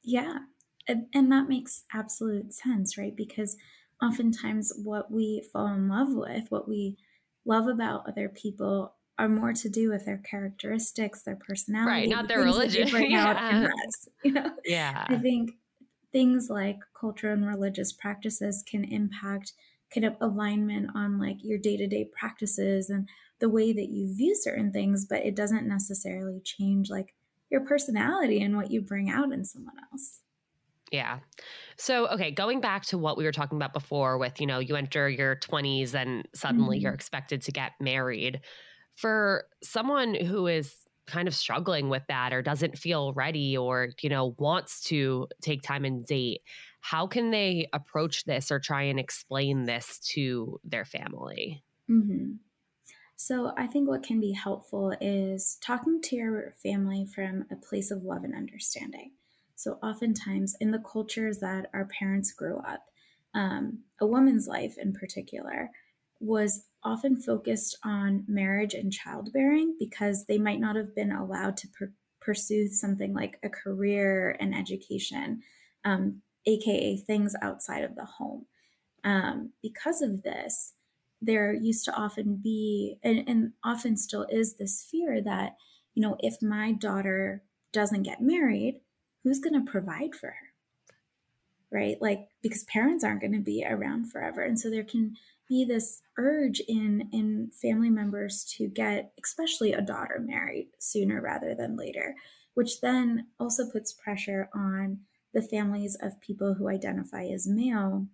Yeah. 0.03 0.39
And, 0.87 1.07
and 1.13 1.31
that 1.31 1.49
makes 1.49 1.83
absolute 1.93 2.53
sense, 2.53 2.97
right? 2.97 3.15
Because 3.15 3.57
oftentimes 4.01 4.71
what 4.83 5.11
we 5.11 5.43
fall 5.51 5.67
in 5.67 5.89
love 5.89 6.13
with, 6.13 6.45
what 6.49 6.67
we 6.67 6.97
love 7.45 7.67
about 7.67 8.07
other 8.07 8.29
people 8.29 8.93
are 9.17 9.29
more 9.29 9.53
to 9.53 9.69
do 9.69 9.89
with 9.89 10.05
their 10.05 10.17
characteristics, 10.17 11.23
their 11.23 11.37
personality, 11.37 11.89
right? 11.89 12.09
Not 12.09 12.27
their 12.27 12.41
religion. 12.41 12.87
yeah. 13.09 13.65
Us, 13.65 14.09
you 14.23 14.33
know? 14.33 14.51
yeah. 14.65 15.05
I 15.07 15.17
think 15.17 15.51
things 16.11 16.49
like 16.49 16.79
culture 16.99 17.31
and 17.31 17.47
religious 17.47 17.93
practices 17.93 18.63
can 18.69 18.83
impact 18.83 19.53
kind 19.95 20.05
of 20.05 20.15
alignment 20.21 20.89
on 20.93 21.17
like 21.17 21.37
your 21.41 21.57
day-to-day 21.57 22.09
practices 22.17 22.89
and 22.89 23.07
the 23.39 23.49
way 23.49 23.73
that 23.73 23.89
you 23.89 24.13
view 24.13 24.35
certain 24.35 24.71
things 24.71 25.05
but 25.05 25.25
it 25.25 25.35
doesn't 25.35 25.67
necessarily 25.67 26.41
change 26.43 26.89
like 26.89 27.15
your 27.49 27.61
personality 27.61 28.41
and 28.41 28.55
what 28.55 28.69
you 28.69 28.81
bring 28.81 29.09
out 29.09 29.31
in 29.31 29.45
someone 29.45 29.75
else 29.91 30.19
yeah. 30.91 31.19
So, 31.77 32.07
okay, 32.09 32.31
going 32.31 32.61
back 32.61 32.85
to 32.85 32.97
what 32.97 33.17
we 33.17 33.25
were 33.25 33.31
talking 33.31 33.57
about 33.57 33.73
before 33.73 34.17
with, 34.17 34.39
you 34.39 34.47
know, 34.47 34.59
you 34.59 34.75
enter 34.75 35.09
your 35.09 35.35
20s 35.35 35.93
and 35.93 36.27
suddenly 36.33 36.77
mm-hmm. 36.77 36.83
you're 36.83 36.93
expected 36.93 37.41
to 37.43 37.51
get 37.51 37.71
married. 37.79 38.41
For 38.95 39.45
someone 39.61 40.15
who 40.15 40.47
is 40.47 40.73
kind 41.07 41.27
of 41.27 41.35
struggling 41.35 41.89
with 41.89 42.03
that 42.07 42.33
or 42.33 42.41
doesn't 42.41 42.77
feel 42.77 43.13
ready 43.13 43.57
or, 43.57 43.89
you 44.01 44.09
know, 44.09 44.35
wants 44.39 44.83
to 44.85 45.27
take 45.41 45.63
time 45.63 45.85
and 45.85 46.05
date, 46.05 46.41
how 46.85 47.07
can 47.07 47.31
they 47.31 47.67
approach 47.73 48.25
this 48.25 48.51
or 48.51 48.59
try 48.59 48.83
and 48.83 48.99
explain 48.99 49.63
this 49.63 49.97
to 50.13 50.59
their 50.63 50.85
family? 50.85 51.63
Mm-hmm. 51.89 52.33
So, 53.15 53.53
I 53.57 53.65
think 53.65 53.87
what 53.89 54.03
can 54.03 54.19
be 54.19 54.33
helpful 54.33 54.93
is 55.01 55.57
talking 55.63 55.99
to 56.03 56.15
your 56.15 56.53
family 56.61 57.07
from 57.07 57.45
a 57.51 57.55
place 57.55 57.89
of 57.89 58.03
love 58.03 58.23
and 58.23 58.35
understanding. 58.35 59.13
So, 59.55 59.79
oftentimes 59.81 60.55
in 60.61 60.69
the 60.69 60.83
cultures 60.91 61.39
that 61.39 61.71
our 61.73 61.85
parents 61.85 62.31
grew 62.31 62.57
up, 62.59 62.85
um, 63.33 63.79
a 63.99 64.05
woman's 64.05 64.47
life 64.47 64.75
in 64.77 64.93
particular 64.93 65.71
was 66.19 66.67
often 66.83 67.19
focused 67.19 67.79
on 67.83 68.25
marriage 68.27 68.75
and 68.75 68.93
childbearing 68.93 69.75
because 69.79 70.25
they 70.27 70.37
might 70.37 70.59
not 70.59 70.75
have 70.75 70.93
been 70.93 71.11
allowed 71.11 71.57
to 71.57 71.67
per- 71.67 71.93
pursue 72.21 72.67
something 72.67 73.11
like 73.11 73.39
a 73.41 73.49
career 73.49 74.37
and 74.39 74.53
education 74.53 75.41
um, 75.83 76.21
aka 76.45 76.97
things 76.97 77.35
outside 77.41 77.83
of 77.83 77.95
the 77.95 78.05
home. 78.05 78.45
Um, 79.03 79.51
because 79.61 80.01
of 80.01 80.23
this, 80.23 80.73
there 81.21 81.53
used 81.53 81.85
to 81.85 81.95
often 81.95 82.37
be, 82.37 82.97
and, 83.03 83.27
and 83.27 83.53
often 83.63 83.97
still 83.97 84.25
is, 84.29 84.55
this 84.55 84.85
fear 84.89 85.21
that, 85.21 85.55
you 85.93 86.01
know, 86.01 86.17
if 86.19 86.41
my 86.41 86.71
daughter 86.71 87.43
doesn't 87.71 88.03
get 88.03 88.21
married, 88.21 88.81
who's 89.23 89.39
going 89.39 89.53
to 89.53 89.71
provide 89.71 90.15
for 90.15 90.27
her? 90.27 90.35
Right? 91.71 91.97
Like, 92.01 92.29
because 92.41 92.63
parents 92.63 93.03
aren't 93.03 93.21
going 93.21 93.33
to 93.33 93.39
be 93.39 93.65
around 93.67 94.11
forever. 94.11 94.41
And 94.41 94.59
so 94.59 94.69
there 94.69 94.83
can 94.83 95.15
be 95.47 95.63
this 95.63 96.01
urge 96.17 96.59
in 96.67 97.07
in 97.11 97.51
family 97.61 97.89
members 97.89 98.43
to 98.57 98.67
get 98.67 99.11
especially 99.23 99.73
a 99.73 99.81
daughter 99.81 100.19
married 100.19 100.69
sooner 100.79 101.21
rather 101.21 101.53
than 101.53 101.77
later 101.77 102.15
which 102.55 102.81
then 102.81 103.27
also 103.39 103.69
puts 103.69 103.93
pressure 103.93 104.49
on 104.55 104.99
the 105.35 105.41
families 105.41 105.97
of 106.01 106.19
people 106.21 106.55
who 106.55 106.69
identify 106.69 107.25
as 107.25 107.45
male 107.45 108.07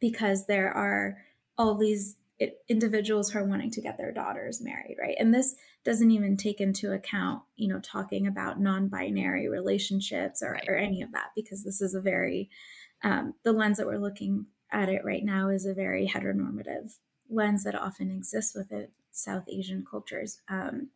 because 0.00 0.46
there 0.46 0.70
are 0.70 1.16
all 1.58 1.74
these 1.74 2.16
individuals 2.68 3.30
who 3.30 3.38
are 3.38 3.44
wanting 3.44 3.70
to 3.70 3.80
get 3.80 3.96
their 3.98 4.12
daughters 4.12 4.60
married 4.60 4.96
right 5.00 5.16
and 5.18 5.34
this 5.34 5.56
doesn't 5.84 6.10
even 6.10 6.36
take 6.36 6.60
into 6.60 6.92
account 6.92 7.42
you 7.56 7.68
know 7.68 7.80
talking 7.80 8.26
about 8.26 8.60
non-binary 8.60 9.48
relationships 9.48 10.42
or, 10.42 10.52
right. 10.52 10.68
or 10.68 10.76
any 10.76 11.02
of 11.02 11.10
that 11.12 11.30
because 11.34 11.64
this 11.64 11.80
is 11.80 11.94
a 11.94 12.00
very 12.00 12.48
um, 13.02 13.34
the 13.42 13.52
lens 13.52 13.78
that 13.78 13.86
we're 13.86 13.98
looking 13.98 14.46
at 14.70 14.88
it 14.88 15.02
right 15.04 15.24
now 15.24 15.48
is 15.48 15.64
a 15.64 15.74
very 15.74 16.06
heteronormative 16.06 16.96
lens 17.30 17.64
that 17.64 17.74
often 17.74 18.10
exists 18.10 18.54
within 18.54 18.88
south 19.10 19.44
asian 19.48 19.84
cultures 19.88 20.40
um, 20.48 20.88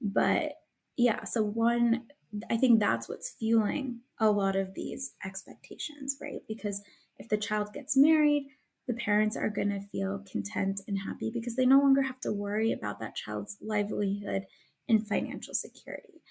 but 0.00 0.54
yeah 0.96 1.24
so 1.24 1.42
one 1.42 2.02
I 2.48 2.56
think 2.56 2.78
that's 2.78 3.08
what's 3.08 3.30
fueling 3.30 4.00
a 4.18 4.30
lot 4.30 4.56
of 4.56 4.74
these 4.74 5.14
expectations, 5.24 6.16
right? 6.20 6.40
Because 6.46 6.82
if 7.18 7.28
the 7.28 7.36
child 7.36 7.72
gets 7.72 7.96
married, 7.96 8.48
the 8.86 8.94
parents 8.94 9.36
are 9.36 9.50
going 9.50 9.70
to 9.70 9.80
feel 9.80 10.24
content 10.30 10.80
and 10.88 10.98
happy 10.98 11.30
because 11.32 11.56
they 11.56 11.66
no 11.66 11.78
longer 11.78 12.02
have 12.02 12.20
to 12.20 12.32
worry 12.32 12.72
about 12.72 12.98
that 13.00 13.14
child's 13.14 13.56
livelihood 13.60 14.46
and 14.88 15.06
financial 15.06 15.54
security. 15.54 16.22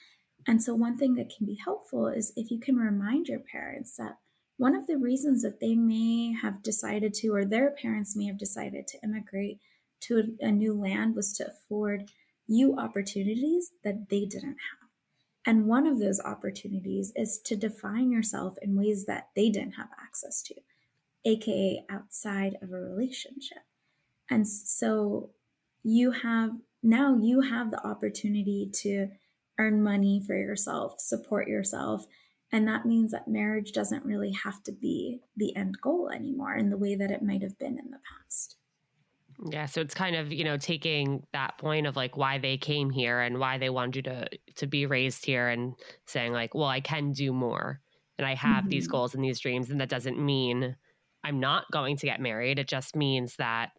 And 0.48 0.62
so, 0.64 0.74
one 0.74 0.98
thing 0.98 1.16
that 1.16 1.32
can 1.36 1.46
be 1.46 1.60
helpful 1.64 2.08
is 2.08 2.34
if 2.36 2.50
you 2.50 2.60
can 2.60 2.76
remind 2.78 3.28
your 3.28 3.40
parents 3.40 3.96
that 3.98 4.18
one 4.58 4.76
of 4.76 4.88
the 4.88 4.98
reasons 4.98 5.42
that 5.44 5.62
they 5.62 5.76
may 5.76 6.34
have 6.34 6.62
decided 6.62 7.14
to, 7.16 7.30
or 7.30 7.46
their 7.46 7.72
parents 7.72 8.16
may 8.16 8.26
have 8.26 8.38
decided 8.38 8.88
to 8.88 8.98
immigrate 9.04 9.60
to 10.02 10.36
a, 10.42 10.52
new 10.52 10.74
land 10.74 11.16
was 11.16 11.32
to 11.34 11.48
afford 11.48 12.12
you 12.48 12.78
opportunities 12.78 13.72
that 13.84 14.10
they 14.10 14.26
didn't 14.26 14.58
have. 14.58 14.79
And 15.46 15.66
one 15.66 15.88
of 15.88 16.00
those 16.00 16.20
opportunities 16.20 17.12
is 17.16 17.40
to 17.46 17.56
define 17.56 18.12
yourself 18.12 18.56
in 18.62 18.78
ways 18.78 19.06
that 19.06 19.30
they 19.36 19.50
didn't 19.50 19.74
have 19.74 19.90
access 20.02 20.42
to, 20.44 20.56
AKA 21.26 21.86
outside 21.90 22.58
of 22.62 22.72
a 22.72 22.80
relationship. 22.80 23.64
And 24.30 24.48
so 24.48 25.32
you 25.84 26.12
have 26.12 26.52
now 26.82 27.18
you 27.18 27.42
have 27.42 27.72
the 27.72 27.86
opportunity 27.86 28.70
to 28.74 29.10
earn 29.58 29.84
money 29.84 30.22
for 30.26 30.36
yourself, 30.36 31.00
support 31.00 31.48
yourself. 31.48 32.06
And 32.52 32.68
that 32.68 32.86
means 32.86 33.12
that 33.12 33.28
marriage 33.28 33.74
doesn't 33.74 34.06
really 34.06 34.32
have 34.32 34.64
to 34.64 34.72
be 34.72 35.20
the 35.36 35.56
end 35.56 35.80
goal 35.82 36.10
anymore 36.10 36.56
in 36.56 36.70
the 36.70 36.78
way 36.78 36.96
that 36.96 37.12
it 37.12 37.22
might 37.22 37.44
have 37.44 37.60
been 37.60 37.78
in 37.78 37.92
the 37.92 38.00
past. 38.00 38.56
Yeah, 39.46 39.68
so 39.68 39.80
it's 39.80 39.94
kind 39.94 40.16
of, 40.16 40.34
you 40.34 40.44
know, 40.44 40.58
taking 40.58 41.24
that 41.32 41.58
point 41.58 41.88
of 41.88 41.96
like 41.96 42.18
why 42.18 42.40
they 42.40 42.58
came 42.58 42.90
here 42.90 43.22
and 43.22 43.40
why 43.40 43.58
they 43.58 43.70
wanted 43.70 43.96
you 43.96 44.02
to 44.04 44.28
to 44.58 44.68
be 44.68 44.86
raised 44.86 45.26
here 45.26 45.48
and 45.48 45.76
saying 46.08 46.34
like, 46.34 46.54
well, 46.54 46.68
I 46.68 46.82
can 46.82 47.14
do 47.14 47.32
more 47.32 47.80
and 48.18 48.28
I 48.28 48.36
have 48.36 48.64
mm-hmm. 48.64 48.70
these 48.70 48.88
goals 48.88 49.16
and 49.16 49.24
these 49.24 49.40
dreams 49.40 49.70
and 49.70 49.80
that 49.80 49.90
doesn't 49.90 50.20
mean 50.20 50.76
I'm 51.24 51.40
not 51.40 51.66
going 51.72 51.96
to 51.98 52.06
get 52.06 52.20
married. 52.20 52.60
It 52.60 52.68
just 52.68 52.96
means 52.96 53.38
that 53.38 53.72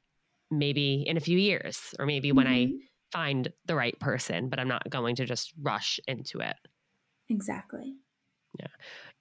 maybe 0.50 1.04
in 1.06 1.16
a 1.16 1.20
few 1.20 1.38
years 1.38 1.94
or 1.98 2.06
maybe 2.06 2.28
mm-hmm. 2.28 2.36
when 2.38 2.46
I 2.46 2.64
mm-hmm. 2.64 2.76
find 3.12 3.52
the 3.66 3.76
right 3.76 3.98
person, 4.00 4.48
but 4.48 4.58
I'm 4.58 4.68
not 4.68 4.88
going 4.88 5.16
to 5.16 5.26
just 5.26 5.52
rush 5.60 6.00
into 6.06 6.40
it. 6.40 6.56
Exactly. 7.28 7.96
Yeah. 8.58 8.66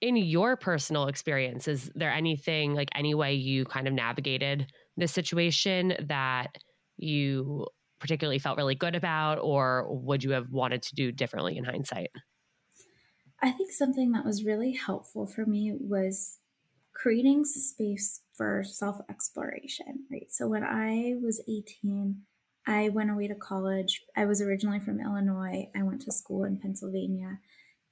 In 0.00 0.16
your 0.16 0.56
personal 0.56 1.06
experience, 1.06 1.68
is 1.68 1.90
there 1.94 2.10
anything 2.10 2.74
like 2.74 2.88
any 2.94 3.14
way 3.14 3.34
you 3.34 3.64
kind 3.66 3.86
of 3.86 3.94
navigated 3.94 4.72
this 5.00 5.12
situation 5.12 5.94
that 6.08 6.58
you 6.96 7.66
particularly 8.00 8.38
felt 8.38 8.56
really 8.56 8.74
good 8.74 8.94
about, 8.94 9.38
or 9.38 9.86
would 9.90 10.24
you 10.24 10.30
have 10.30 10.50
wanted 10.50 10.82
to 10.82 10.94
do 10.94 11.12
differently 11.12 11.56
in 11.56 11.64
hindsight? 11.64 12.10
I 13.42 13.50
think 13.50 13.72
something 13.72 14.12
that 14.12 14.24
was 14.24 14.44
really 14.44 14.72
helpful 14.72 15.26
for 15.26 15.46
me 15.46 15.74
was 15.78 16.38
creating 16.92 17.44
space 17.44 18.20
for 18.36 18.62
self 18.64 19.00
exploration, 19.08 20.06
right? 20.10 20.26
So 20.30 20.48
when 20.48 20.64
I 20.64 21.14
was 21.22 21.42
18, 21.48 22.22
I 22.66 22.90
went 22.90 23.10
away 23.10 23.28
to 23.28 23.34
college. 23.34 24.02
I 24.16 24.26
was 24.26 24.42
originally 24.42 24.80
from 24.80 25.00
Illinois. 25.00 25.68
I 25.74 25.82
went 25.82 26.02
to 26.02 26.12
school 26.12 26.44
in 26.44 26.58
Pennsylvania. 26.58 27.38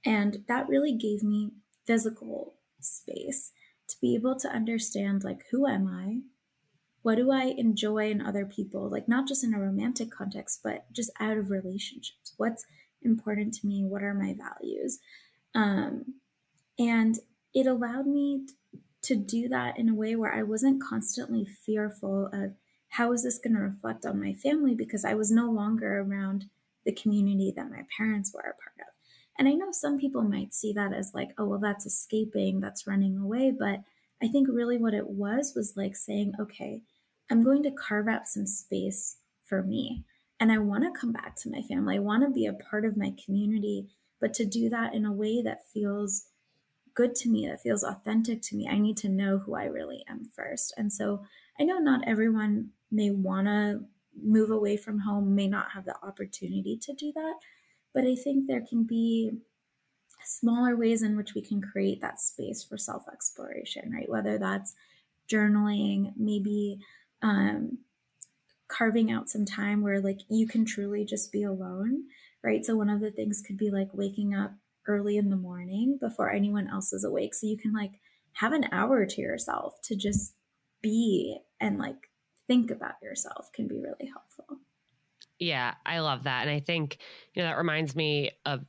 And 0.05 0.45
that 0.49 0.69
really 0.69 0.93
gave 0.93 1.23
me 1.23 1.53
physical 1.87 2.55
space 2.81 3.53
to 3.89 3.97
be 4.01 4.15
able 4.15 4.39
to 4.39 4.49
understand 4.49 5.25
like 5.25 5.41
who 5.51 5.67
am 5.67 5.87
I? 5.87 6.21
What 7.03 7.17
do 7.17 7.31
I 7.31 7.55
enjoy 7.57 8.11
in 8.11 8.21
other 8.21 8.45
people? 8.45 8.89
Like 8.89 9.09
not 9.09 9.29
just 9.29 9.45
in 9.45 9.55
a 9.55 9.61
romantic 9.61 10.11
context, 10.11 10.61
but 10.63 10.93
just 10.93 11.11
out 11.21 11.37
of 11.37 11.51
relationships. 11.51 12.35
What's 12.37 12.67
important 13.03 13.55
to 13.55 13.67
me? 13.67 13.85
What 13.85 14.03
are 14.03 14.15
my 14.15 14.35
values? 14.35 14.99
Um, 15.55 16.15
and 16.79 17.19
it 17.55 17.67
allowed 17.67 18.07
me 18.07 18.47
to 19.03 19.17
do 19.17 19.49
that 19.49 19.79
in 19.79 19.89
a 19.89 19.95
way 19.95 20.17
where 20.17 20.33
I 20.33 20.43
wasn't 20.43 20.83
constantly 20.83 21.45
fearful 21.45 22.29
of 22.33 22.55
how 22.91 23.13
is 23.13 23.23
this 23.23 23.39
going 23.39 23.55
to 23.55 23.61
reflect 23.61 24.05
on 24.05 24.21
my 24.21 24.33
family 24.33 24.75
because 24.75 25.05
I 25.05 25.15
was 25.15 25.31
no 25.31 25.51
longer 25.51 26.01
around 26.01 26.47
the 26.85 26.93
community 26.93 27.53
that 27.55 27.71
my 27.71 27.85
parents 27.97 28.33
were 28.35 28.41
a 28.41 28.45
part 28.45 28.77
of. 28.81 28.95
And 29.39 29.47
I 29.47 29.53
know 29.53 29.71
some 29.71 29.99
people 29.99 30.23
might 30.23 30.53
see 30.53 30.73
that 30.73 30.93
as 30.93 31.13
like, 31.15 31.31
oh, 31.39 31.45
well, 31.45 31.59
that's 31.61 31.87
escaping, 31.87 32.61
that's 32.61 32.87
running 32.87 33.17
away. 33.17 33.53
But 33.57 33.81
I 34.23 34.29
think 34.29 34.49
really 34.51 34.79
what 34.79 34.95
it 34.95 35.09
was 35.09 35.53
was 35.55 35.75
like 35.77 35.97
saying, 35.97 36.33
okay, 36.41 36.83
I'm 37.31 37.45
going 37.45 37.63
to 37.65 37.71
carve 37.71 38.09
out 38.09 38.27
some 38.27 38.47
space 38.47 39.19
for 39.45 39.63
me. 39.63 40.05
And 40.41 40.53
I 40.53 40.59
want 40.59 40.85
to 40.85 40.99
come 40.99 41.13
back 41.13 41.37
to 41.37 41.51
my 41.51 41.63
family. 41.63 41.97
I 41.97 42.01
want 42.01 42.23
to 42.23 42.31
be 42.31 42.47
a 42.47 42.53
part 42.53 42.85
of 42.85 42.97
my 42.97 43.13
community, 43.25 43.89
but 44.21 44.35
to 44.35 44.45
do 44.45 44.69
that 44.69 44.95
in 44.95 45.05
a 45.05 45.13
way 45.13 45.43
that 45.43 45.69
feels 45.73 46.27
good 46.95 47.15
to 47.17 47.29
me, 47.29 47.47
that 47.47 47.61
feels 47.61 47.85
authentic 47.85 48.43
to 48.43 48.57
me, 48.57 48.69
I 48.69 48.79
need 48.79 48.97
to 48.99 49.09
know 49.09 49.39
who 49.39 49.55
I 49.55 49.65
really 49.65 50.05
am 50.09 50.31
first. 50.35 50.75
And 50.77 50.93
so 50.93 51.23
I 51.59 51.65
know 51.65 51.79
not 51.79 52.07
everyone 52.07 52.71
may 52.91 53.11
want 53.11 53.47
to 53.47 53.85
move 54.21 54.51
away 54.51 54.77
from 54.77 55.01
home, 55.01 55.35
may 55.35 55.47
not 55.47 55.73
have 55.75 55.85
the 55.85 55.95
opportunity 56.03 56.77
to 56.83 56.93
do 56.93 57.13
that. 57.15 57.35
But 57.95 58.05
I 58.05 58.17
think 58.17 58.47
there 58.47 58.65
can 58.69 58.83
be 58.83 59.31
smaller 60.29 60.77
ways 60.77 61.03
in 61.03 61.17
which 61.17 61.35
we 61.35 61.41
can 61.41 61.61
create 61.61 62.01
that 62.01 62.21
space 62.21 62.63
for 62.63 62.77
self 62.77 63.05
exploration, 63.13 63.91
right? 63.93 64.09
Whether 64.09 64.39
that's 64.39 64.75
journaling, 65.31 66.13
maybe 66.17 66.81
um, 67.23 67.79
carving 68.69 69.11
out 69.11 69.29
some 69.29 69.45
time 69.45 69.83
where 69.83 70.01
like 70.01 70.21
you 70.29 70.47
can 70.47 70.65
truly 70.65 71.05
just 71.05 71.33
be 71.33 71.43
alone, 71.43 72.05
right? 72.43 72.65
So 72.65 72.77
one 72.77 72.91
of 72.91 73.01
the 73.01 73.11
things 73.11 73.43
could 73.45 73.57
be 73.57 73.71
like 73.71 73.89
waking 73.93 74.35
up 74.35 74.53
early 74.87 75.17
in 75.17 75.31
the 75.31 75.37
morning 75.37 75.99
before 76.01 76.31
anyone 76.31 76.69
else 76.69 76.93
is 76.93 77.05
awake. 77.05 77.35
So 77.35 77.47
you 77.47 77.57
can 77.57 77.73
like 77.73 77.93
have 78.33 78.53
an 78.53 78.67
hour 78.71 79.07
to 79.07 79.21
yourself 79.21 79.81
to 79.85 79.97
just 79.97 80.35
be 80.83 81.39
and 81.61 81.79
like 81.79 82.11
think 82.47 82.71
about 82.71 82.95
yourself 83.03 83.51
can 83.53 83.67
be 83.67 83.81
really 83.81 84.11
helpful. 84.13 84.59
Yeah, 85.39 85.75
I 85.87 86.01
love 86.01 86.25
that. 86.25 86.43
And 86.43 86.51
I 86.51 86.61
think, 86.61 86.99
you 87.35 87.43
know, 87.43 87.49
that 87.49 87.59
reminds 87.59 87.95
me 87.95 88.33
of 88.45 88.65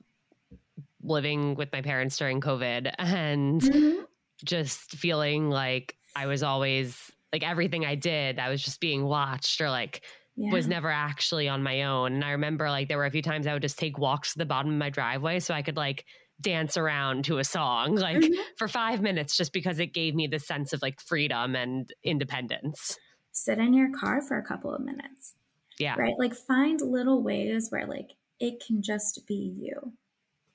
living 1.03 1.55
with 1.55 1.71
my 1.71 1.81
parents 1.81 2.17
during 2.17 2.41
COVID 2.41 2.93
and 2.99 3.61
mm-hmm. 3.61 4.01
just 4.43 4.91
feeling 4.91 5.49
like 5.49 5.95
I 6.15 6.25
was 6.25 6.43
always 6.43 7.11
like 7.31 7.43
everything 7.43 7.85
I 7.85 7.95
did, 7.95 8.39
I 8.39 8.49
was 8.49 8.61
just 8.61 8.79
being 8.79 9.05
watched 9.05 9.61
or 9.61 9.69
like 9.69 10.03
yeah. 10.35 10.51
was 10.51 10.67
never 10.67 10.89
actually 10.89 11.47
on 11.47 11.63
my 11.63 11.83
own. 11.83 12.13
And 12.13 12.23
I 12.23 12.31
remember 12.31 12.69
like 12.69 12.87
there 12.87 12.97
were 12.97 13.05
a 13.05 13.11
few 13.11 13.21
times 13.21 13.45
I 13.45 13.53
would 13.53 13.61
just 13.61 13.77
take 13.77 13.97
walks 13.97 14.33
to 14.33 14.39
the 14.39 14.45
bottom 14.45 14.71
of 14.71 14.77
my 14.77 14.89
driveway 14.89 15.39
so 15.39 15.53
I 15.53 15.61
could 15.61 15.77
like 15.77 16.05
dance 16.41 16.77
around 16.77 17.25
to 17.25 17.39
a 17.39 17.43
song 17.43 17.95
like 17.95 18.17
mm-hmm. 18.17 18.41
for 18.57 18.67
five 18.67 19.01
minutes 19.01 19.35
just 19.35 19.53
because 19.53 19.79
it 19.79 19.93
gave 19.93 20.15
me 20.15 20.27
the 20.27 20.39
sense 20.39 20.73
of 20.73 20.81
like 20.81 21.01
freedom 21.01 21.55
and 21.55 21.93
independence. 22.03 22.97
Sit 23.31 23.59
in 23.59 23.73
your 23.73 23.91
car 23.91 24.21
for 24.21 24.37
a 24.37 24.43
couple 24.43 24.73
of 24.73 24.81
minutes. 24.81 25.35
Yeah. 25.77 25.95
Right. 25.97 26.15
Like 26.17 26.33
find 26.33 26.81
little 26.81 27.21
ways 27.21 27.67
where 27.69 27.85
like 27.85 28.11
it 28.39 28.63
can 28.65 28.81
just 28.81 29.25
be 29.27 29.53
you. 29.55 29.93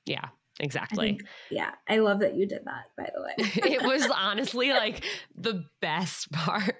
Yeah. 0.06 0.28
Exactly. 0.60 1.08
Think, 1.08 1.24
yeah. 1.50 1.72
I 1.88 1.98
love 1.98 2.20
that 2.20 2.36
you 2.36 2.46
did 2.46 2.64
that, 2.64 2.84
by 2.96 3.10
the 3.14 3.22
way. 3.22 3.72
it 3.74 3.82
was 3.82 4.08
honestly 4.14 4.70
like 4.70 5.04
the 5.36 5.64
best 5.80 6.30
part. 6.32 6.76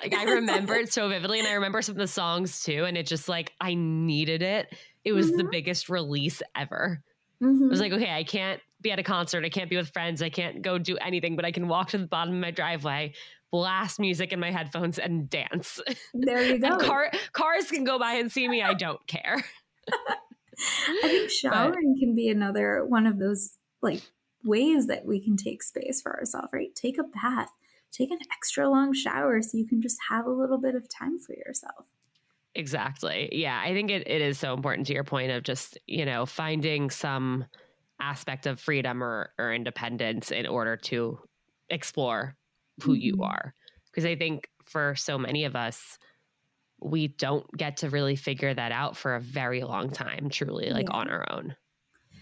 like 0.00 0.14
I 0.14 0.24
remember 0.24 0.76
it 0.76 0.92
so 0.92 1.08
vividly 1.08 1.40
and 1.40 1.48
I 1.48 1.54
remember 1.54 1.82
some 1.82 1.94
of 1.94 1.98
the 1.98 2.06
songs 2.06 2.62
too. 2.62 2.84
And 2.84 2.96
it 2.96 3.06
just 3.06 3.28
like 3.28 3.52
I 3.60 3.74
needed 3.74 4.42
it. 4.42 4.68
It 5.04 5.12
was 5.12 5.28
mm-hmm. 5.28 5.38
the 5.38 5.44
biggest 5.44 5.88
release 5.88 6.40
ever. 6.54 7.02
Mm-hmm. 7.42 7.64
It 7.64 7.70
was 7.70 7.80
like, 7.80 7.92
okay, 7.92 8.12
I 8.12 8.22
can't 8.22 8.60
be 8.80 8.92
at 8.92 8.98
a 8.98 9.02
concert. 9.02 9.44
I 9.44 9.48
can't 9.48 9.70
be 9.70 9.76
with 9.76 9.90
friends. 9.90 10.22
I 10.22 10.30
can't 10.30 10.62
go 10.62 10.78
do 10.78 10.96
anything, 10.98 11.36
but 11.36 11.44
I 11.44 11.52
can 11.52 11.68
walk 11.68 11.88
to 11.90 11.98
the 11.98 12.06
bottom 12.06 12.34
of 12.34 12.40
my 12.40 12.50
driveway, 12.50 13.14
blast 13.50 13.98
music 13.98 14.32
in 14.32 14.38
my 14.38 14.50
headphones 14.50 14.98
and 14.98 15.28
dance. 15.28 15.80
There 16.14 16.42
you 16.42 16.58
go. 16.60 16.78
car, 16.78 17.10
cars 17.32 17.70
can 17.70 17.84
go 17.84 17.98
by 17.98 18.14
and 18.14 18.30
see 18.30 18.46
me. 18.46 18.62
I 18.62 18.74
don't 18.74 19.04
care. 19.06 19.42
I 20.88 21.08
think 21.08 21.30
showering 21.30 21.94
but, 21.94 22.00
can 22.00 22.14
be 22.14 22.28
another 22.28 22.84
one 22.84 23.06
of 23.06 23.18
those 23.18 23.56
like 23.82 24.02
ways 24.44 24.86
that 24.86 25.04
we 25.04 25.22
can 25.22 25.36
take 25.36 25.62
space 25.62 26.00
for 26.00 26.16
ourselves, 26.18 26.48
right? 26.52 26.74
Take 26.74 26.98
a 26.98 27.04
bath, 27.04 27.50
take 27.92 28.10
an 28.10 28.18
extra 28.32 28.68
long 28.68 28.92
shower 28.92 29.42
so 29.42 29.58
you 29.58 29.66
can 29.66 29.82
just 29.82 29.98
have 30.10 30.26
a 30.26 30.30
little 30.30 30.58
bit 30.58 30.74
of 30.74 30.88
time 30.88 31.18
for 31.18 31.34
yourself. 31.34 31.86
Exactly. 32.54 33.28
Yeah. 33.32 33.60
I 33.62 33.72
think 33.72 33.90
it, 33.90 34.08
it 34.08 34.20
is 34.20 34.38
so 34.38 34.54
important 34.54 34.86
to 34.88 34.92
your 34.92 35.04
point 35.04 35.30
of 35.30 35.42
just, 35.42 35.78
you 35.86 36.04
know, 36.04 36.26
finding 36.26 36.90
some 36.90 37.44
aspect 38.00 38.46
of 38.46 38.58
freedom 38.58 39.04
or, 39.04 39.30
or 39.38 39.52
independence 39.52 40.30
in 40.30 40.46
order 40.46 40.76
to 40.76 41.18
explore 41.68 42.36
who 42.82 42.92
mm-hmm. 42.92 43.02
you 43.02 43.22
are. 43.22 43.54
Because 43.86 44.04
I 44.04 44.16
think 44.16 44.48
for 44.64 44.94
so 44.96 45.18
many 45.18 45.44
of 45.44 45.54
us, 45.54 45.98
we 46.80 47.08
don't 47.08 47.46
get 47.56 47.78
to 47.78 47.90
really 47.90 48.16
figure 48.16 48.52
that 48.52 48.72
out 48.72 48.96
for 48.96 49.14
a 49.14 49.20
very 49.20 49.62
long 49.62 49.90
time, 49.90 50.28
truly, 50.30 50.70
like 50.70 50.88
yeah. 50.88 50.96
on 50.96 51.10
our 51.10 51.24
own. 51.30 51.56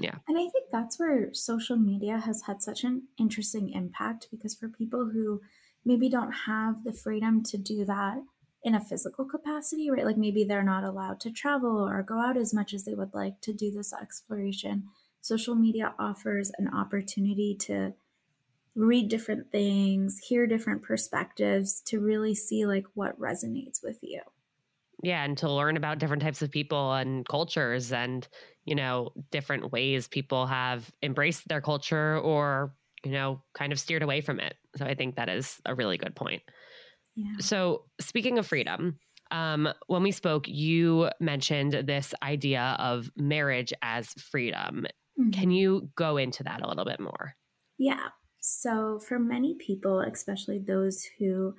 Yeah. 0.00 0.16
And 0.28 0.38
I 0.38 0.48
think 0.48 0.70
that's 0.70 0.98
where 0.98 1.34
social 1.34 1.76
media 1.76 2.18
has 2.18 2.42
had 2.42 2.62
such 2.62 2.84
an 2.84 3.08
interesting 3.18 3.72
impact 3.72 4.28
because 4.30 4.54
for 4.54 4.68
people 4.68 5.10
who 5.12 5.40
maybe 5.84 6.08
don't 6.08 6.32
have 6.46 6.84
the 6.84 6.92
freedom 6.92 7.42
to 7.44 7.56
do 7.56 7.84
that 7.84 8.18
in 8.62 8.74
a 8.74 8.80
physical 8.80 9.24
capacity, 9.24 9.90
right? 9.90 10.04
Like 10.04 10.16
maybe 10.16 10.44
they're 10.44 10.62
not 10.62 10.84
allowed 10.84 11.20
to 11.20 11.30
travel 11.30 11.88
or 11.88 12.02
go 12.02 12.20
out 12.20 12.36
as 12.36 12.54
much 12.54 12.72
as 12.74 12.84
they 12.84 12.94
would 12.94 13.14
like 13.14 13.40
to 13.42 13.52
do 13.52 13.70
this 13.70 13.92
exploration. 13.92 14.84
Social 15.20 15.54
media 15.54 15.94
offers 15.98 16.52
an 16.58 16.68
opportunity 16.68 17.56
to 17.60 17.94
read 18.74 19.08
different 19.08 19.50
things, 19.50 20.18
hear 20.28 20.46
different 20.46 20.82
perspectives 20.82 21.80
to 21.86 21.98
really 21.98 22.34
see 22.34 22.66
like 22.66 22.86
what 22.94 23.18
resonates 23.20 23.82
with 23.82 23.98
you. 24.02 24.20
Yeah, 25.02 25.24
and 25.24 25.38
to 25.38 25.50
learn 25.50 25.76
about 25.76 25.98
different 25.98 26.22
types 26.22 26.42
of 26.42 26.50
people 26.50 26.92
and 26.92 27.26
cultures 27.28 27.92
and, 27.92 28.26
you 28.64 28.74
know, 28.74 29.10
different 29.30 29.70
ways 29.70 30.08
people 30.08 30.46
have 30.46 30.90
embraced 31.02 31.46
their 31.46 31.60
culture 31.60 32.18
or 32.18 32.74
you 33.04 33.12
know, 33.12 33.42
kind 33.54 33.72
of 33.72 33.80
steered 33.80 34.02
away 34.02 34.20
from 34.20 34.40
it. 34.40 34.56
So 34.76 34.84
I 34.84 34.94
think 34.94 35.16
that 35.16 35.28
is 35.28 35.60
a 35.64 35.74
really 35.74 35.98
good 35.98 36.14
point. 36.14 36.42
Yeah. 37.16 37.36
So 37.40 37.84
speaking 38.00 38.38
of 38.38 38.46
freedom, 38.46 38.98
um, 39.30 39.68
when 39.86 40.02
we 40.02 40.12
spoke, 40.12 40.48
you 40.48 41.10
mentioned 41.20 41.72
this 41.72 42.14
idea 42.22 42.76
of 42.78 43.10
marriage 43.16 43.72
as 43.82 44.08
freedom. 44.14 44.86
Mm-hmm. 45.18 45.30
Can 45.30 45.50
you 45.50 45.90
go 45.96 46.16
into 46.16 46.44
that 46.44 46.62
a 46.62 46.68
little 46.68 46.84
bit 46.84 47.00
more? 47.00 47.34
Yeah. 47.78 48.08
So, 48.40 49.00
for 49.06 49.18
many 49.18 49.56
people, 49.58 50.00
especially 50.00 50.60
those 50.60 51.06
who 51.18 51.54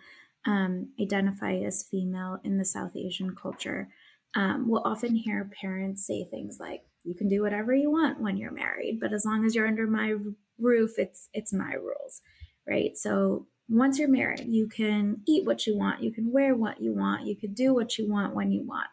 um, 0.45 0.89
identify 1.01 1.55
as 1.55 1.87
female 1.89 2.39
in 2.43 2.57
the 2.57 2.65
South 2.65 2.95
Asian 2.95 3.35
culture, 3.35 3.89
um, 4.35 4.69
will 4.69 4.83
often 4.85 5.15
hear 5.15 5.51
parents 5.61 6.05
say 6.05 6.25
things 6.25 6.57
like, 6.59 6.81
"You 7.03 7.15
can 7.15 7.27
do 7.27 7.41
whatever 7.41 7.73
you 7.73 7.91
want 7.91 8.21
when 8.21 8.37
you're 8.37 8.51
married, 8.51 8.99
but 8.99 9.13
as 9.13 9.25
long 9.25 9.45
as 9.45 9.55
you're 9.55 9.67
under 9.67 9.87
my 9.87 10.15
roof, 10.57 10.97
it's 10.97 11.29
it's 11.33 11.53
my 11.53 11.73
rules." 11.73 12.21
Right? 12.67 12.95
So, 12.97 13.47
once 13.67 13.99
you're 13.99 14.09
married, 14.09 14.45
you 14.47 14.67
can 14.67 15.21
eat 15.27 15.45
what 15.45 15.65
you 15.67 15.77
want, 15.77 16.03
you 16.03 16.11
can 16.11 16.31
wear 16.31 16.55
what 16.55 16.81
you 16.81 16.93
want, 16.93 17.25
you 17.25 17.35
can 17.35 17.53
do 17.53 17.73
what 17.73 17.97
you 17.97 18.09
want 18.09 18.35
when 18.35 18.51
you 18.51 18.65
want. 18.65 18.87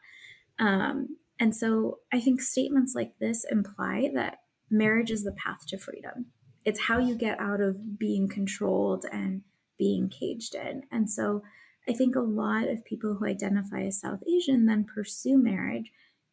Um, 0.58 1.18
and 1.38 1.54
so, 1.54 1.98
I 2.12 2.20
think 2.20 2.40
statements 2.40 2.94
like 2.94 3.18
this 3.20 3.44
imply 3.50 4.10
that 4.14 4.38
marriage 4.70 5.10
is 5.10 5.22
the 5.24 5.32
path 5.32 5.66
to 5.68 5.78
freedom 5.78 6.26
it's 6.66 6.80
how 6.80 6.98
you 6.98 7.14
get 7.14 7.38
out 7.40 7.60
of 7.60 7.96
being 7.96 8.28
controlled 8.28 9.06
and 9.10 9.42
being 9.78 10.08
caged 10.08 10.54
in. 10.54 10.84
And 10.90 11.10
so 11.10 11.42
I 11.88 11.92
think 11.92 12.16
a 12.16 12.20
lot 12.20 12.68
of 12.68 12.84
people 12.84 13.14
who 13.14 13.26
identify 13.26 13.82
as 13.82 14.00
South 14.00 14.22
Asian 14.28 14.66
then 14.66 14.84
pursue 14.84 15.38
marriage 15.38 15.92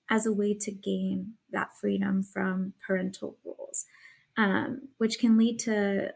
as 0.10 0.26
a 0.26 0.34
way 0.34 0.54
to 0.54 0.72
gain 0.72 1.34
that 1.52 1.70
freedom 1.80 2.24
from 2.24 2.74
parental 2.86 3.38
rules, 3.46 3.86
um, 4.38 4.90
which 4.98 5.20
can 5.20 5.38
lead 5.38 5.60
to 5.60 6.14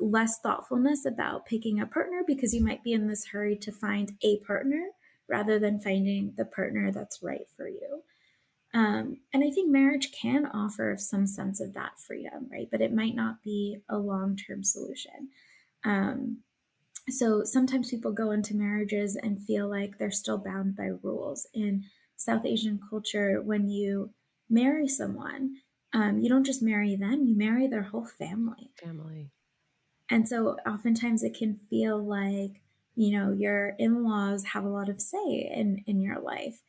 less 0.00 0.38
thoughtfulness 0.40 1.04
about 1.04 1.46
picking 1.46 1.80
a 1.80 1.86
partner 1.86 2.22
because 2.26 2.54
you 2.54 2.64
might 2.64 2.82
be 2.82 2.92
in 2.92 3.08
this 3.08 3.26
hurry 3.26 3.56
to 3.56 3.72
find 3.72 4.12
a 4.22 4.38
partner 4.40 4.88
rather 5.28 5.58
than 5.58 5.80
finding 5.80 6.32
the 6.36 6.44
partner 6.44 6.90
that's 6.90 7.22
right 7.22 7.46
for 7.56 7.68
you. 7.68 8.02
Um, 8.74 9.18
and 9.32 9.42
I 9.44 9.50
think 9.50 9.70
marriage 9.70 10.12
can 10.12 10.46
offer 10.46 10.96
some 10.98 11.26
sense 11.26 11.60
of 11.60 11.74
that 11.74 11.98
freedom, 11.98 12.48
right? 12.50 12.68
But 12.70 12.80
it 12.80 12.92
might 12.92 13.14
not 13.14 13.42
be 13.42 13.78
a 13.88 13.98
long 13.98 14.36
term 14.36 14.62
solution. 14.62 15.30
Um, 15.84 16.38
so 17.08 17.42
sometimes 17.44 17.90
people 17.90 18.12
go 18.12 18.30
into 18.30 18.54
marriages 18.54 19.16
and 19.16 19.42
feel 19.42 19.68
like 19.68 19.98
they're 19.98 20.10
still 20.10 20.38
bound 20.38 20.76
by 20.76 20.90
rules. 21.02 21.46
In 21.54 21.84
South 22.16 22.44
Asian 22.44 22.80
culture, 22.90 23.40
when 23.40 23.68
you 23.68 24.10
marry 24.50 24.88
someone, 24.88 25.56
um, 25.92 26.18
you 26.18 26.28
don't 26.28 26.44
just 26.44 26.62
marry 26.62 26.96
them, 26.96 27.24
you 27.24 27.36
marry 27.36 27.66
their 27.66 27.82
whole 27.82 28.04
family. 28.04 28.72
Family. 28.82 29.30
And 30.10 30.28
so 30.28 30.56
oftentimes 30.66 31.22
it 31.22 31.34
can 31.34 31.60
feel 31.70 32.02
like, 32.02 32.62
you 32.94 33.16
know, 33.16 33.32
your 33.32 33.74
in 33.78 34.04
laws 34.04 34.44
have 34.52 34.64
a 34.64 34.70
lot 34.70 34.88
of 34.88 35.00
say 35.00 35.50
in, 35.54 35.82
in 35.86 36.00
your 36.00 36.20
life. 36.20 36.60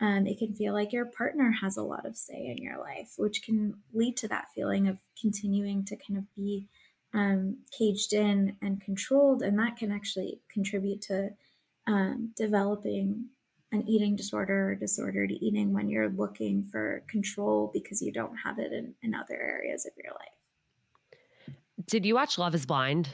Um, 0.00 0.26
it 0.26 0.38
can 0.38 0.54
feel 0.54 0.74
like 0.74 0.92
your 0.92 1.06
partner 1.06 1.56
has 1.60 1.76
a 1.76 1.82
lot 1.82 2.06
of 2.06 2.16
say 2.16 2.54
in 2.56 2.62
your 2.62 2.78
life, 2.78 3.14
which 3.16 3.42
can 3.42 3.74
lead 3.92 4.16
to 4.18 4.28
that 4.28 4.46
feeling 4.54 4.86
of 4.86 4.98
continuing 5.20 5.84
to 5.86 5.96
kind 5.96 6.18
of 6.18 6.32
be 6.36 6.68
um, 7.14 7.58
caged 7.76 8.12
in 8.12 8.56
and 8.62 8.80
controlled. 8.80 9.42
And 9.42 9.58
that 9.58 9.76
can 9.76 9.92
actually 9.92 10.40
contribute 10.52 11.02
to 11.02 11.30
um, 11.86 12.32
developing 12.36 13.26
an 13.72 13.86
eating 13.86 14.16
disorder 14.16 14.70
or 14.70 14.74
disordered 14.74 15.30
eating 15.30 15.72
when 15.72 15.88
you're 15.88 16.08
looking 16.10 16.64
for 16.64 17.02
control 17.08 17.70
because 17.72 18.00
you 18.00 18.12
don't 18.12 18.36
have 18.44 18.58
it 18.58 18.72
in, 18.72 18.94
in 19.02 19.14
other 19.14 19.34
areas 19.34 19.84
of 19.84 19.92
your 20.02 20.12
life. 20.12 21.58
Did 21.86 22.06
you 22.06 22.14
watch 22.14 22.38
Love 22.38 22.54
is 22.54 22.66
Blind? 22.66 23.08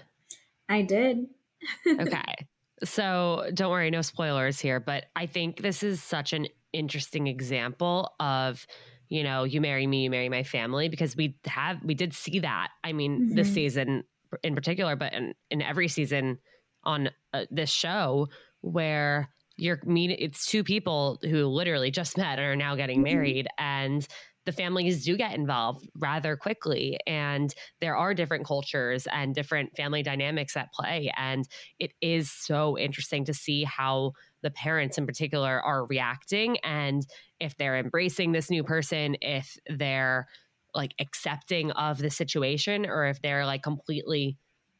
I 0.68 0.82
did. 0.82 1.26
okay. 1.86 2.46
So 2.84 3.50
don't 3.54 3.70
worry, 3.70 3.90
no 3.90 4.02
spoilers 4.02 4.60
here, 4.60 4.80
but 4.80 5.06
I 5.16 5.26
think 5.26 5.60
this 5.60 5.82
is 5.82 6.02
such 6.02 6.32
an 6.32 6.46
interesting 6.72 7.26
example 7.26 8.12
of 8.20 8.66
you 9.08 9.22
know 9.22 9.44
you 9.44 9.60
marry 9.60 9.86
me 9.86 10.04
you 10.04 10.10
marry 10.10 10.28
my 10.28 10.42
family 10.42 10.88
because 10.88 11.16
we 11.16 11.36
have 11.46 11.78
we 11.84 11.94
did 11.94 12.12
see 12.12 12.40
that 12.40 12.68
i 12.82 12.92
mean 12.92 13.20
mm-hmm. 13.20 13.34
this 13.34 13.52
season 13.52 14.04
in 14.42 14.54
particular 14.54 14.96
but 14.96 15.12
in, 15.12 15.34
in 15.50 15.62
every 15.62 15.88
season 15.88 16.38
on 16.84 17.10
uh, 17.32 17.44
this 17.50 17.70
show 17.70 18.28
where 18.60 19.28
you're 19.56 19.80
meet 19.84 20.10
it's 20.10 20.46
two 20.46 20.64
people 20.64 21.18
who 21.22 21.46
literally 21.46 21.90
just 21.90 22.16
met 22.16 22.38
and 22.38 22.46
are 22.46 22.56
now 22.56 22.74
getting 22.74 22.98
mm-hmm. 22.98 23.16
married 23.16 23.48
and 23.58 24.06
the 24.46 24.52
families 24.52 25.04
do 25.04 25.16
get 25.16 25.34
involved 25.34 25.88
rather 25.96 26.36
quickly 26.36 26.98
and 27.06 27.54
there 27.80 27.96
are 27.96 28.14
different 28.14 28.46
cultures 28.46 29.06
and 29.10 29.34
different 29.34 29.74
family 29.76 30.02
dynamics 30.02 30.56
at 30.56 30.72
play 30.72 31.10
and 31.16 31.48
it 31.78 31.92
is 32.00 32.30
so 32.30 32.78
interesting 32.78 33.24
to 33.24 33.32
see 33.32 33.64
how 33.64 34.12
the 34.42 34.50
parents 34.50 34.98
in 34.98 35.06
particular 35.06 35.60
are 35.62 35.86
reacting 35.86 36.58
and 36.58 37.06
if 37.44 37.56
they're 37.56 37.76
embracing 37.76 38.32
this 38.32 38.50
new 38.50 38.64
person 38.64 39.16
if 39.20 39.56
they're 39.68 40.26
like 40.74 40.94
accepting 40.98 41.70
of 41.72 41.98
the 41.98 42.10
situation 42.10 42.86
or 42.86 43.06
if 43.06 43.20
they're 43.22 43.46
like 43.46 43.62
completely 43.62 44.36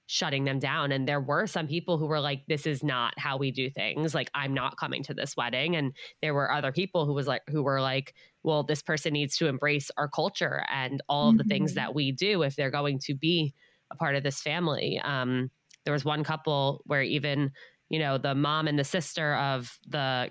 shutting 0.07 0.45
them 0.45 0.59
down. 0.59 0.93
And 0.93 1.09
there 1.09 1.21
were 1.21 1.47
some 1.47 1.67
people 1.67 1.97
who 1.97 2.07
were 2.07 2.21
like 2.21 2.43
this 2.47 2.67
is 2.67 2.83
not 2.83 3.15
how 3.17 3.37
we 3.37 3.51
do 3.51 3.71
things. 3.71 4.15
Like 4.15 4.31
i'm 4.35 4.53
not 4.53 4.77
coming 4.77 5.03
to 5.05 5.15
this 5.15 5.37
wedding. 5.37 5.77
And 5.77 5.93
there 6.21 6.35
were 6.35 6.51
other 6.51 6.73
people 6.73 7.07
who 7.07 7.15
was 7.15 7.27
like 7.27 7.43
who 7.49 7.63
were 7.63 7.81
like 7.81 8.15
well 8.43 8.63
this 8.63 8.83
person 8.83 9.13
needs 9.13 9.37
to 9.39 9.47
embrace 9.47 9.91
our 9.97 10.09
culture 10.09 10.65
and 10.71 11.03
all 11.09 11.31
of 11.31 11.39
the 11.39 11.45
mm-hmm. 11.45 11.49
things 11.49 11.75
that 11.75 11.95
we 11.95 12.13
do 12.13 12.43
if 12.43 12.57
they're 12.57 12.71
going 12.71 12.99
to 13.01 13.15
be 13.15 13.55
a 13.91 13.97
part 13.97 14.17
of 14.17 14.23
this 14.23 14.41
family. 14.41 15.01
Um 15.03 15.51
there 15.85 15.93
was 15.93 16.05
one 16.05 16.25
couple 16.25 16.83
where 16.87 17.03
even 17.03 17.53
you 17.91 17.99
know, 17.99 18.19
the 18.19 18.35
mom 18.35 18.67
and 18.67 18.79
the 18.79 18.85
sister 18.85 19.35
of 19.37 19.79
the 19.87 20.31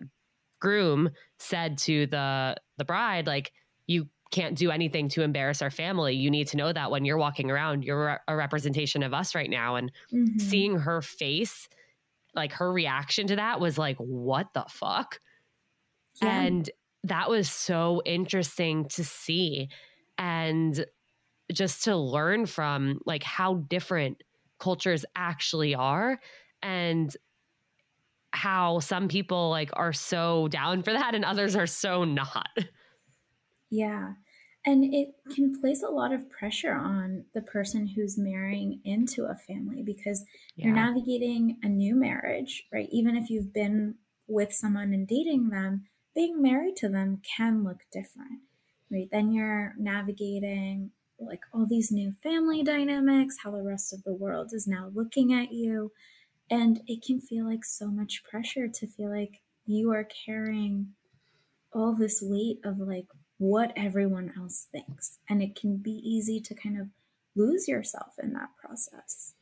groom 0.64 1.10
said 1.40 1.78
to 1.78 2.08
the 2.08 2.56
the 2.78 2.86
bride, 2.86 3.28
like, 3.28 3.52
you 3.86 4.08
can't 4.32 4.58
do 4.58 4.72
anything 4.72 5.10
to 5.10 5.22
embarrass 5.22 5.62
our 5.62 5.70
family. 5.70 6.16
You 6.16 6.32
need 6.32 6.48
to 6.48 6.58
know 6.58 6.72
that 6.72 6.90
when 6.90 7.04
you're 7.06 7.18
walking 7.18 7.52
around, 7.52 7.84
you're 7.84 8.20
a 8.28 8.36
representation 8.36 9.04
of 9.04 9.14
us 9.14 9.36
right 9.36 9.50
now. 9.50 9.76
And 9.76 9.92
mm-hmm. 10.12 10.40
seeing 10.40 10.80
her 10.80 11.02
face, 11.02 11.68
like 12.34 12.54
her 12.54 12.72
reaction 12.72 13.28
to 13.28 13.36
that 13.36 13.60
was 13.60 13.78
like, 13.78 13.98
what 13.98 14.48
the 14.54 14.66
fuck? 14.70 15.20
Yeah. 16.22 16.42
And 16.42 16.70
that 17.04 17.30
was 17.30 17.52
so 17.52 18.02
interesting 18.06 18.86
to 18.86 19.04
see. 19.04 19.70
And 20.18 20.84
just 21.52 21.84
to 21.84 21.96
learn 21.96 22.48
from 22.48 23.02
like 23.06 23.24
how 23.24 23.56
different 23.56 24.24
cultures 24.60 25.06
actually 25.16 25.76
are 25.76 26.20
and 26.64 27.16
how 28.44 28.78
some 28.80 29.08
people 29.08 29.50
like 29.50 29.70
are 29.72 29.94
so 29.94 30.50
down 30.50 30.84
for 30.84 30.92
that 30.92 31.16
and 31.16 31.24
others 31.24 31.56
are 31.56 31.66
so 31.66 32.04
not. 32.04 32.50
Yeah. 33.72 34.16
And 34.66 34.94
it 34.94 35.14
can 35.34 35.60
place 35.62 35.82
a 35.82 35.90
lot 35.90 36.12
of 36.12 36.30
pressure 36.30 36.74
on 36.74 37.24
the 37.34 37.42
person 37.42 37.88
who's 37.88 38.18
marrying 38.18 38.82
into 38.84 39.24
a 39.24 39.36
family 39.36 39.82
because 39.82 40.26
yeah. 40.58 40.66
you're 40.66 40.76
navigating 40.76 41.58
a 41.64 41.70
new 41.70 41.96
marriage, 41.96 42.66
right? 42.74 42.90
Even 42.92 43.16
if 43.16 43.30
you've 43.30 43.54
been 43.54 43.96
with 44.28 44.52
someone 44.52 44.94
and 44.94 45.08
dating 45.08 45.50
them, 45.50 45.86
being 46.14 46.42
married 46.42 46.76
to 46.78 46.90
them 46.90 47.22
can 47.38 47.64
look 47.64 47.80
different, 47.94 48.42
right? 48.92 49.08
Then 49.10 49.32
you're 49.32 49.74
navigating 49.78 50.92
like 51.18 51.42
all 51.54 51.66
these 51.66 51.94
new 51.94 52.12
family 52.22 52.62
dynamics, 52.62 53.38
how 53.42 53.52
the 53.52 53.64
rest 53.64 53.94
of 53.94 54.04
the 54.04 54.14
world 54.14 54.52
is 54.54 54.68
now 54.68 54.92
looking 54.94 55.34
at 55.34 55.54
you. 55.54 55.94
And 56.50 56.82
it 56.88 57.04
can 57.06 57.20
feel 57.20 57.48
like 57.48 57.66
so 57.66 57.88
much 57.88 58.24
pressure 58.30 58.68
to 58.68 58.88
feel 58.88 59.10
like 59.10 59.42
you 59.66 59.92
are 59.92 60.08
carrying 60.26 60.90
all 61.74 61.96
this 61.96 62.20
weight 62.22 62.60
of 62.64 62.80
like 62.80 63.08
what 63.38 63.74
everyone 63.76 64.32
else 64.38 64.68
thinks. 64.72 65.20
And 65.30 65.42
it 65.42 65.56
can 65.56 65.78
be 65.78 65.92
easy 65.92 66.40
to 66.42 66.54
kind 66.54 66.80
of 66.80 66.88
lose 67.36 67.68
yourself 67.68 68.14
in 68.22 68.34
that 68.34 68.50
process. 68.62 69.34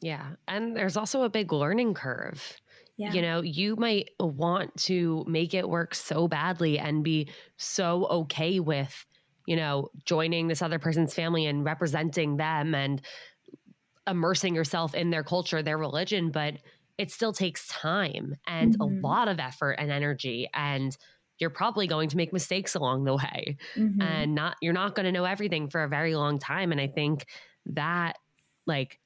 Yeah. 0.00 0.30
And 0.48 0.76
there's 0.76 0.96
also 0.96 1.22
a 1.22 1.30
big 1.30 1.52
learning 1.52 1.94
curve. 1.94 2.60
Yeah. 2.96 3.12
You 3.12 3.22
know, 3.22 3.40
you 3.40 3.76
might 3.76 4.10
want 4.18 4.76
to 4.82 5.24
make 5.26 5.54
it 5.54 5.68
work 5.68 5.94
so 5.94 6.28
badly 6.28 6.78
and 6.78 7.02
be 7.02 7.30
so 7.56 8.06
okay 8.06 8.60
with, 8.60 9.06
you 9.46 9.56
know, 9.56 9.88
joining 10.04 10.48
this 10.48 10.62
other 10.62 10.78
person's 10.78 11.14
family 11.14 11.46
and 11.46 11.64
representing 11.64 12.36
them 12.36 12.74
and 12.74 13.00
immersing 14.10 14.54
yourself 14.54 14.94
in 14.94 15.10
their 15.10 15.24
culture, 15.24 15.62
their 15.62 15.78
religion, 15.78 16.30
but 16.30 16.54
it 16.98 17.10
still 17.10 17.32
takes 17.32 17.66
time 17.68 18.36
and 18.46 18.78
mm-hmm. 18.78 19.02
a 19.02 19.08
lot 19.08 19.28
of 19.28 19.40
effort 19.40 19.72
and 19.78 19.90
energy 19.90 20.48
and 20.52 20.98
you're 21.38 21.48
probably 21.48 21.86
going 21.86 22.10
to 22.10 22.16
make 22.18 22.30
mistakes 22.30 22.74
along 22.74 23.04
the 23.04 23.14
way 23.14 23.56
mm-hmm. 23.74 24.02
and 24.02 24.34
not 24.34 24.56
you're 24.60 24.74
not 24.74 24.94
going 24.94 25.06
to 25.06 25.12
know 25.12 25.24
everything 25.24 25.70
for 25.70 25.82
a 25.82 25.88
very 25.88 26.14
long 26.14 26.38
time 26.38 26.72
and 26.72 26.80
i 26.80 26.86
think 26.86 27.24
that 27.64 28.18
like 28.66 29.00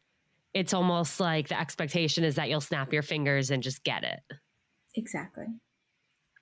it's 0.52 0.74
almost 0.74 1.20
like 1.20 1.48
the 1.48 1.58
expectation 1.58 2.24
is 2.24 2.34
that 2.34 2.48
you'll 2.48 2.60
snap 2.60 2.92
your 2.92 3.02
fingers 3.02 3.52
and 3.52 3.62
just 3.62 3.84
get 3.84 4.02
it 4.02 4.18
exactly 4.96 5.46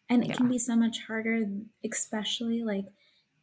and 0.09 0.23
it 0.23 0.31
yeah. 0.31 0.35
can 0.37 0.49
be 0.49 0.59
so 0.59 0.75
much 0.75 1.01
harder 1.07 1.45
especially 1.85 2.63
like 2.65 2.87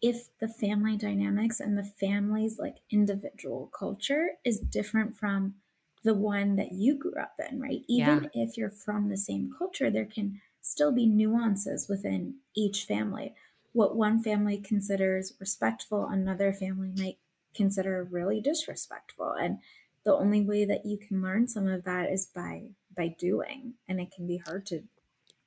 if 0.01 0.29
the 0.39 0.47
family 0.47 0.95
dynamics 0.95 1.59
and 1.59 1.77
the 1.77 1.83
family's 1.83 2.57
like 2.57 2.77
individual 2.89 3.69
culture 3.77 4.31
is 4.45 4.59
different 4.59 5.15
from 5.17 5.55
the 6.03 6.13
one 6.13 6.55
that 6.55 6.71
you 6.71 6.95
grew 6.97 7.15
up 7.19 7.33
in, 7.49 7.59
right? 7.59 7.83
Even 7.87 8.29
yeah. 8.33 8.43
if 8.43 8.57
you're 8.57 8.69
from 8.69 9.09
the 9.09 9.17
same 9.17 9.51
culture, 9.57 9.89
there 9.89 10.05
can 10.05 10.39
still 10.61 10.91
be 10.91 11.05
nuances 11.05 11.87
within 11.89 12.35
each 12.55 12.85
family. 12.85 13.33
What 13.73 13.95
one 13.95 14.23
family 14.23 14.57
considers 14.57 15.33
respectful, 15.39 16.07
another 16.07 16.53
family 16.53 16.93
might 16.95 17.17
consider 17.53 18.07
really 18.09 18.39
disrespectful. 18.39 19.33
And 19.33 19.59
the 20.05 20.13
only 20.13 20.41
way 20.41 20.65
that 20.65 20.85
you 20.85 20.97
can 20.97 21.21
learn 21.21 21.47
some 21.47 21.67
of 21.67 21.83
that 21.83 22.09
is 22.09 22.25
by 22.25 22.69
by 22.95 23.15
doing. 23.19 23.75
And 23.87 23.99
it 23.99 24.11
can 24.11 24.25
be 24.25 24.37
hard 24.37 24.65
to 24.67 24.83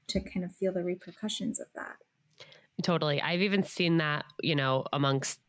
to 0.09 0.21
kind 0.21 0.45
of 0.45 0.55
feel 0.55 0.73
the 0.73 0.85
repercussions 0.85 1.59
of 1.59 1.69
that. 1.75 1.97
Totally. 2.83 3.21
I've 3.21 3.43
even 3.43 3.63
seen 3.63 3.99
that, 3.99 4.25
you 4.43 4.55
know, 4.55 4.85
amongst 4.93 5.41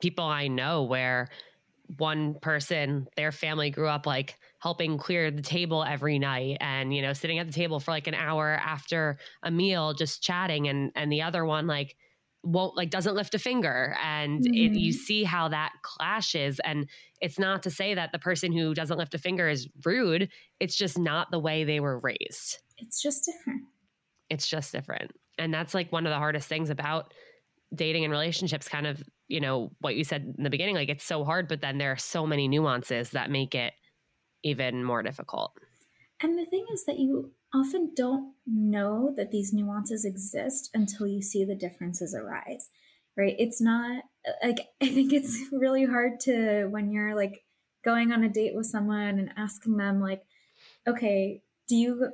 people 0.00 0.24
I 0.24 0.48
know 0.48 0.82
where 0.82 1.28
one 1.98 2.34
person, 2.40 3.06
their 3.16 3.32
family 3.32 3.70
grew 3.70 3.88
up 3.88 4.06
like 4.06 4.36
helping 4.58 4.96
clear 4.96 5.30
the 5.30 5.42
table 5.42 5.84
every 5.84 6.18
night 6.18 6.58
and, 6.60 6.94
you 6.94 7.02
know, 7.02 7.12
sitting 7.12 7.38
at 7.38 7.46
the 7.46 7.52
table 7.52 7.80
for 7.80 7.90
like 7.90 8.06
an 8.06 8.14
hour 8.14 8.60
after 8.64 9.18
a 9.42 9.50
meal, 9.50 9.92
just 9.92 10.22
chatting. 10.22 10.68
And, 10.68 10.92
and 10.94 11.12
the 11.12 11.22
other 11.22 11.44
one, 11.44 11.66
like, 11.66 11.96
won't 12.44 12.76
like 12.76 12.90
doesn't 12.90 13.14
lift 13.14 13.34
a 13.34 13.38
finger 13.38 13.96
and 14.02 14.40
mm-hmm. 14.40 14.54
it, 14.54 14.72
you 14.78 14.92
mm-hmm. 14.92 15.00
see 15.00 15.24
how 15.24 15.48
that 15.48 15.72
clashes 15.82 16.60
and 16.64 16.88
it's 17.20 17.38
not 17.38 17.62
to 17.62 17.70
say 17.70 17.94
that 17.94 18.10
the 18.10 18.18
person 18.18 18.52
who 18.52 18.74
doesn't 18.74 18.98
lift 18.98 19.14
a 19.14 19.18
finger 19.18 19.48
is 19.48 19.68
rude 19.84 20.28
it's 20.58 20.74
just 20.74 20.98
not 20.98 21.30
the 21.30 21.38
way 21.38 21.62
they 21.62 21.78
were 21.78 22.00
raised 22.00 22.58
it's 22.78 23.00
just 23.00 23.24
different 23.24 23.62
it's 24.28 24.48
just 24.48 24.72
different 24.72 25.12
and 25.42 25.52
that's 25.52 25.74
like 25.74 25.90
one 25.92 26.06
of 26.06 26.10
the 26.10 26.18
hardest 26.18 26.48
things 26.48 26.70
about 26.70 27.12
dating 27.74 28.04
and 28.04 28.10
relationships 28.10 28.68
kind 28.68 28.86
of 28.86 29.02
you 29.28 29.40
know 29.40 29.70
what 29.80 29.96
you 29.96 30.04
said 30.04 30.34
in 30.36 30.44
the 30.44 30.50
beginning 30.50 30.74
like 30.74 30.88
it's 30.88 31.04
so 31.04 31.24
hard 31.24 31.48
but 31.48 31.60
then 31.60 31.78
there 31.78 31.92
are 31.92 31.96
so 31.96 32.26
many 32.26 32.48
nuances 32.48 33.10
that 33.10 33.30
make 33.30 33.54
it 33.54 33.72
even 34.44 34.82
more 34.82 35.02
difficult. 35.02 35.52
And 36.20 36.38
the 36.38 36.44
thing 36.46 36.66
is 36.72 36.84
that 36.86 36.98
you 36.98 37.32
often 37.54 37.92
don't 37.94 38.34
know 38.46 39.12
that 39.16 39.30
these 39.30 39.52
nuances 39.52 40.04
exist 40.04 40.70
until 40.74 41.06
you 41.06 41.22
see 41.22 41.44
the 41.44 41.54
differences 41.54 42.14
arise 42.14 42.70
right? 43.16 43.36
It's 43.38 43.60
not 43.60 44.04
like 44.42 44.68
i 44.80 44.88
think 44.88 45.12
it's 45.12 45.38
really 45.52 45.84
hard 45.84 46.20
to 46.20 46.66
when 46.66 46.90
you're 46.90 47.14
like 47.14 47.44
going 47.84 48.12
on 48.12 48.22
a 48.24 48.28
date 48.28 48.54
with 48.54 48.66
someone 48.66 49.18
and 49.18 49.32
asking 49.36 49.76
them 49.76 50.00
like 50.00 50.22
okay 50.86 51.42
do 51.68 51.76
you 51.76 52.10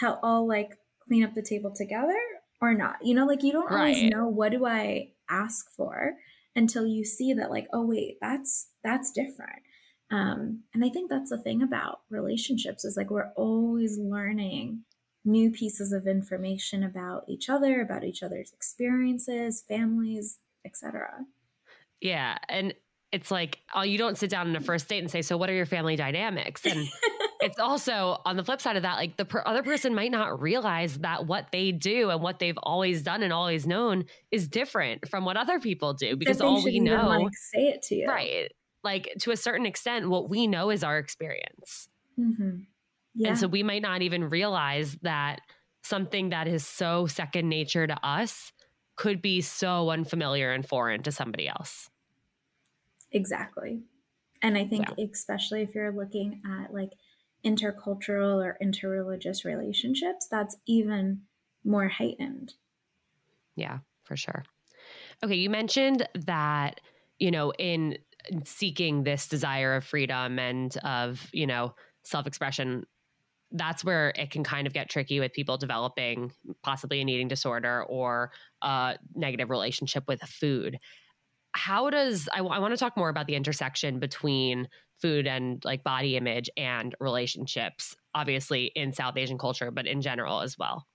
how 0.00 0.18
all 0.22 0.46
like 0.46 0.76
clean 1.06 1.24
up 1.24 1.34
the 1.34 1.42
table 1.42 1.72
together 1.74 2.18
or 2.60 2.74
not. 2.74 2.96
You 3.02 3.14
know, 3.14 3.26
like 3.26 3.42
you 3.42 3.52
don't 3.52 3.70
right. 3.70 3.94
always 3.94 4.02
know 4.04 4.26
what 4.28 4.52
do 4.52 4.66
I 4.66 5.10
ask 5.28 5.70
for 5.76 6.14
until 6.54 6.86
you 6.86 7.04
see 7.04 7.32
that 7.34 7.50
like, 7.50 7.68
oh 7.72 7.84
wait, 7.84 8.18
that's 8.20 8.68
that's 8.82 9.12
different. 9.12 9.62
Um, 10.10 10.62
and 10.72 10.84
I 10.84 10.88
think 10.88 11.10
that's 11.10 11.30
the 11.30 11.38
thing 11.38 11.62
about 11.62 12.00
relationships 12.10 12.84
is 12.84 12.96
like 12.96 13.10
we're 13.10 13.32
always 13.36 13.98
learning 13.98 14.84
new 15.24 15.50
pieces 15.50 15.92
of 15.92 16.06
information 16.06 16.84
about 16.84 17.24
each 17.28 17.48
other, 17.48 17.80
about 17.80 18.04
each 18.04 18.22
other's 18.22 18.52
experiences, 18.52 19.64
families, 19.68 20.38
etc. 20.64 21.26
Yeah, 22.00 22.38
and 22.48 22.72
it's 23.12 23.30
like 23.30 23.58
oh, 23.74 23.82
you 23.82 23.98
don't 23.98 24.16
sit 24.16 24.30
down 24.30 24.48
on 24.48 24.56
a 24.56 24.60
first 24.60 24.88
date 24.88 25.00
and 25.00 25.10
say, 25.10 25.22
"So, 25.22 25.36
what 25.36 25.50
are 25.50 25.54
your 25.54 25.66
family 25.66 25.96
dynamics?" 25.96 26.64
And 26.64 26.88
it's 27.46 27.58
also 27.58 28.20
on 28.24 28.36
the 28.36 28.44
flip 28.44 28.60
side 28.60 28.76
of 28.76 28.82
that, 28.82 28.96
like 28.96 29.16
the 29.16 29.24
per- 29.24 29.42
other 29.46 29.62
person 29.62 29.94
might 29.94 30.10
not 30.10 30.40
realize 30.40 30.98
that 30.98 31.26
what 31.26 31.46
they 31.52 31.72
do 31.72 32.10
and 32.10 32.20
what 32.20 32.38
they've 32.38 32.58
always 32.62 33.02
done 33.02 33.22
and 33.22 33.32
always 33.32 33.66
known 33.66 34.04
is 34.30 34.48
different 34.48 35.08
from 35.08 35.24
what 35.24 35.36
other 35.36 35.58
people 35.60 35.94
do 35.94 36.16
because 36.16 36.40
all 36.40 36.62
we 36.62 36.80
know, 36.80 37.06
like, 37.06 37.28
say 37.52 37.68
it 37.68 37.82
to 37.82 37.94
you, 37.94 38.08
right? 38.08 38.52
Like 38.82 39.12
to 39.20 39.30
a 39.30 39.36
certain 39.36 39.66
extent, 39.66 40.08
what 40.08 40.28
we 40.28 40.46
know 40.46 40.70
is 40.70 40.84
our 40.84 40.98
experience, 40.98 41.88
mm-hmm. 42.18 42.58
yeah. 43.14 43.28
and 43.28 43.38
so 43.38 43.48
we 43.48 43.62
might 43.62 43.82
not 43.82 44.02
even 44.02 44.28
realize 44.28 44.96
that 45.02 45.40
something 45.82 46.30
that 46.30 46.48
is 46.48 46.66
so 46.66 47.06
second 47.06 47.48
nature 47.48 47.86
to 47.86 48.06
us 48.06 48.52
could 48.96 49.22
be 49.22 49.40
so 49.40 49.90
unfamiliar 49.90 50.52
and 50.52 50.66
foreign 50.66 51.02
to 51.02 51.12
somebody 51.12 51.48
else. 51.48 51.90
Exactly. 53.12 53.82
And 54.42 54.56
I 54.56 54.66
think, 54.66 54.86
yeah. 54.96 55.04
especially 55.12 55.62
if 55.62 55.74
you're 55.74 55.92
looking 55.92 56.42
at 56.44 56.72
like 56.72 56.90
intercultural 57.46 58.44
or 58.44 58.58
interreligious 58.62 59.44
relationships, 59.44 60.26
that's 60.30 60.56
even 60.66 61.22
more 61.64 61.88
heightened. 61.88 62.54
Yeah, 63.54 63.78
for 64.04 64.16
sure. 64.16 64.44
Okay, 65.24 65.36
you 65.36 65.48
mentioned 65.48 66.06
that, 66.26 66.80
you 67.18 67.30
know, 67.30 67.52
in 67.58 67.98
seeking 68.44 69.04
this 69.04 69.28
desire 69.28 69.76
of 69.76 69.84
freedom 69.84 70.38
and 70.38 70.76
of, 70.78 71.28
you 71.32 71.46
know, 71.46 71.74
self 72.02 72.26
expression, 72.26 72.84
that's 73.52 73.84
where 73.84 74.12
it 74.16 74.30
can 74.30 74.42
kind 74.44 74.66
of 74.66 74.72
get 74.72 74.90
tricky 74.90 75.20
with 75.20 75.32
people 75.32 75.56
developing 75.56 76.32
possibly 76.62 77.00
an 77.00 77.08
eating 77.08 77.28
disorder 77.28 77.84
or 77.84 78.32
a 78.62 78.96
negative 79.14 79.50
relationship 79.50 80.04
with 80.08 80.20
food 80.22 80.78
how 81.56 81.88
does 81.88 82.28
I, 82.32 82.40
I 82.40 82.58
want 82.58 82.74
to 82.74 82.76
talk 82.76 82.96
more 82.96 83.08
about 83.08 83.26
the 83.26 83.34
intersection 83.34 83.98
between 83.98 84.68
food 85.00 85.26
and 85.26 85.64
like 85.64 85.84
body 85.84 86.16
image 86.16 86.50
and 86.56 86.94
relationships 87.00 87.96
obviously 88.14 88.66
in 88.74 88.92
south 88.92 89.16
asian 89.16 89.38
culture 89.38 89.70
but 89.70 89.86
in 89.86 90.00
general 90.00 90.40
as 90.40 90.56
well. 90.58 90.86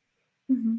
Mm-hmm. 0.51 0.77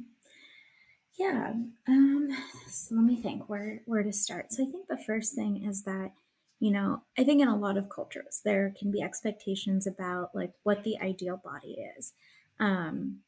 yeah 1.18 1.52
um, 1.88 2.28
so 2.68 2.94
let 2.94 3.04
me 3.04 3.16
think 3.16 3.48
where 3.48 3.82
where 3.86 4.02
to 4.02 4.12
start. 4.12 4.52
So 4.52 4.64
i 4.64 4.70
think 4.70 4.88
the 4.88 4.98
first 4.98 5.34
thing 5.34 5.64
is 5.64 5.84
that 5.84 6.12
you 6.60 6.70
know 6.70 7.02
i 7.18 7.24
think 7.24 7.40
in 7.40 7.48
a 7.48 7.56
lot 7.56 7.76
of 7.76 7.88
cultures 7.88 8.40
there 8.44 8.74
can 8.78 8.90
be 8.90 9.02
expectations 9.02 9.86
about 9.86 10.30
like 10.34 10.52
what 10.62 10.84
the 10.84 10.98
ideal 10.98 11.40
body 11.42 11.78
is. 11.96 12.12
Um, 12.60 13.20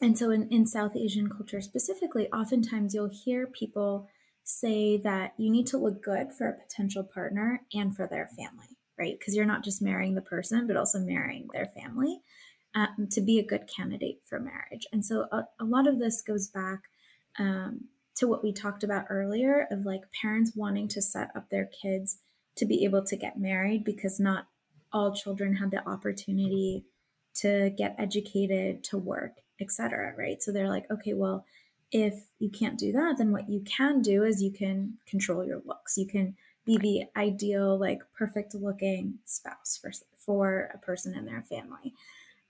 and 0.00 0.16
so 0.18 0.30
in, 0.30 0.48
in 0.48 0.66
south 0.66 0.96
asian 0.96 1.28
culture 1.28 1.60
specifically 1.60 2.28
oftentimes 2.30 2.94
you'll 2.94 3.10
hear 3.10 3.46
people 3.46 4.08
say 4.48 4.96
that 4.96 5.34
you 5.36 5.50
need 5.50 5.66
to 5.66 5.76
look 5.76 6.02
good 6.02 6.32
for 6.32 6.48
a 6.48 6.58
potential 6.58 7.04
partner 7.04 7.62
and 7.74 7.94
for 7.94 8.06
their 8.06 8.26
family, 8.26 8.77
right? 8.98 9.18
Because 9.18 9.34
you're 9.34 9.44
not 9.44 9.64
just 9.64 9.82
marrying 9.82 10.14
the 10.14 10.22
person, 10.22 10.66
but 10.66 10.76
also 10.76 10.98
marrying 10.98 11.48
their 11.52 11.66
family 11.66 12.20
um, 12.74 13.08
to 13.10 13.20
be 13.20 13.38
a 13.38 13.46
good 13.46 13.68
candidate 13.74 14.20
for 14.24 14.38
marriage. 14.38 14.86
And 14.92 15.04
so 15.04 15.26
a, 15.32 15.46
a 15.60 15.64
lot 15.64 15.86
of 15.86 15.98
this 15.98 16.22
goes 16.22 16.48
back 16.48 16.84
um, 17.38 17.84
to 18.16 18.26
what 18.26 18.42
we 18.42 18.52
talked 18.52 18.82
about 18.82 19.06
earlier 19.10 19.66
of 19.70 19.84
like 19.84 20.02
parents 20.20 20.52
wanting 20.54 20.88
to 20.88 21.02
set 21.02 21.30
up 21.36 21.48
their 21.48 21.66
kids 21.66 22.18
to 22.56 22.66
be 22.66 22.84
able 22.84 23.04
to 23.04 23.16
get 23.16 23.38
married 23.38 23.84
because 23.84 24.18
not 24.18 24.48
all 24.92 25.14
children 25.14 25.56
have 25.56 25.70
the 25.70 25.86
opportunity 25.88 26.84
to 27.34 27.70
get 27.76 27.94
educated, 27.98 28.82
to 28.82 28.98
work, 28.98 29.36
etc. 29.60 30.12
Right? 30.16 30.42
So 30.42 30.50
they're 30.50 30.68
like, 30.68 30.90
okay, 30.90 31.14
well, 31.14 31.44
if 31.92 32.14
you 32.38 32.50
can't 32.50 32.78
do 32.78 32.92
that, 32.92 33.16
then 33.18 33.32
what 33.32 33.48
you 33.48 33.60
can 33.60 34.02
do 34.02 34.24
is 34.24 34.42
you 34.42 34.50
can 34.50 34.98
control 35.06 35.44
your 35.44 35.62
looks. 35.64 35.96
You 35.96 36.06
can 36.06 36.36
be 36.68 36.76
the 36.76 37.20
ideal, 37.20 37.78
like 37.78 38.00
perfect 38.16 38.54
looking 38.54 39.14
spouse 39.24 39.78
for, 39.80 39.90
for 40.18 40.70
a 40.74 40.78
person 40.78 41.16
in 41.16 41.24
their 41.24 41.42
family. 41.42 41.94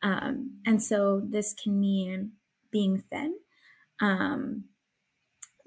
Um, 0.02 0.58
and 0.66 0.82
so 0.82 1.22
this 1.24 1.54
can 1.54 1.78
mean 1.78 2.32
being 2.72 3.02
thin. 3.10 3.36
Um, 4.00 4.64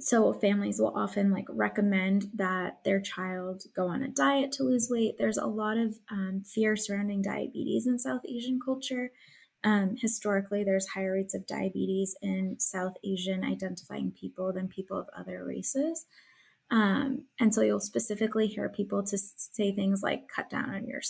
so 0.02 0.34
families 0.34 0.80
will 0.80 0.94
often 0.98 1.32
like 1.32 1.46
recommend 1.48 2.26
that 2.34 2.80
their 2.84 3.00
child 3.00 3.64
go 3.74 3.88
on 3.88 4.04
a 4.04 4.10
diet 4.10 4.52
to 4.54 4.64
lose 4.64 4.90
weight. 4.90 5.16
There's 5.18 5.38
a 5.38 5.46
lot 5.46 5.78
of 5.78 6.00
um, 6.10 6.44
fear 6.46 6.76
surrounding 6.76 7.22
diabetes 7.22 7.88
in 7.88 8.00
South 8.00 8.22
Asian 8.28 8.60
culture. 8.64 9.12
Um, 9.64 9.96
historically, 9.98 10.64
there's 10.64 10.90
higher 10.90 11.14
rates 11.14 11.36
of 11.36 11.46
diabetes 11.46 12.16
in 12.22 12.60
South 12.60 12.96
Asian 13.04 13.44
identifying 13.46 14.12
people 14.12 14.52
than 14.52 14.68
people 14.68 14.98
of 14.98 15.08
other 15.18 15.46
races. 15.46 16.06
Um, 16.72 17.26
and 17.40 17.54
so 17.54 17.62
you'll 17.62 17.82
specifically 17.82 18.48
hear 18.48 18.70
people 18.70 19.04
to 19.04 19.18
say 19.18 19.74
things 19.74 20.02
like 20.02 20.30
cut 20.34 20.50
down 20.50 20.70
on 20.70 20.88
your 20.88 21.02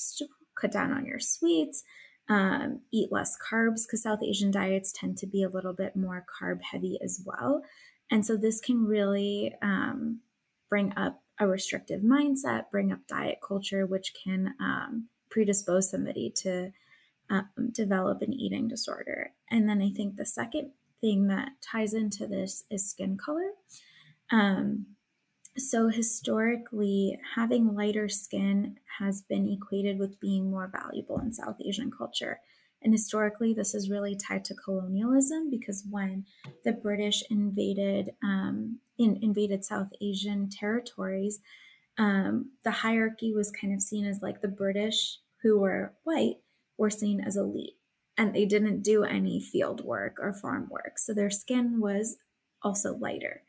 cut 0.59 0.71
down 0.71 0.91
on 0.91 1.05
your 1.05 1.19
sweets, 1.19 1.83
um, 2.29 2.81
eat 2.91 3.11
less 3.11 3.37
carbs 3.37 3.83
because 3.85 4.03
South 4.03 4.23
Asian 4.23 4.51
diets 4.51 4.91
tend 4.91 5.17
to 5.19 5.27
be 5.27 5.43
a 5.43 5.49
little 5.49 5.73
bit 5.73 5.95
more 5.95 6.25
carb 6.41 6.61
heavy 6.63 6.97
as 7.03 7.21
well. 7.25 7.61
And 8.09 8.25
so 8.25 8.35
this 8.35 8.59
can 8.59 8.85
really 8.85 9.53
um, 9.61 10.21
bring 10.69 10.93
up 10.97 11.21
a 11.39 11.47
restrictive 11.47 12.01
mindset, 12.01 12.69
bring 12.71 12.91
up 12.91 12.99
diet 13.07 13.39
culture, 13.45 13.85
which 13.85 14.13
can 14.23 14.53
um, 14.59 15.07
predispose 15.29 15.89
somebody 15.91 16.31
to 16.37 16.71
um, 17.29 17.49
develop 17.71 18.21
an 18.21 18.33
eating 18.33 18.67
disorder. 18.67 19.31
And 19.49 19.67
then 19.67 19.81
I 19.81 19.91
think 19.91 20.15
the 20.15 20.25
second 20.25 20.71
thing 20.99 21.27
that 21.27 21.49
ties 21.61 21.93
into 21.93 22.27
this 22.27 22.63
is 22.69 22.89
skin 22.89 23.17
color. 23.17 23.51
Um, 24.31 24.87
so, 25.57 25.89
historically, 25.89 27.19
having 27.35 27.75
lighter 27.75 28.07
skin 28.07 28.77
has 28.99 29.21
been 29.21 29.49
equated 29.49 29.99
with 29.99 30.19
being 30.19 30.49
more 30.49 30.71
valuable 30.71 31.19
in 31.19 31.33
South 31.33 31.57
Asian 31.63 31.91
culture. 31.91 32.39
And 32.81 32.93
historically, 32.93 33.53
this 33.53 33.75
is 33.75 33.89
really 33.89 34.15
tied 34.15 34.45
to 34.45 34.55
colonialism 34.55 35.49
because 35.49 35.83
when 35.89 36.25
the 36.63 36.71
British 36.71 37.23
invaded 37.29 38.11
um, 38.23 38.79
in, 38.97 39.19
invaded 39.21 39.65
South 39.65 39.89
Asian 40.01 40.49
territories, 40.49 41.39
um, 41.97 42.51
the 42.63 42.71
hierarchy 42.71 43.33
was 43.33 43.51
kind 43.51 43.73
of 43.73 43.81
seen 43.81 44.05
as 44.05 44.21
like 44.21 44.41
the 44.41 44.47
British 44.47 45.19
who 45.43 45.59
were 45.59 45.93
white 46.03 46.37
were 46.77 46.89
seen 46.89 47.19
as 47.19 47.35
elite, 47.35 47.75
and 48.17 48.33
they 48.33 48.45
didn't 48.45 48.83
do 48.83 49.03
any 49.03 49.39
field 49.39 49.83
work 49.83 50.17
or 50.19 50.33
farm 50.33 50.69
work, 50.71 50.97
so 50.97 51.13
their 51.13 51.29
skin 51.29 51.79
was 51.81 52.17
also 52.63 52.95
lighter. 52.95 53.43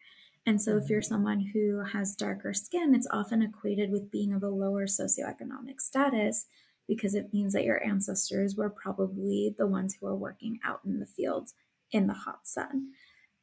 And 0.46 0.60
so, 0.60 0.76
if 0.76 0.88
you're 0.88 1.00
mm-hmm. 1.00 1.08
someone 1.08 1.50
who 1.52 1.84
has 1.92 2.16
darker 2.16 2.52
skin, 2.52 2.94
it's 2.94 3.06
often 3.10 3.42
equated 3.42 3.90
with 3.90 4.10
being 4.10 4.32
of 4.32 4.42
a 4.42 4.48
lower 4.48 4.86
socioeconomic 4.86 5.80
status 5.80 6.46
because 6.88 7.14
it 7.14 7.32
means 7.32 7.52
that 7.52 7.64
your 7.64 7.82
ancestors 7.84 8.56
were 8.56 8.70
probably 8.70 9.54
the 9.56 9.66
ones 9.66 9.94
who 9.94 10.06
were 10.06 10.16
working 10.16 10.58
out 10.64 10.80
in 10.84 10.98
the 10.98 11.06
fields 11.06 11.54
in 11.92 12.06
the 12.06 12.14
hot 12.14 12.40
sun. 12.46 12.88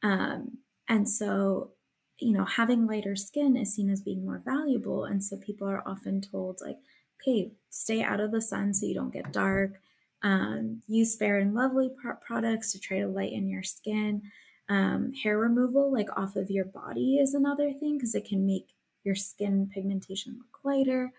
Um, 0.03 0.57
and 0.87 1.07
so, 1.07 1.71
you 2.19 2.33
know, 2.33 2.45
having 2.45 2.85
lighter 2.85 3.15
skin 3.15 3.55
is 3.55 3.73
seen 3.73 3.89
as 3.89 4.01
being 4.01 4.25
more 4.25 4.41
valuable. 4.43 5.05
And 5.05 5.23
so 5.23 5.37
people 5.37 5.67
are 5.67 5.87
often 5.87 6.19
told, 6.19 6.59
like, 6.61 6.77
okay, 7.21 7.51
stay 7.69 8.01
out 8.01 8.19
of 8.19 8.31
the 8.31 8.41
sun 8.41 8.73
so 8.73 8.85
you 8.85 8.95
don't 8.95 9.13
get 9.13 9.31
dark. 9.31 9.79
Um, 10.21 10.81
use 10.87 11.15
fair 11.15 11.37
and 11.37 11.53
lovely 11.53 11.89
products 12.21 12.73
to 12.73 12.79
try 12.79 12.99
to 12.99 13.07
lighten 13.07 13.47
your 13.47 13.63
skin. 13.63 14.23
Um, 14.69 15.13
hair 15.13 15.37
removal, 15.37 15.91
like 15.91 16.15
off 16.15 16.35
of 16.35 16.51
your 16.51 16.65
body, 16.65 17.17
is 17.17 17.33
another 17.33 17.73
thing 17.73 17.97
because 17.97 18.15
it 18.15 18.25
can 18.25 18.45
make 18.45 18.69
your 19.03 19.15
skin 19.15 19.69
pigmentation 19.73 20.37
look 20.37 20.63
lighter. 20.63 21.11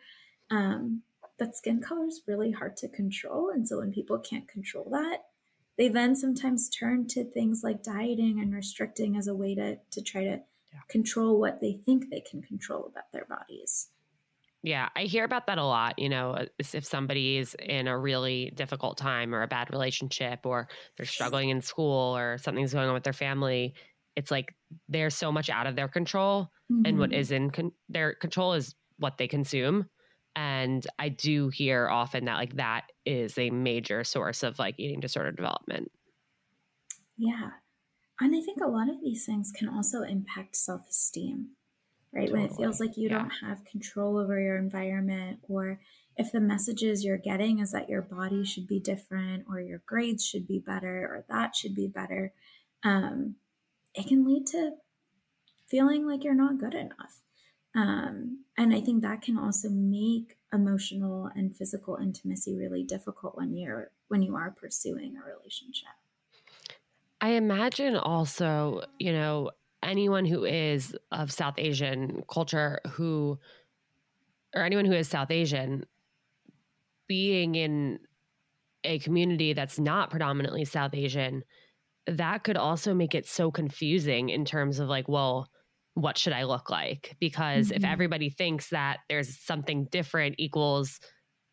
Um, 0.51 1.03
but 1.39 1.57
skin 1.57 1.81
color 1.81 2.07
is 2.07 2.23
really 2.27 2.53
hard 2.53 2.77
to 2.79 2.89
control. 2.89 3.51
And 3.51 3.67
so 3.67 3.79
when 3.79 3.93
people 3.93 4.19
can't 4.19 4.47
control 4.47 4.89
that, 4.93 5.25
they 5.77 5.89
then 5.89 6.15
sometimes 6.15 6.69
turn 6.69 7.07
to 7.09 7.25
things 7.25 7.65
like 7.65 7.83
dieting 7.83 8.39
and 8.41 8.55
restricting 8.55 9.17
as 9.17 9.27
a 9.27 9.35
way 9.35 9.55
to, 9.55 9.79
to 9.91 10.03
try 10.03 10.23
to 10.25 10.41
yeah. 10.73 10.81
control 10.89 11.41
what 11.41 11.61
they 11.61 11.73
think 11.73 12.11
they 12.11 12.21
can 12.21 12.43
control 12.43 12.87
about 12.87 13.11
their 13.13 13.25
bodies. 13.25 13.89
Yeah, 14.63 14.89
I 14.95 15.05
hear 15.05 15.25
about 15.25 15.47
that 15.47 15.59
a 15.59 15.65
lot. 15.65 15.99
You 15.99 16.11
know, 16.11 16.47
if 16.59 16.85
somebody 16.85 17.39
is 17.39 17.57
in 17.59 17.89
a 17.89 17.99
really 17.99 18.53
difficult 18.55 18.99
time 18.99 19.35
or 19.35 19.43
a 19.43 19.47
bad 19.47 19.71
relationship 19.71 20.41
or 20.45 20.69
they're 20.97 21.07
struggling 21.07 21.49
in 21.49 21.63
school 21.63 22.17
or 22.17 22.37
something's 22.39 22.75
going 22.75 22.89
on 22.89 22.95
with 22.95 23.05
their 23.05 23.15
family, 23.15 23.75
it's 24.17 24.31
like 24.31 24.55
they're 24.89 25.11
so 25.11 25.33
much 25.33 25.49
out 25.49 25.67
of 25.67 25.77
their 25.77 25.89
control. 25.89 26.51
Mm-hmm. 26.71 26.83
And 26.85 26.99
what 26.99 27.11
mm-hmm. 27.11 27.35
in 27.35 27.51
con- 27.51 27.73
their 27.89 28.15
control 28.15 28.53
is 28.53 28.75
what 28.99 29.17
they 29.17 29.29
consume 29.29 29.87
and 30.37 30.87
i 30.99 31.09
do 31.09 31.49
hear 31.49 31.89
often 31.89 32.25
that 32.25 32.37
like 32.37 32.57
that 32.57 32.85
is 33.05 33.37
a 33.37 33.51
major 33.51 34.05
source 34.05 34.43
of 34.43 34.59
like 34.59 34.75
eating 34.79 35.01
disorder 35.01 35.33
development 35.33 35.91
yeah 37.17 37.51
and 38.21 38.35
i 38.35 38.41
think 38.41 38.61
a 38.61 38.69
lot 38.69 38.89
of 38.89 39.01
these 39.03 39.25
things 39.25 39.53
can 39.57 39.69
also 39.69 40.03
impact 40.03 40.55
self-esteem 40.55 41.49
right 42.13 42.29
totally. 42.29 42.43
when 42.43 42.51
it 42.51 42.57
feels 42.57 42.81
like 42.81 42.97
you 42.97 43.09
yeah. 43.09 43.19
don't 43.19 43.33
have 43.49 43.65
control 43.65 44.17
over 44.17 44.41
your 44.41 44.57
environment 44.57 45.39
or 45.49 45.81
if 46.17 46.33
the 46.33 46.41
messages 46.41 47.05
you're 47.05 47.17
getting 47.17 47.61
is 47.61 47.73
that 47.73 47.89
your 47.89 48.03
body 48.03 48.45
should 48.45 48.67
be 48.67 48.81
different 48.81 49.45
or 49.49 49.61
your 49.61 49.83
grades 49.87 50.27
should 50.27 50.47
be 50.47 50.59
better 50.59 51.07
or 51.07 51.25
that 51.29 51.55
should 51.55 51.75
be 51.75 51.87
better 51.87 52.33
um, 52.83 53.37
it 53.95 54.07
can 54.07 54.27
lead 54.27 54.47
to 54.47 54.73
feeling 55.67 56.07
like 56.07 56.25
you're 56.25 56.35
not 56.35 56.59
good 56.59 56.75
enough 56.75 57.21
um, 57.75 58.45
and 58.57 58.75
I 58.75 58.81
think 58.81 59.03
that 59.03 59.23
can 59.23 59.39
also 59.39 59.69
make 59.69 60.37
emotional 60.53 61.31
and 61.35 61.57
physical 61.57 61.97
intimacy 61.97 62.57
really 62.57 62.83
difficult 62.83 63.37
when 63.37 63.55
you're 63.55 63.91
when 64.09 64.23
you 64.23 64.35
are 64.35 64.51
pursuing 64.51 65.17
a 65.17 65.25
relationship. 65.25 65.91
I 67.21 67.31
imagine 67.31 67.97
also, 67.97 68.83
you 68.99 69.13
know, 69.13 69.51
anyone 69.83 70.25
who 70.25 70.45
is 70.45 70.95
of 71.11 71.33
South 71.33 71.55
Asian 71.59 72.23
culture 72.31 72.81
who 72.93 73.39
or 74.55 74.63
anyone 74.63 74.85
who 74.85 74.93
is 74.93 75.09
South 75.09 75.31
Asian 75.31 75.85
being 77.07 77.55
in 77.55 77.99
a 78.85 78.99
community 79.01 79.53
that's 79.53 79.79
not 79.79 80.11
predominantly 80.11 80.65
South 80.65 80.95
Asian, 80.95 81.43
that 82.07 82.45
could 82.45 82.57
also 82.57 82.95
make 82.95 83.15
it 83.15 83.27
so 83.27 83.51
confusing 83.51 84.29
in 84.31 84.45
terms 84.45 84.79
of 84.79 84.89
like, 84.89 85.09
well, 85.09 85.49
what 85.95 86.17
should 86.17 86.33
I 86.33 86.45
look 86.45 86.71
like? 86.71 87.17
Because 87.21 87.69
mm-hmm. 87.69 87.77
if 87.77 87.85
everybody 87.85 88.31
thinks 88.31 88.71
that 88.71 88.99
there's 89.09 89.39
something 89.39 89.87
different 89.91 90.37
equals 90.39 91.01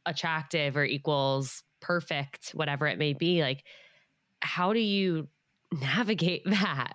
attractive 0.05 0.77
or 0.77 0.85
equals 0.85 1.63
perfect, 1.81 2.51
whatever 2.51 2.87
it 2.87 2.97
may 2.97 3.13
be, 3.13 3.41
like, 3.41 3.63
how 4.41 4.73
do 4.73 4.79
you 4.79 5.27
navigate 5.71 6.43
that? 6.45 6.93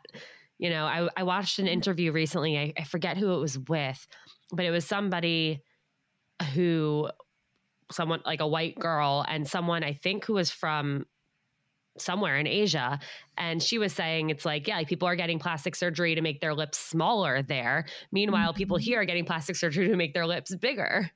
You 0.62 0.70
know, 0.70 0.84
I, 0.84 1.08
I 1.16 1.24
watched 1.24 1.58
an 1.58 1.66
interview 1.66 2.12
recently. 2.12 2.56
I, 2.56 2.72
I 2.78 2.84
forget 2.84 3.16
who 3.16 3.32
it 3.32 3.40
was 3.40 3.58
with, 3.58 4.06
but 4.52 4.64
it 4.64 4.70
was 4.70 4.84
somebody 4.84 5.60
who, 6.54 7.08
someone 7.90 8.20
like 8.24 8.40
a 8.40 8.46
white 8.46 8.78
girl, 8.78 9.24
and 9.28 9.44
someone 9.48 9.82
I 9.82 9.94
think 9.94 10.24
who 10.24 10.34
was 10.34 10.52
from 10.52 11.04
somewhere 11.98 12.38
in 12.38 12.46
Asia. 12.46 13.00
And 13.36 13.60
she 13.60 13.78
was 13.78 13.92
saying 13.92 14.30
it's 14.30 14.44
like, 14.44 14.68
yeah, 14.68 14.76
like 14.76 14.86
people 14.86 15.08
are 15.08 15.16
getting 15.16 15.40
plastic 15.40 15.74
surgery 15.74 16.14
to 16.14 16.20
make 16.20 16.40
their 16.40 16.54
lips 16.54 16.78
smaller 16.78 17.42
there. 17.42 17.86
Meanwhile, 18.12 18.50
mm-hmm. 18.50 18.58
people 18.58 18.76
here 18.76 19.00
are 19.00 19.04
getting 19.04 19.24
plastic 19.24 19.56
surgery 19.56 19.88
to 19.88 19.96
make 19.96 20.14
their 20.14 20.28
lips 20.28 20.54
bigger. 20.54 21.10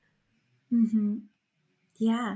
Mm-hmm. 0.73 1.19
Yeah. 1.99 2.35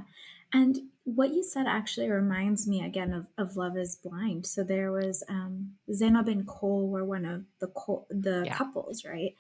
And 0.54 0.78
what 1.04 1.32
you 1.32 1.44
said 1.44 1.66
actually 1.68 2.10
reminds 2.10 2.68
me 2.68 2.84
again 2.86 3.14
of, 3.14 3.26
of 3.38 3.58
Love 3.58 3.78
is 3.78 3.96
Blind. 3.96 4.46
So 4.46 4.64
there 4.64 4.92
was 4.92 5.24
um, 5.30 5.72
Zanab 5.90 6.28
and 6.32 6.46
Cole 6.48 6.90
were 6.90 7.06
one 7.06 7.26
of 7.26 7.44
the 7.60 7.68
the 8.10 8.44
yeah. 8.46 8.56
couples, 8.56 9.04
right? 9.04 9.36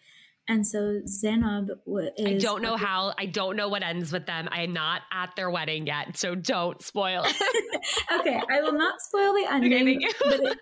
And 0.48 0.66
so 0.66 1.02
Zanab 1.06 1.70
is. 2.18 2.28
I 2.28 2.38
don't 2.38 2.64
know 2.64 2.76
how. 2.76 3.14
I 3.18 3.28
don't 3.28 3.56
know 3.56 3.70
what 3.70 3.84
ends 3.84 4.12
with 4.12 4.26
them. 4.26 4.50
I 4.52 4.64
am 4.64 4.74
not 4.74 5.04
at 5.14 5.36
their 5.36 5.52
wedding 5.52 5.86
yet, 5.86 6.18
so 6.18 6.34
don't 6.34 6.82
spoil. 6.82 7.24
okay, 8.20 8.42
I 8.50 8.62
will 8.62 8.74
not 8.74 9.00
spoil 9.02 9.34
the 9.34 9.46
ending. 9.50 9.98
Okay, 9.98 10.14
but 10.24 10.40
it, 10.40 10.58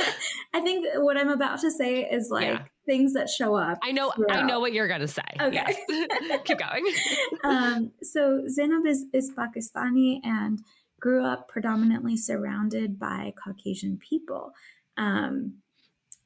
I 0.54 0.60
think 0.60 0.86
what 0.96 1.16
I'm 1.16 1.30
about 1.30 1.60
to 1.60 1.70
say 1.70 2.04
is 2.04 2.30
like 2.30 2.46
yeah. 2.46 2.62
Things 2.86 3.14
that 3.14 3.28
show 3.28 3.54
up. 3.54 3.78
I 3.82 3.92
know. 3.92 4.10
Throughout. 4.10 4.36
I 4.36 4.42
know 4.42 4.60
what 4.60 4.72
you're 4.72 4.88
gonna 4.88 5.08
say. 5.08 5.22
Okay, 5.40 5.76
yes. 5.88 6.40
keep 6.44 6.58
going. 6.58 6.86
Um, 7.44 7.92
so 8.02 8.44
Zanab 8.48 8.86
is 8.86 9.04
is 9.12 9.30
Pakistani 9.32 10.20
and 10.24 10.60
grew 11.00 11.24
up 11.24 11.48
predominantly 11.48 12.16
surrounded 12.16 12.98
by 12.98 13.34
Caucasian 13.42 13.98
people. 13.98 14.52
Um, 14.96 15.58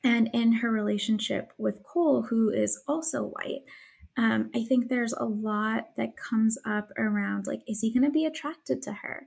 and 0.04 0.30
in 0.32 0.52
her 0.52 0.70
relationship 0.70 1.52
with 1.58 1.82
Cole, 1.82 2.22
who 2.22 2.50
is 2.50 2.80
also 2.86 3.24
white. 3.24 3.62
Um, 4.16 4.50
I 4.54 4.64
think 4.64 4.88
there's 4.88 5.12
a 5.12 5.24
lot 5.24 5.88
that 5.96 6.16
comes 6.16 6.58
up 6.64 6.90
around 6.96 7.46
like, 7.46 7.62
is 7.66 7.80
he 7.80 7.92
going 7.92 8.04
to 8.04 8.10
be 8.10 8.26
attracted 8.26 8.82
to 8.82 8.92
her? 8.92 9.26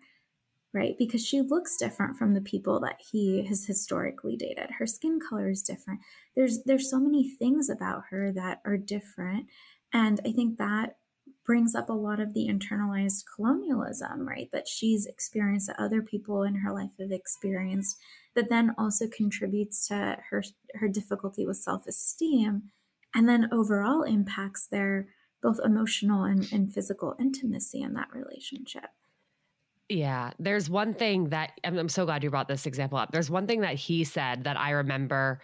Right? 0.74 0.96
Because 0.98 1.26
she 1.26 1.42
looks 1.42 1.76
different 1.76 2.16
from 2.16 2.34
the 2.34 2.42
people 2.42 2.80
that 2.80 3.02
he 3.12 3.46
has 3.48 3.66
historically 3.66 4.38
dated. 4.38 4.72
Her 4.80 4.88
skin 4.88 5.20
color 5.20 5.50
is 5.50 5.64
different. 5.64 6.00
There's 6.34 6.64
there's 6.64 6.90
so 6.90 7.00
many 7.00 7.30
things 7.30 7.70
about 7.70 8.04
her 8.10 8.32
that 8.32 8.62
are 8.64 8.78
different. 8.78 9.48
And 9.94 10.22
I 10.26 10.32
think 10.32 10.58
that 10.58 10.96
brings 11.46 11.76
up 11.76 11.90
a 11.90 11.94
lot 11.94 12.20
of 12.20 12.34
the 12.34 12.48
internalized 12.48 13.24
colonialism, 13.36 14.28
right? 14.28 14.50
That 14.54 14.68
she's 14.68 15.06
experienced 15.06 15.68
that 15.68 15.80
other 15.80 16.02
people 16.02 16.44
in 16.44 16.56
her 16.56 16.74
life 16.74 16.92
have 17.00 17.12
experienced 17.12 17.98
that 18.36 18.50
then 18.50 18.74
also 18.78 19.08
contributes 19.08 19.88
to 19.88 20.18
her 20.30 20.44
her 20.76 20.88
difficulty 20.88 21.46
with 21.46 21.58
self-esteem 21.58 22.64
and 23.14 23.28
then 23.28 23.50
overall 23.52 24.04
impacts 24.04 24.68
their 24.68 25.10
both 25.42 25.60
emotional 25.64 26.24
and, 26.24 26.48
and 26.54 26.74
physical 26.74 27.16
intimacy 27.20 27.82
in 27.82 27.94
that 27.94 28.08
relationship 28.14 28.90
yeah 29.92 30.32
there's 30.40 30.70
one 30.70 30.94
thing 30.94 31.30
that 31.30 31.52
I'm, 31.64 31.78
I'm 31.78 31.90
so 31.90 32.06
glad 32.06 32.24
you 32.24 32.30
brought 32.30 32.48
this 32.48 32.66
example 32.66 32.98
up 32.98 33.12
there's 33.12 33.30
one 33.30 33.48
thing 33.48 33.62
that 33.62 33.76
he 33.76 34.04
said 34.04 34.46
that 34.46 34.58
i 34.58 34.72
remember 34.72 35.42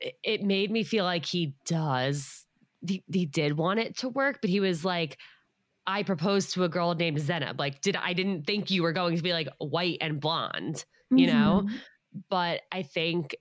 it, 0.00 0.14
it 0.22 0.42
made 0.42 0.70
me 0.70 0.82
feel 0.84 1.04
like 1.04 1.24
he 1.24 1.54
does 1.66 2.46
he, 2.86 3.02
he 3.12 3.26
did 3.26 3.56
want 3.56 3.80
it 3.80 3.98
to 3.98 4.08
work 4.08 4.38
but 4.40 4.50
he 4.50 4.60
was 4.60 4.84
like 4.84 5.18
I 5.90 6.02
proposed 6.02 6.52
to 6.52 6.64
a 6.64 6.68
girl 6.68 6.94
named 6.94 7.16
Zanab. 7.16 7.58
Like, 7.58 7.80
did 7.80 7.96
I 7.96 8.12
didn't 8.12 8.46
think 8.46 8.70
you 8.70 8.82
were 8.82 8.92
going 8.92 9.16
to 9.16 9.22
be 9.22 9.32
like 9.32 9.48
white 9.56 9.96
and 10.02 10.20
blonde 10.20 10.84
you 11.10 11.26
mm-hmm. 11.26 11.38
know? 11.38 11.68
But 12.28 12.62
I 12.72 12.82
think 12.82 13.36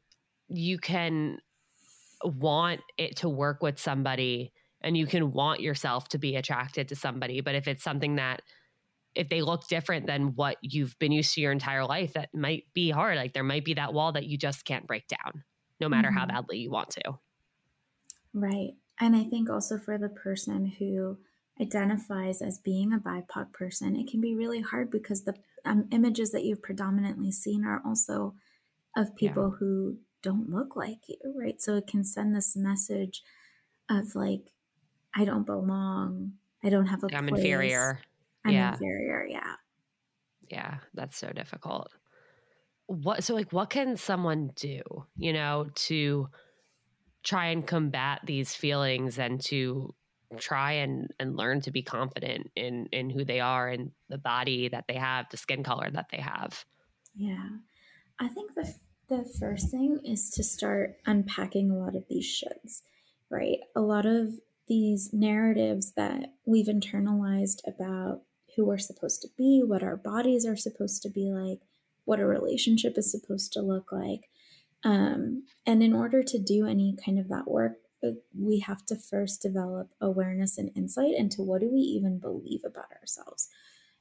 you 0.47 0.77
can 0.77 1.39
want 2.23 2.81
it 2.97 3.17
to 3.17 3.29
work 3.29 3.61
with 3.61 3.79
somebody 3.79 4.53
and 4.81 4.95
you 4.95 5.07
can 5.07 5.31
want 5.31 5.59
yourself 5.59 6.07
to 6.09 6.17
be 6.17 6.35
attracted 6.35 6.87
to 6.89 6.95
somebody. 6.95 7.41
But 7.41 7.55
if 7.55 7.67
it's 7.67 7.83
something 7.83 8.15
that, 8.15 8.41
if 9.17 9.29
they 9.29 9.41
look 9.41 9.67
different 9.67 10.05
than 10.05 10.35
what 10.35 10.57
you've 10.61 10.97
been 10.99 11.11
used 11.11 11.33
to 11.33 11.41
your 11.41 11.51
entire 11.51 11.85
life, 11.85 12.13
that 12.13 12.29
might 12.33 12.65
be 12.73 12.91
hard. 12.91 13.17
Like 13.17 13.33
there 13.33 13.43
might 13.43 13.65
be 13.65 13.73
that 13.73 13.93
wall 13.93 14.11
that 14.11 14.27
you 14.27 14.37
just 14.37 14.63
can't 14.63 14.85
break 14.85 15.07
down, 15.07 15.43
no 15.81 15.89
matter 15.89 16.09
mm-hmm. 16.09 16.17
how 16.17 16.25
badly 16.27 16.59
you 16.59 16.69
want 16.69 16.91
to. 16.91 17.13
Right. 18.33 18.73
And 18.99 19.15
I 19.15 19.23
think 19.23 19.49
also 19.49 19.79
for 19.79 19.97
the 19.97 20.09
person 20.09 20.73
who 20.77 21.17
identifies 21.59 22.41
as 22.41 22.59
being 22.59 22.93
a 22.93 22.99
BIPOC 22.99 23.51
person, 23.51 23.95
it 23.95 24.07
can 24.07 24.21
be 24.21 24.35
really 24.35 24.61
hard 24.61 24.91
because 24.91 25.23
the 25.23 25.33
um, 25.65 25.87
images 25.91 26.31
that 26.31 26.43
you've 26.43 26.61
predominantly 26.61 27.31
seen 27.31 27.65
are 27.65 27.81
also 27.83 28.35
of 28.95 29.15
people 29.15 29.51
yeah. 29.51 29.57
who 29.59 29.97
don't 30.21 30.49
look 30.49 30.75
like 30.75 30.99
you, 31.07 31.17
right? 31.35 31.59
So 31.59 31.75
it 31.75 31.87
can 31.87 32.03
send 32.03 32.35
this 32.35 32.55
message 32.55 33.23
of 33.89 34.13
like, 34.13 34.51
I 35.15 35.25
don't 35.25 35.45
belong. 35.45 36.33
I 36.63 36.69
don't 36.69 36.87
have 36.87 37.03
a 37.03 37.15
I'm 37.15 37.27
place. 37.27 37.39
inferior. 37.39 38.01
Yeah. 38.53 38.73
inferior. 38.73 39.25
Yeah. 39.29 39.53
Yeah. 40.49 40.77
That's 40.93 41.17
so 41.17 41.31
difficult. 41.31 41.89
What, 42.87 43.23
so 43.23 43.33
like, 43.35 43.51
what 43.51 43.69
can 43.69 43.97
someone 43.97 44.51
do, 44.55 44.81
you 45.17 45.33
know, 45.33 45.67
to 45.75 46.29
try 47.23 47.47
and 47.47 47.65
combat 47.67 48.21
these 48.23 48.55
feelings 48.55 49.19
and 49.19 49.41
to 49.45 49.93
try 50.37 50.73
and, 50.73 51.09
and 51.19 51.35
learn 51.35 51.61
to 51.61 51.71
be 51.71 51.81
confident 51.81 52.49
in, 52.55 52.87
in 52.91 53.09
who 53.09 53.25
they 53.25 53.39
are 53.39 53.67
and 53.67 53.91
the 54.09 54.17
body 54.17 54.69
that 54.69 54.85
they 54.87 54.95
have, 54.95 55.25
the 55.29 55.37
skin 55.37 55.63
color 55.63 55.89
that 55.91 56.07
they 56.11 56.19
have? 56.19 56.65
Yeah. 57.15 57.49
I 58.19 58.27
think 58.27 58.55
the 58.55 58.73
the 59.09 59.23
first 59.39 59.71
thing 59.71 59.99
is 60.03 60.29
to 60.31 60.43
start 60.43 60.97
unpacking 61.05 61.71
a 61.71 61.77
lot 61.77 61.95
of 61.95 62.03
these 62.09 62.25
shoulds, 62.25 62.81
right? 63.29 63.59
A 63.75 63.81
lot 63.81 64.05
of 64.05 64.33
these 64.67 65.11
narratives 65.13 65.93
that 65.93 66.33
we've 66.45 66.67
internalized 66.67 67.59
about 67.65 68.23
who 68.57 68.65
we're 68.65 68.77
supposed 68.77 69.21
to 69.21 69.29
be, 69.37 69.63
what 69.63 69.83
our 69.83 69.95
bodies 69.95 70.45
are 70.45 70.57
supposed 70.57 71.01
to 71.03 71.09
be 71.09 71.31
like, 71.31 71.59
what 72.03 72.19
a 72.19 72.25
relationship 72.25 72.97
is 72.97 73.09
supposed 73.09 73.53
to 73.53 73.61
look 73.61 73.91
like. 73.91 74.29
Um, 74.83 75.43
and 75.65 75.81
in 75.81 75.93
order 75.93 76.23
to 76.23 76.39
do 76.39 76.67
any 76.67 76.97
kind 77.03 77.19
of 77.19 77.29
that 77.29 77.47
work, 77.47 77.73
uh, 78.03 78.11
we 78.37 78.59
have 78.59 78.85
to 78.87 78.95
first 78.95 79.41
develop 79.41 79.89
awareness 80.01 80.57
and 80.57 80.71
insight 80.75 81.13
into 81.15 81.41
what 81.41 81.61
do 81.61 81.69
we 81.71 81.79
even 81.79 82.19
believe 82.19 82.61
about 82.65 82.91
ourselves. 82.99 83.47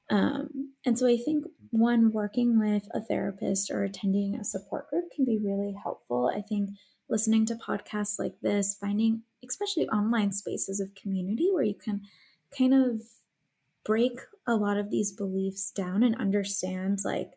Um, 0.09 0.73
and 0.85 0.99
so 0.99 1.07
I 1.07 1.17
think 1.17 1.45
one 1.71 2.13
working 2.13 2.59
with 2.59 2.89
a 2.93 3.01
therapist 3.01 3.71
or 3.71 3.83
attending 3.83 4.37
a 4.37 4.45
support 4.45 4.89
group 4.89 5.11
can 5.15 5.25
be 5.25 5.39
really 5.39 5.75
helpful. 5.83 6.31
I 6.35 6.41
think 6.41 6.71
listening 7.09 7.47
to 7.47 7.55
podcasts 7.55 8.19
like 8.19 8.35
this, 8.41 8.77
finding 8.81 9.23
especially 9.47 9.89
online 9.89 10.33
spaces 10.33 10.81
of 10.81 10.95
community 10.95 11.51
where 11.53 11.65
you 11.65 11.75
can 11.75 12.03
kind 12.57 12.75
of 12.75 13.01
break 13.87 14.19
a 14.47 14.57
lot 14.57 14.77
of 14.77 14.91
these 14.91 15.13
beliefs 15.13 15.71
down 15.71 16.03
and 16.03 16.17
understand 16.17 16.99
like 17.05 17.31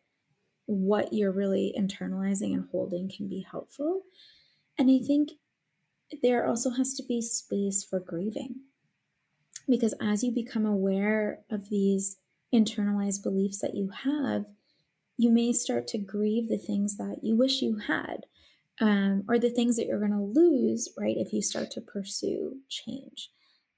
what 0.66 1.14
you're 1.14 1.32
really 1.32 1.74
internalizing 1.78 2.54
and 2.54 2.68
holding 2.72 3.10
can 3.16 3.30
be 3.30 3.46
helpful. 3.50 4.02
And 4.78 4.90
I 4.90 5.06
think 5.06 5.30
there 6.24 6.46
also 6.46 6.72
has 6.72 6.94
to 6.96 7.04
be 7.08 7.22
space 7.22 7.86
for 7.88 8.00
grieving 8.00 8.56
because 9.68 9.94
as 10.02 10.24
you 10.24 10.32
become 10.34 10.66
aware 10.66 11.40
of 11.52 11.70
these 11.70 12.18
internalized 12.54 13.22
beliefs 13.22 13.60
that 13.60 13.76
you 13.76 13.92
have, 14.04 14.46
you 15.18 15.30
may 15.30 15.54
start 15.54 15.86
to 15.88 15.98
grieve 15.98 16.50
the 16.50 16.58
things 16.58 16.98
that 16.98 17.18
you 17.22 17.36
wish 17.36 17.62
you 17.62 17.78
had, 17.88 18.26
um, 18.82 19.24
or 19.28 19.38
the 19.38 19.50
things 19.50 19.76
that 19.76 19.86
you're 19.86 20.00
going 20.00 20.12
to 20.12 20.40
lose, 20.40 20.90
right, 20.98 21.18
if 21.18 21.34
you 21.34 21.42
start 21.42 21.70
to 21.72 21.82
pursue 21.82 22.58
change. 22.70 23.30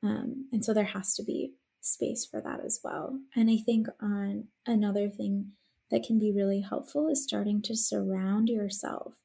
Um, 0.04 0.48
and 0.52 0.64
so 0.64 0.74
there 0.74 0.86
has 0.86 1.14
to 1.16 1.24
be 1.24 1.56
space 1.82 2.26
for 2.26 2.42
that 2.42 2.64
as 2.64 2.80
well. 2.84 3.20
And 3.36 3.50
I 3.50 3.58
think 3.58 3.88
on 4.02 4.46
another 4.66 5.10
thing 5.10 5.52
that 5.90 6.04
can 6.04 6.18
be 6.18 6.32
really 6.32 6.62
helpful 6.62 7.10
is 7.10 7.24
starting 7.24 7.62
to 7.64 7.76
surround 7.76 8.48
yourself 8.48 9.16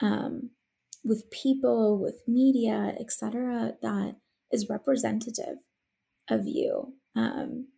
um, 0.00 0.50
with 1.04 1.30
people, 1.30 1.98
with 1.98 2.22
media, 2.26 2.94
etc., 3.00 3.74
that 3.80 4.16
is 4.50 4.68
representative 4.68 5.58
of 6.28 6.46
you. 6.46 6.94
Um, 7.16 7.68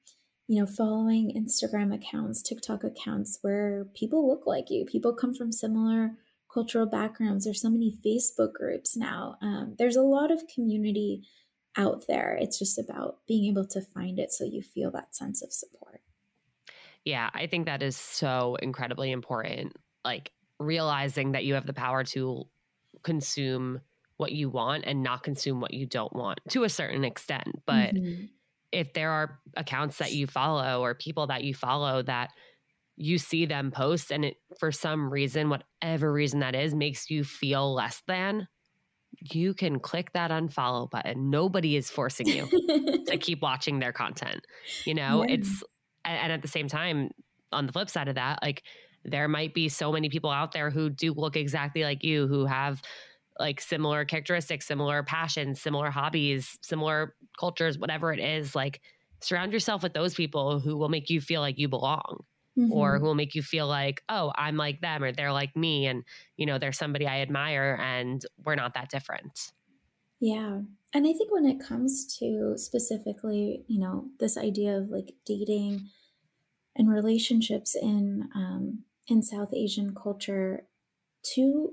you 0.46 0.60
know, 0.60 0.66
following 0.66 1.32
Instagram 1.34 1.94
accounts, 1.94 2.42
TikTok 2.42 2.84
accounts 2.84 3.38
where 3.40 3.86
people 3.94 4.28
look 4.28 4.46
like 4.46 4.66
you, 4.68 4.84
people 4.84 5.14
come 5.14 5.34
from 5.34 5.52
similar 5.52 6.12
cultural 6.52 6.86
backgrounds. 6.86 7.44
There's 7.44 7.62
so 7.62 7.70
many 7.70 7.96
Facebook 8.04 8.52
groups 8.52 8.96
now. 8.96 9.36
Um, 9.40 9.74
there's 9.78 9.96
a 9.96 10.02
lot 10.02 10.30
of 10.30 10.46
community 10.52 11.26
out 11.76 12.04
there. 12.08 12.38
It's 12.40 12.58
just 12.58 12.78
about 12.78 13.18
being 13.26 13.50
able 13.50 13.66
to 13.68 13.80
find 13.80 14.18
it 14.18 14.32
so 14.32 14.44
you 14.44 14.62
feel 14.62 14.90
that 14.92 15.14
sense 15.14 15.42
of 15.42 15.52
support. 15.52 16.00
Yeah, 17.04 17.28
I 17.34 17.46
think 17.46 17.66
that 17.66 17.82
is 17.82 17.96
so 17.96 18.56
incredibly 18.62 19.10
important. 19.10 19.76
Like 20.04 20.30
realizing 20.58 21.32
that 21.32 21.44
you 21.44 21.54
have 21.54 21.66
the 21.66 21.72
power 21.72 22.04
to 22.04 22.44
consume 23.02 23.80
what 24.16 24.32
you 24.32 24.48
want 24.48 24.84
and 24.86 25.02
not 25.02 25.22
consume 25.22 25.60
what 25.60 25.74
you 25.74 25.86
don't 25.86 26.14
want 26.14 26.40
to 26.50 26.64
a 26.64 26.68
certain 26.68 27.04
extent. 27.04 27.62
But 27.66 27.94
mm-hmm 27.94 28.26
if 28.74 28.92
there 28.92 29.10
are 29.10 29.38
accounts 29.56 29.98
that 29.98 30.12
you 30.12 30.26
follow 30.26 30.82
or 30.82 30.94
people 30.94 31.28
that 31.28 31.44
you 31.44 31.54
follow 31.54 32.02
that 32.02 32.30
you 32.96 33.18
see 33.18 33.46
them 33.46 33.70
post 33.70 34.10
and 34.10 34.24
it 34.24 34.36
for 34.58 34.72
some 34.72 35.10
reason 35.10 35.48
whatever 35.48 36.12
reason 36.12 36.40
that 36.40 36.54
is 36.54 36.74
makes 36.74 37.08
you 37.08 37.22
feel 37.24 37.72
less 37.72 38.02
than 38.08 38.48
you 39.20 39.54
can 39.54 39.78
click 39.78 40.12
that 40.12 40.30
unfollow 40.30 40.90
button 40.90 41.30
nobody 41.30 41.76
is 41.76 41.90
forcing 41.90 42.26
you 42.26 42.46
to 43.06 43.16
keep 43.20 43.42
watching 43.42 43.78
their 43.78 43.92
content 43.92 44.40
you 44.84 44.94
know 44.94 45.24
yeah. 45.24 45.34
it's 45.34 45.62
and 46.04 46.32
at 46.32 46.42
the 46.42 46.48
same 46.48 46.68
time 46.68 47.10
on 47.52 47.66
the 47.66 47.72
flip 47.72 47.88
side 47.88 48.08
of 48.08 48.14
that 48.16 48.38
like 48.42 48.62
there 49.04 49.28
might 49.28 49.54
be 49.54 49.68
so 49.68 49.92
many 49.92 50.08
people 50.08 50.30
out 50.30 50.52
there 50.52 50.70
who 50.70 50.88
do 50.88 51.12
look 51.12 51.36
exactly 51.36 51.82
like 51.82 52.02
you 52.02 52.26
who 52.26 52.46
have 52.46 52.80
like 53.38 53.60
similar 53.60 54.04
characteristics, 54.04 54.66
similar 54.66 55.02
passions, 55.02 55.60
similar 55.60 55.90
hobbies, 55.90 56.58
similar 56.62 57.14
cultures, 57.38 57.78
whatever 57.78 58.12
it 58.12 58.20
is, 58.20 58.54
like 58.54 58.80
surround 59.20 59.52
yourself 59.52 59.82
with 59.82 59.92
those 59.92 60.14
people 60.14 60.60
who 60.60 60.76
will 60.76 60.88
make 60.88 61.10
you 61.10 61.20
feel 61.20 61.40
like 61.40 61.58
you 61.58 61.68
belong. 61.68 62.24
Mm-hmm. 62.56 62.72
Or 62.72 63.00
who 63.00 63.06
will 63.06 63.16
make 63.16 63.34
you 63.34 63.42
feel 63.42 63.66
like, 63.66 64.02
oh, 64.08 64.32
I'm 64.36 64.56
like 64.56 64.80
them, 64.80 65.02
or 65.02 65.10
they're 65.10 65.32
like 65.32 65.56
me, 65.56 65.86
and 65.86 66.04
you 66.36 66.46
know, 66.46 66.56
they're 66.56 66.70
somebody 66.70 67.04
I 67.04 67.20
admire, 67.20 67.76
and 67.82 68.24
we're 68.44 68.54
not 68.54 68.74
that 68.74 68.90
different. 68.90 69.50
Yeah. 70.20 70.60
And 70.94 71.06
I 71.06 71.12
think 71.12 71.32
when 71.32 71.46
it 71.46 71.58
comes 71.58 72.16
to 72.18 72.54
specifically, 72.56 73.64
you 73.66 73.80
know, 73.80 74.06
this 74.20 74.38
idea 74.38 74.78
of 74.78 74.88
like 74.88 75.14
dating 75.26 75.88
and 76.76 76.88
relationships 76.88 77.74
in 77.74 78.28
um, 78.34 78.84
in 79.08 79.22
South 79.22 79.52
Asian 79.52 79.94
culture, 79.94 80.66
two 81.22 81.72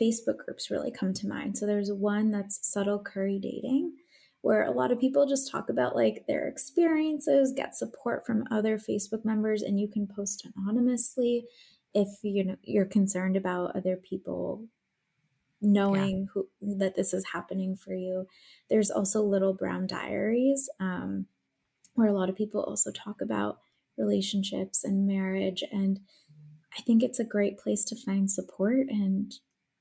Facebook 0.00 0.38
groups 0.44 0.70
really 0.70 0.90
come 0.90 1.12
to 1.12 1.26
mind. 1.26 1.58
So 1.58 1.66
there's 1.66 1.92
one 1.92 2.30
that's 2.30 2.60
subtle 2.62 3.00
curry 3.00 3.38
dating, 3.42 3.94
where 4.42 4.64
a 4.64 4.70
lot 4.70 4.92
of 4.92 5.00
people 5.00 5.26
just 5.26 5.50
talk 5.50 5.68
about 5.68 5.96
like 5.96 6.24
their 6.26 6.46
experiences, 6.46 7.52
get 7.54 7.74
support 7.74 8.24
from 8.24 8.44
other 8.50 8.78
Facebook 8.78 9.24
members, 9.24 9.62
and 9.62 9.80
you 9.80 9.88
can 9.88 10.06
post 10.06 10.46
anonymously 10.56 11.44
if 11.94 12.08
you 12.22 12.44
know 12.44 12.56
you're 12.62 12.84
concerned 12.84 13.36
about 13.36 13.74
other 13.74 13.96
people 13.96 14.64
knowing 15.60 16.20
yeah. 16.20 16.26
who 16.32 16.48
that 16.78 16.94
this 16.94 17.12
is 17.12 17.24
happening 17.32 17.76
for 17.76 17.94
you. 17.94 18.26
There's 18.70 18.90
also 18.90 19.22
Little 19.22 19.54
Brown 19.54 19.86
Diaries, 19.86 20.68
um, 20.78 21.26
where 21.94 22.08
a 22.08 22.12
lot 22.12 22.28
of 22.28 22.36
people 22.36 22.62
also 22.62 22.92
talk 22.92 23.20
about 23.20 23.58
relationships 23.96 24.84
and 24.84 25.08
marriage 25.08 25.64
and 25.72 25.98
I 26.76 26.82
think 26.82 27.02
it's 27.02 27.18
a 27.18 27.24
great 27.24 27.58
place 27.58 27.84
to 27.84 27.96
find 27.96 28.30
support 28.30 28.86
and 28.88 29.32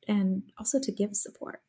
and 0.07 0.43
also 0.57 0.79
to 0.79 0.91
give 0.91 1.15
support. 1.15 1.61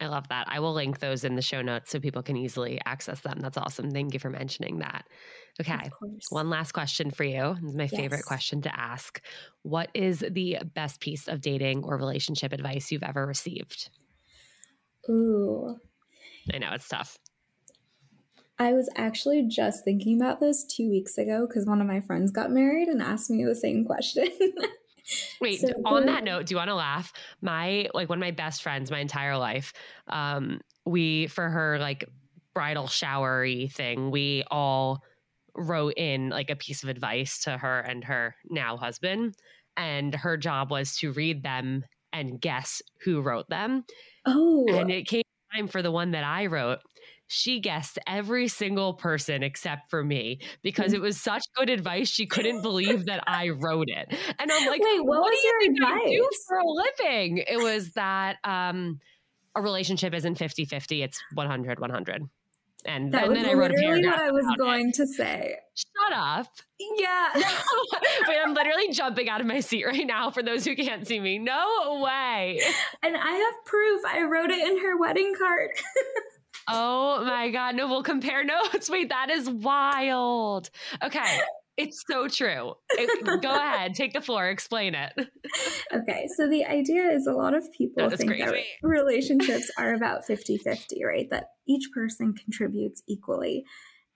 I 0.00 0.06
love 0.06 0.28
that. 0.28 0.46
I 0.48 0.60
will 0.60 0.72
link 0.72 0.98
those 0.98 1.24
in 1.24 1.34
the 1.34 1.42
show 1.42 1.60
notes 1.60 1.90
so 1.90 2.00
people 2.00 2.22
can 2.22 2.36
easily 2.36 2.80
access 2.86 3.20
them. 3.20 3.38
That's 3.40 3.58
awesome. 3.58 3.90
Thank 3.90 4.14
you 4.14 4.20
for 4.20 4.30
mentioning 4.30 4.78
that. 4.78 5.04
Okay. 5.60 5.90
One 6.30 6.48
last 6.48 6.72
question 6.72 7.10
for 7.10 7.24
you. 7.24 7.56
This 7.60 7.70
is 7.70 7.76
my 7.76 7.82
yes. 7.84 8.00
favorite 8.00 8.24
question 8.24 8.62
to 8.62 8.80
ask. 8.80 9.20
What 9.62 9.90
is 9.92 10.24
the 10.30 10.58
best 10.74 11.00
piece 11.00 11.28
of 11.28 11.42
dating 11.42 11.84
or 11.84 11.98
relationship 11.98 12.52
advice 12.52 12.90
you've 12.90 13.02
ever 13.02 13.26
received? 13.26 13.90
Ooh. 15.08 15.76
I 16.52 16.58
know 16.58 16.72
it's 16.72 16.88
tough. 16.88 17.18
I 18.58 18.72
was 18.72 18.90
actually 18.96 19.46
just 19.48 19.84
thinking 19.84 20.20
about 20.20 20.40
this 20.40 20.64
two 20.64 20.88
weeks 20.88 21.18
ago 21.18 21.46
because 21.46 21.66
one 21.66 21.80
of 21.80 21.86
my 21.86 22.00
friends 22.00 22.30
got 22.30 22.50
married 22.50 22.88
and 22.88 23.02
asked 23.02 23.30
me 23.30 23.44
the 23.44 23.54
same 23.54 23.84
question. 23.84 24.28
Wait, 25.40 25.60
so 25.60 25.68
on 25.84 26.06
that 26.06 26.24
note, 26.24 26.46
do 26.46 26.52
you 26.52 26.56
want 26.56 26.68
to 26.68 26.74
laugh? 26.74 27.12
My 27.40 27.88
like 27.94 28.08
one 28.08 28.18
of 28.18 28.20
my 28.20 28.30
best 28.30 28.62
friends 28.62 28.90
my 28.90 28.98
entire 28.98 29.36
life, 29.36 29.72
um, 30.08 30.60
we 30.84 31.26
for 31.28 31.48
her 31.48 31.78
like 31.78 32.04
bridal 32.54 32.86
showery 32.86 33.68
thing, 33.68 34.10
we 34.10 34.44
all 34.50 35.02
wrote 35.56 35.94
in 35.96 36.30
like 36.30 36.50
a 36.50 36.56
piece 36.56 36.82
of 36.82 36.88
advice 36.88 37.40
to 37.42 37.56
her 37.56 37.80
and 37.80 38.04
her 38.04 38.34
now 38.48 38.76
husband. 38.76 39.34
And 39.76 40.14
her 40.14 40.36
job 40.36 40.70
was 40.70 40.96
to 40.96 41.12
read 41.12 41.42
them 41.42 41.84
and 42.12 42.40
guess 42.40 42.82
who 43.04 43.22
wrote 43.22 43.48
them. 43.48 43.84
Oh. 44.26 44.66
And 44.68 44.90
it 44.90 45.06
came 45.06 45.22
time 45.54 45.68
for 45.68 45.80
the 45.80 45.90
one 45.90 46.10
that 46.10 46.24
I 46.24 46.46
wrote 46.46 46.80
she 47.32 47.60
guessed 47.60 47.96
every 48.08 48.48
single 48.48 48.92
person 48.92 49.44
except 49.44 49.88
for 49.88 50.02
me 50.02 50.40
because 50.64 50.92
it 50.92 51.00
was 51.00 51.16
such 51.16 51.44
good 51.54 51.70
advice. 51.70 52.08
She 52.08 52.26
couldn't 52.26 52.60
believe 52.60 53.06
that 53.06 53.22
I 53.24 53.50
wrote 53.50 53.86
it. 53.88 54.08
And 54.40 54.50
I'm 54.50 54.66
like, 54.66 54.82
Wait, 54.82 54.98
what, 54.98 55.20
what 55.20 55.30
was 55.30 55.44
your 55.44 55.72
advice? 55.72 56.10
do 56.10 56.28
for 56.48 56.58
a 56.58 56.66
living? 56.68 57.38
It 57.38 57.58
was 57.58 57.92
that 57.92 58.38
um, 58.42 58.98
a 59.54 59.62
relationship 59.62 60.12
isn't 60.12 60.38
50 60.38 60.64
50, 60.64 61.02
it's 61.04 61.22
100 61.34 61.78
100. 61.78 62.22
And, 62.84 63.12
that 63.12 63.24
and 63.24 63.30
was 63.32 63.38
then 63.38 63.48
I 63.48 63.52
wrote 63.52 63.70
a 63.70 63.74
literally 63.74 64.06
what 64.06 64.18
I 64.18 64.30
was 64.32 64.44
about 64.44 64.54
it. 64.54 64.58
going 64.58 64.92
to 64.92 65.06
say. 65.06 65.54
Shut 65.76 66.18
up. 66.18 66.46
Yeah. 66.98 67.28
Wait, 68.26 68.38
I'm 68.44 68.54
literally 68.54 68.90
jumping 68.90 69.28
out 69.28 69.40
of 69.40 69.46
my 69.46 69.60
seat 69.60 69.84
right 69.86 70.06
now 70.06 70.30
for 70.30 70.42
those 70.42 70.64
who 70.64 70.74
can't 70.74 71.06
see 71.06 71.20
me. 71.20 71.38
No 71.38 72.00
way. 72.02 72.58
and 73.04 73.16
I 73.16 73.32
have 73.32 73.64
proof. 73.66 74.02
I 74.04 74.22
wrote 74.22 74.50
it 74.50 74.66
in 74.66 74.80
her 74.82 74.98
wedding 74.98 75.34
card. 75.38 75.70
Oh 76.72 77.24
my 77.24 77.50
God. 77.50 77.74
No, 77.74 77.88
we'll 77.88 78.02
compare 78.02 78.44
notes. 78.44 78.88
Wait, 78.90 79.08
that 79.08 79.30
is 79.30 79.48
wild. 79.48 80.70
Okay. 81.02 81.40
It's 81.76 82.02
so 82.10 82.28
true. 82.28 82.74
It, 82.90 83.42
go 83.42 83.50
ahead, 83.56 83.94
take 83.94 84.12
the 84.12 84.20
floor, 84.20 84.48
explain 84.48 84.94
it. 84.94 85.12
okay, 85.94 86.28
so 86.36 86.46
the 86.46 86.66
idea 86.66 87.08
is 87.08 87.26
a 87.26 87.32
lot 87.32 87.54
of 87.54 87.64
people 87.72 88.06
That 88.06 88.18
think 88.18 88.36
that 88.36 88.54
relationships 88.82 89.70
are 89.78 89.94
about 89.94 90.26
50 90.26 90.58
50, 90.58 91.02
right? 91.04 91.30
That 91.30 91.46
each 91.66 91.88
person 91.94 92.34
contributes 92.34 93.02
equally. 93.08 93.64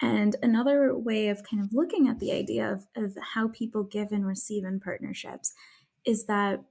And 0.03 0.37
another 0.43 0.95
way 0.99 1.29
of 1.29 1.43
kind 1.49 1.63
of 1.63 1.71
looking 1.73 2.07
at 2.07 2.19
the 2.19 2.33
idea 2.33 2.71
of, 2.71 2.87
of 3.03 3.17
how 3.35 3.49
people 3.49 3.85
give 3.85 4.13
and 4.13 4.27
receive 4.27 4.65
in 4.65 4.81
partnerships 4.81 5.55
is 6.05 6.27
that 6.27 6.65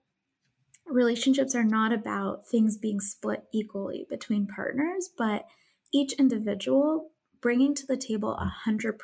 relationships 0.85 1.55
are 1.55 1.63
not 1.63 1.91
about 1.91 2.45
things 2.45 2.77
being 2.77 2.99
split 2.99 3.45
equally 3.53 4.05
between 4.09 4.45
partners, 4.45 5.09
but 5.17 5.45
each 5.93 6.13
individual 6.13 7.11
bringing 7.41 7.75
to 7.75 7.85
the 7.85 7.97
table 7.97 8.37
100% 8.67 8.95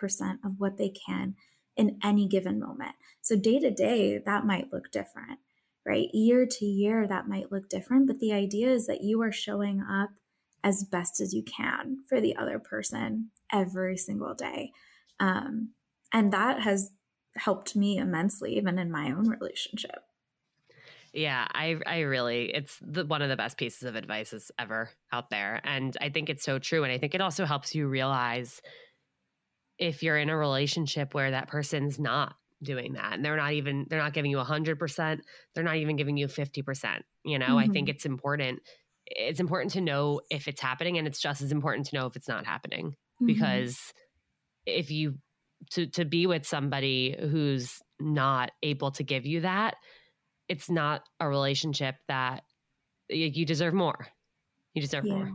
of 0.43 0.53
what 0.57 0.77
they 0.77 0.89
can 0.89 1.35
in 1.75 1.99
any 2.03 2.27
given 2.27 2.59
moment. 2.59 2.95
So, 3.21 3.35
day 3.35 3.59
to 3.59 3.69
day, 3.69 4.17
that 4.25 4.45
might 4.45 4.71
look 4.71 4.91
different, 4.91 5.39
right? 5.85 6.07
Year 6.13 6.47
to 6.49 6.65
year, 6.65 7.07
that 7.07 7.27
might 7.27 7.51
look 7.51 7.69
different. 7.69 8.07
But 8.07 8.19
the 8.19 8.33
idea 8.33 8.69
is 8.69 8.87
that 8.87 9.03
you 9.03 9.21
are 9.21 9.31
showing 9.31 9.81
up 9.81 10.09
as 10.63 10.83
best 10.83 11.21
as 11.21 11.33
you 11.33 11.43
can 11.43 11.97
for 12.07 12.19
the 12.19 12.35
other 12.35 12.59
person 12.59 13.31
every 13.51 13.97
single 13.97 14.33
day. 14.33 14.71
Um, 15.19 15.73
and 16.11 16.33
that 16.33 16.61
has 16.61 16.91
helped 17.37 17.75
me 17.75 17.97
immensely, 17.97 18.57
even 18.57 18.79
in 18.79 18.91
my 18.91 19.11
own 19.11 19.29
relationship. 19.29 20.03
Yeah, 21.13 21.47
I 21.51 21.79
I 21.85 21.99
really 22.01 22.53
it's 22.53 22.77
the 22.81 23.05
one 23.05 23.21
of 23.21 23.29
the 23.29 23.35
best 23.35 23.57
pieces 23.57 23.83
of 23.83 23.95
advice 23.95 24.31
is 24.31 24.51
ever 24.59 24.91
out 25.11 25.29
there. 25.29 25.59
And 25.63 25.97
I 26.01 26.09
think 26.09 26.29
it's 26.29 26.43
so 26.43 26.59
true. 26.59 26.83
And 26.83 26.91
I 26.93 26.97
think 26.99 27.15
it 27.15 27.21
also 27.21 27.45
helps 27.45 27.73
you 27.73 27.87
realize 27.87 28.61
if 29.77 30.03
you're 30.03 30.17
in 30.17 30.29
a 30.29 30.37
relationship 30.37 31.13
where 31.13 31.31
that 31.31 31.47
person's 31.47 31.99
not 31.99 32.35
doing 32.61 32.93
that 32.93 33.13
and 33.13 33.23
they're 33.23 33.37
not 33.37 33.53
even 33.53 33.85
they're 33.89 33.99
not 33.99 34.13
giving 34.13 34.29
you 34.31 34.37
100%, 34.37 35.21
they're 35.55 35.63
not 35.63 35.77
even 35.77 35.95
giving 35.95 36.17
you 36.17 36.27
50%, 36.27 37.05
you 37.23 37.39
know? 37.39 37.57
I 37.57 37.67
think 37.67 37.87
Mhm. 37.87 37.89
it's 37.89 38.05
important 38.05 38.61
it's 39.05 39.39
important 39.39 39.71
to 39.73 39.81
know 39.81 40.21
if 40.29 40.47
it's 40.47 40.61
happening 40.61 40.97
and 40.97 41.07
it's 41.07 41.19
just 41.21 41.41
as 41.41 41.51
important 41.51 41.87
to 41.87 41.95
know 41.95 42.05
if 42.05 42.15
it's 42.15 42.27
not 42.27 42.45
happening 42.45 42.95
Mhm. 43.19 43.65
because 43.65 43.93
if 44.65 44.91
you 44.91 45.19
to 45.71 45.87
to 45.87 46.05
be 46.05 46.27
with 46.27 46.45
somebody 46.45 47.15
who's 47.19 47.79
not 47.99 48.51
able 48.63 48.91
to 48.91 49.03
give 49.03 49.25
you 49.25 49.41
that 49.41 49.75
it's 50.49 50.69
not 50.69 51.03
a 51.19 51.29
relationship 51.29 51.95
that 52.07 52.43
you 53.09 53.45
deserve 53.45 53.73
more 53.73 54.07
you 54.75 54.81
deserve 54.81 55.07
more 55.09 55.33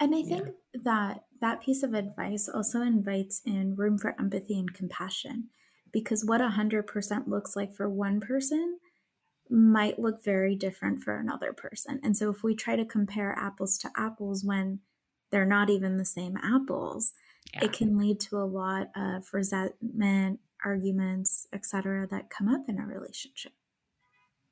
And 0.00 0.14
I 0.14 0.22
Yeah. 0.22 0.40
think 0.44 0.48
that 0.74 1.24
that 1.40 1.60
piece 1.62 1.82
of 1.82 1.94
advice 1.94 2.48
also 2.48 2.80
invites 2.82 3.40
in 3.44 3.76
room 3.76 3.98
for 3.98 4.18
empathy 4.20 4.58
and 4.58 4.72
compassion 4.74 5.50
because 5.92 6.24
what 6.24 6.40
100% 6.40 7.28
looks 7.28 7.54
like 7.54 7.72
for 7.74 7.88
one 7.88 8.20
person 8.20 8.80
might 9.50 9.98
look 9.98 10.24
very 10.24 10.56
different 10.56 11.02
for 11.02 11.16
another 11.18 11.52
person. 11.52 12.00
And 12.02 12.16
so 12.16 12.30
if 12.30 12.42
we 12.42 12.54
try 12.54 12.76
to 12.76 12.84
compare 12.84 13.32
apples 13.38 13.78
to 13.78 13.90
apples 13.96 14.44
when 14.44 14.80
they're 15.30 15.46
not 15.46 15.70
even 15.70 15.98
the 15.98 16.04
same 16.04 16.36
apples, 16.38 17.12
Yeah. 17.54 17.62
it 17.62 17.72
can 17.72 17.98
lead 17.98 18.20
to 18.20 18.38
a 18.38 18.44
lot 18.46 18.90
of 18.96 19.32
resentment, 19.34 20.40
arguments, 20.64 21.46
etc. 21.52 22.06
that 22.08 22.30
come 22.30 22.48
up 22.48 22.68
in 22.68 22.78
a 22.78 22.86
relationship. 22.86 23.52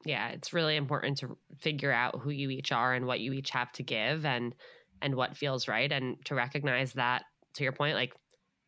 Yeah 0.05 0.29
it's 0.29 0.53
really 0.53 0.77
important 0.77 1.19
to 1.19 1.37
figure 1.61 1.93
out 1.93 2.21
who 2.21 2.31
you 2.31 2.51
each 2.51 2.73
are 2.73 2.95
and 2.95 3.07
what 3.07 3.21
you 3.21 3.33
each 3.33 3.51
have 3.51 3.71
to 3.73 3.83
give 3.83 4.25
and 4.25 4.55
and 5.01 5.15
what 5.15 5.37
feels 5.37 5.69
right 5.69 5.91
and 5.93 6.17
to 6.25 6.35
recognize 6.35 6.93
that 6.93 7.25
to 7.55 7.63
your 7.63 7.73
point 7.73 7.95
like 7.95 8.15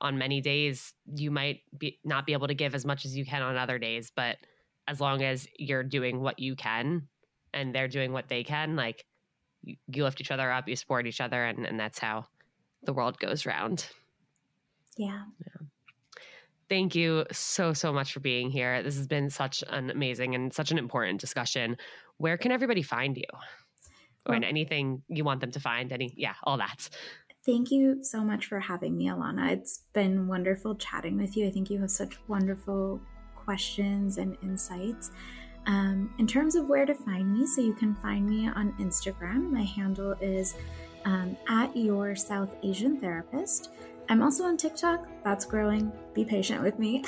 on 0.00 0.18
many 0.18 0.40
days 0.40 0.92
you 1.14 1.30
might 1.30 1.60
be 1.76 1.98
not 2.04 2.26
be 2.26 2.32
able 2.32 2.48
to 2.48 2.54
give 2.54 2.74
as 2.74 2.84
much 2.84 3.04
as 3.04 3.16
you 3.16 3.24
can 3.24 3.42
on 3.42 3.56
other 3.56 3.78
days 3.78 4.12
but 4.14 4.36
as 4.86 5.00
long 5.00 5.22
as 5.22 5.46
you're 5.58 5.82
doing 5.82 6.20
what 6.20 6.38
you 6.38 6.54
can 6.56 7.08
and 7.52 7.74
they're 7.74 7.88
doing 7.88 8.12
what 8.12 8.28
they 8.28 8.44
can 8.44 8.76
like 8.76 9.04
you, 9.62 9.76
you 9.88 10.04
lift 10.04 10.20
each 10.20 10.30
other 10.30 10.50
up 10.50 10.68
you 10.68 10.76
support 10.76 11.06
each 11.06 11.20
other 11.20 11.44
and, 11.44 11.64
and 11.66 11.78
that's 11.80 11.98
how 11.98 12.26
the 12.82 12.92
world 12.92 13.18
goes 13.18 13.46
round 13.46 13.88
Yeah. 14.96 15.24
Yeah. 15.40 15.66
Thank 16.68 16.94
you 16.94 17.26
so, 17.30 17.72
so 17.72 17.92
much 17.92 18.12
for 18.12 18.20
being 18.20 18.50
here. 18.50 18.82
This 18.82 18.96
has 18.96 19.06
been 19.06 19.30
such 19.30 19.62
an 19.68 19.90
amazing 19.90 20.34
and 20.34 20.52
such 20.52 20.70
an 20.70 20.78
important 20.78 21.20
discussion. 21.20 21.76
Where 22.16 22.36
can 22.38 22.52
everybody 22.52 22.82
find 22.82 23.16
you? 23.16 23.24
Or 24.26 24.34
Well- 24.34 24.44
anything 24.44 25.02
you 25.08 25.24
want 25.24 25.40
them 25.40 25.50
to 25.52 25.60
find? 25.60 25.92
Any, 25.92 26.14
yeah, 26.16 26.34
all 26.44 26.56
that. 26.58 26.88
Thank 27.44 27.70
you 27.70 28.02
so 28.02 28.24
much 28.24 28.46
for 28.46 28.58
having 28.58 28.96
me, 28.96 29.08
Alana. 29.08 29.50
It's 29.52 29.82
been 29.92 30.26
wonderful 30.28 30.74
chatting 30.76 31.18
with 31.18 31.36
you. 31.36 31.46
I 31.46 31.50
think 31.50 31.68
you 31.68 31.78
have 31.82 31.90
such 31.90 32.18
wonderful 32.26 33.02
questions 33.36 34.16
and 34.16 34.38
insights. 34.42 35.10
Um, 35.66 36.14
in 36.18 36.26
terms 36.26 36.56
of 36.56 36.68
where 36.68 36.86
to 36.86 36.94
find 36.94 37.32
me, 37.32 37.46
so 37.46 37.60
you 37.60 37.74
can 37.74 37.94
find 37.96 38.26
me 38.26 38.48
on 38.48 38.72
Instagram. 38.78 39.50
My 39.50 39.62
handle 39.62 40.12
is 40.20 40.54
um, 41.04 41.36
at 41.48 41.76
your 41.76 42.16
South 42.16 42.48
Asian 42.62 42.98
therapist. 42.98 43.70
I'm 44.08 44.22
also 44.22 44.44
on 44.44 44.56
TikTok. 44.56 45.06
That's 45.24 45.44
growing. 45.44 45.92
Be 46.12 46.24
patient 46.24 46.62
with 46.62 46.78
me. 46.78 47.04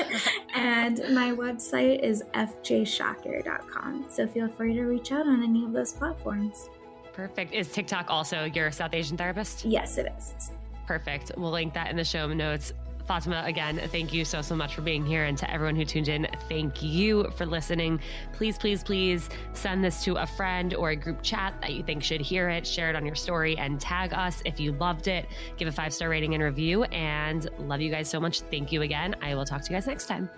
and 0.54 0.98
my 1.14 1.30
website 1.30 2.00
is 2.00 2.22
fjshakir.com. 2.34 4.06
So 4.08 4.26
feel 4.26 4.48
free 4.48 4.74
to 4.74 4.82
reach 4.82 5.12
out 5.12 5.26
on 5.26 5.42
any 5.42 5.64
of 5.64 5.72
those 5.72 5.92
platforms. 5.92 6.68
Perfect. 7.12 7.52
Is 7.52 7.70
TikTok 7.70 8.06
also 8.08 8.44
your 8.44 8.70
South 8.70 8.94
Asian 8.94 9.16
therapist? 9.16 9.64
Yes, 9.64 9.98
it 9.98 10.12
is. 10.16 10.50
Perfect. 10.86 11.32
We'll 11.36 11.50
link 11.50 11.74
that 11.74 11.90
in 11.90 11.96
the 11.96 12.04
show 12.04 12.26
notes. 12.32 12.72
Fatema, 13.08 13.44
again, 13.46 13.80
thank 13.88 14.12
you 14.12 14.24
so, 14.24 14.42
so 14.42 14.54
much 14.54 14.74
for 14.74 14.82
being 14.82 15.04
here. 15.04 15.24
And 15.24 15.36
to 15.38 15.50
everyone 15.50 15.76
who 15.76 15.84
tuned 15.84 16.08
in, 16.08 16.28
thank 16.48 16.82
you 16.82 17.30
for 17.36 17.46
listening. 17.46 18.00
Please, 18.32 18.58
please, 18.58 18.82
please 18.82 19.28
send 19.52 19.84
this 19.84 20.04
to 20.04 20.16
a 20.16 20.26
friend 20.26 20.74
or 20.74 20.90
a 20.90 20.96
group 20.96 21.22
chat 21.22 21.54
that 21.60 21.74
you 21.74 21.82
think 21.82 22.02
should 22.02 22.20
hear 22.20 22.48
it. 22.48 22.66
Share 22.66 22.90
it 22.90 22.96
on 22.96 23.04
your 23.04 23.14
story 23.14 23.56
and 23.58 23.80
tag 23.80 24.12
us 24.12 24.42
if 24.44 24.60
you 24.60 24.72
loved 24.72 25.08
it. 25.08 25.26
Give 25.56 25.68
a 25.68 25.72
five 25.72 25.92
star 25.92 26.08
rating 26.08 26.34
and 26.34 26.42
review. 26.42 26.84
And 26.84 27.48
love 27.58 27.80
you 27.80 27.90
guys 27.90 28.08
so 28.08 28.20
much. 28.20 28.40
Thank 28.42 28.72
you 28.72 28.82
again. 28.82 29.14
I 29.22 29.34
will 29.34 29.44
talk 29.44 29.62
to 29.62 29.70
you 29.70 29.76
guys 29.76 29.86
next 29.86 30.06
time. 30.06 30.30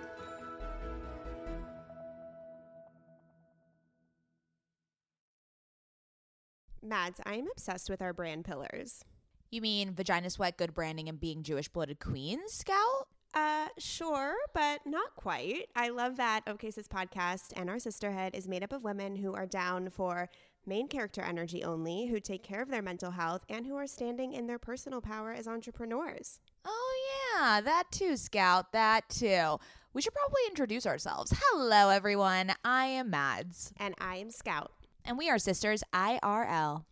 Mads, 6.84 7.20
I 7.24 7.34
am 7.34 7.46
obsessed 7.50 7.88
with 7.88 8.02
our 8.02 8.12
brand 8.12 8.44
pillars. 8.44 9.04
You 9.52 9.60
mean 9.60 9.94
vagina 9.94 10.30
sweat, 10.30 10.56
good 10.56 10.72
branding, 10.72 11.10
and 11.10 11.20
being 11.20 11.42
Jewish 11.42 11.68
blooded 11.68 12.00
queens, 12.00 12.52
Scout? 12.54 13.06
Uh, 13.34 13.68
sure, 13.76 14.34
but 14.54 14.80
not 14.86 15.14
quite. 15.14 15.66
I 15.76 15.90
love 15.90 16.16
that 16.16 16.40
OK 16.46 16.70
Sis 16.70 16.88
podcast 16.88 17.52
and 17.54 17.68
our 17.68 17.78
sisterhood 17.78 18.34
is 18.34 18.48
made 18.48 18.62
up 18.64 18.72
of 18.72 18.82
women 18.82 19.16
who 19.16 19.34
are 19.34 19.44
down 19.44 19.90
for 19.90 20.30
main 20.64 20.88
character 20.88 21.20
energy 21.20 21.62
only, 21.62 22.06
who 22.06 22.18
take 22.18 22.42
care 22.42 22.62
of 22.62 22.70
their 22.70 22.80
mental 22.80 23.10
health, 23.10 23.42
and 23.50 23.66
who 23.66 23.76
are 23.76 23.86
standing 23.86 24.32
in 24.32 24.46
their 24.46 24.58
personal 24.58 25.02
power 25.02 25.32
as 25.32 25.46
entrepreneurs. 25.46 26.40
Oh, 26.64 26.94
yeah, 27.38 27.60
that 27.60 27.84
too, 27.90 28.16
Scout, 28.16 28.72
that 28.72 29.10
too. 29.10 29.58
We 29.92 30.00
should 30.00 30.14
probably 30.14 30.40
introduce 30.48 30.86
ourselves. 30.86 31.30
Hello, 31.50 31.90
everyone. 31.90 32.52
I 32.64 32.86
am 32.86 33.10
Mads, 33.10 33.74
And 33.78 33.94
I 34.00 34.16
am 34.16 34.30
Scout. 34.30 34.72
and 35.04 35.18
we 35.18 35.28
are 35.28 35.38
sisters 35.38 35.82
IRL. 35.92 36.84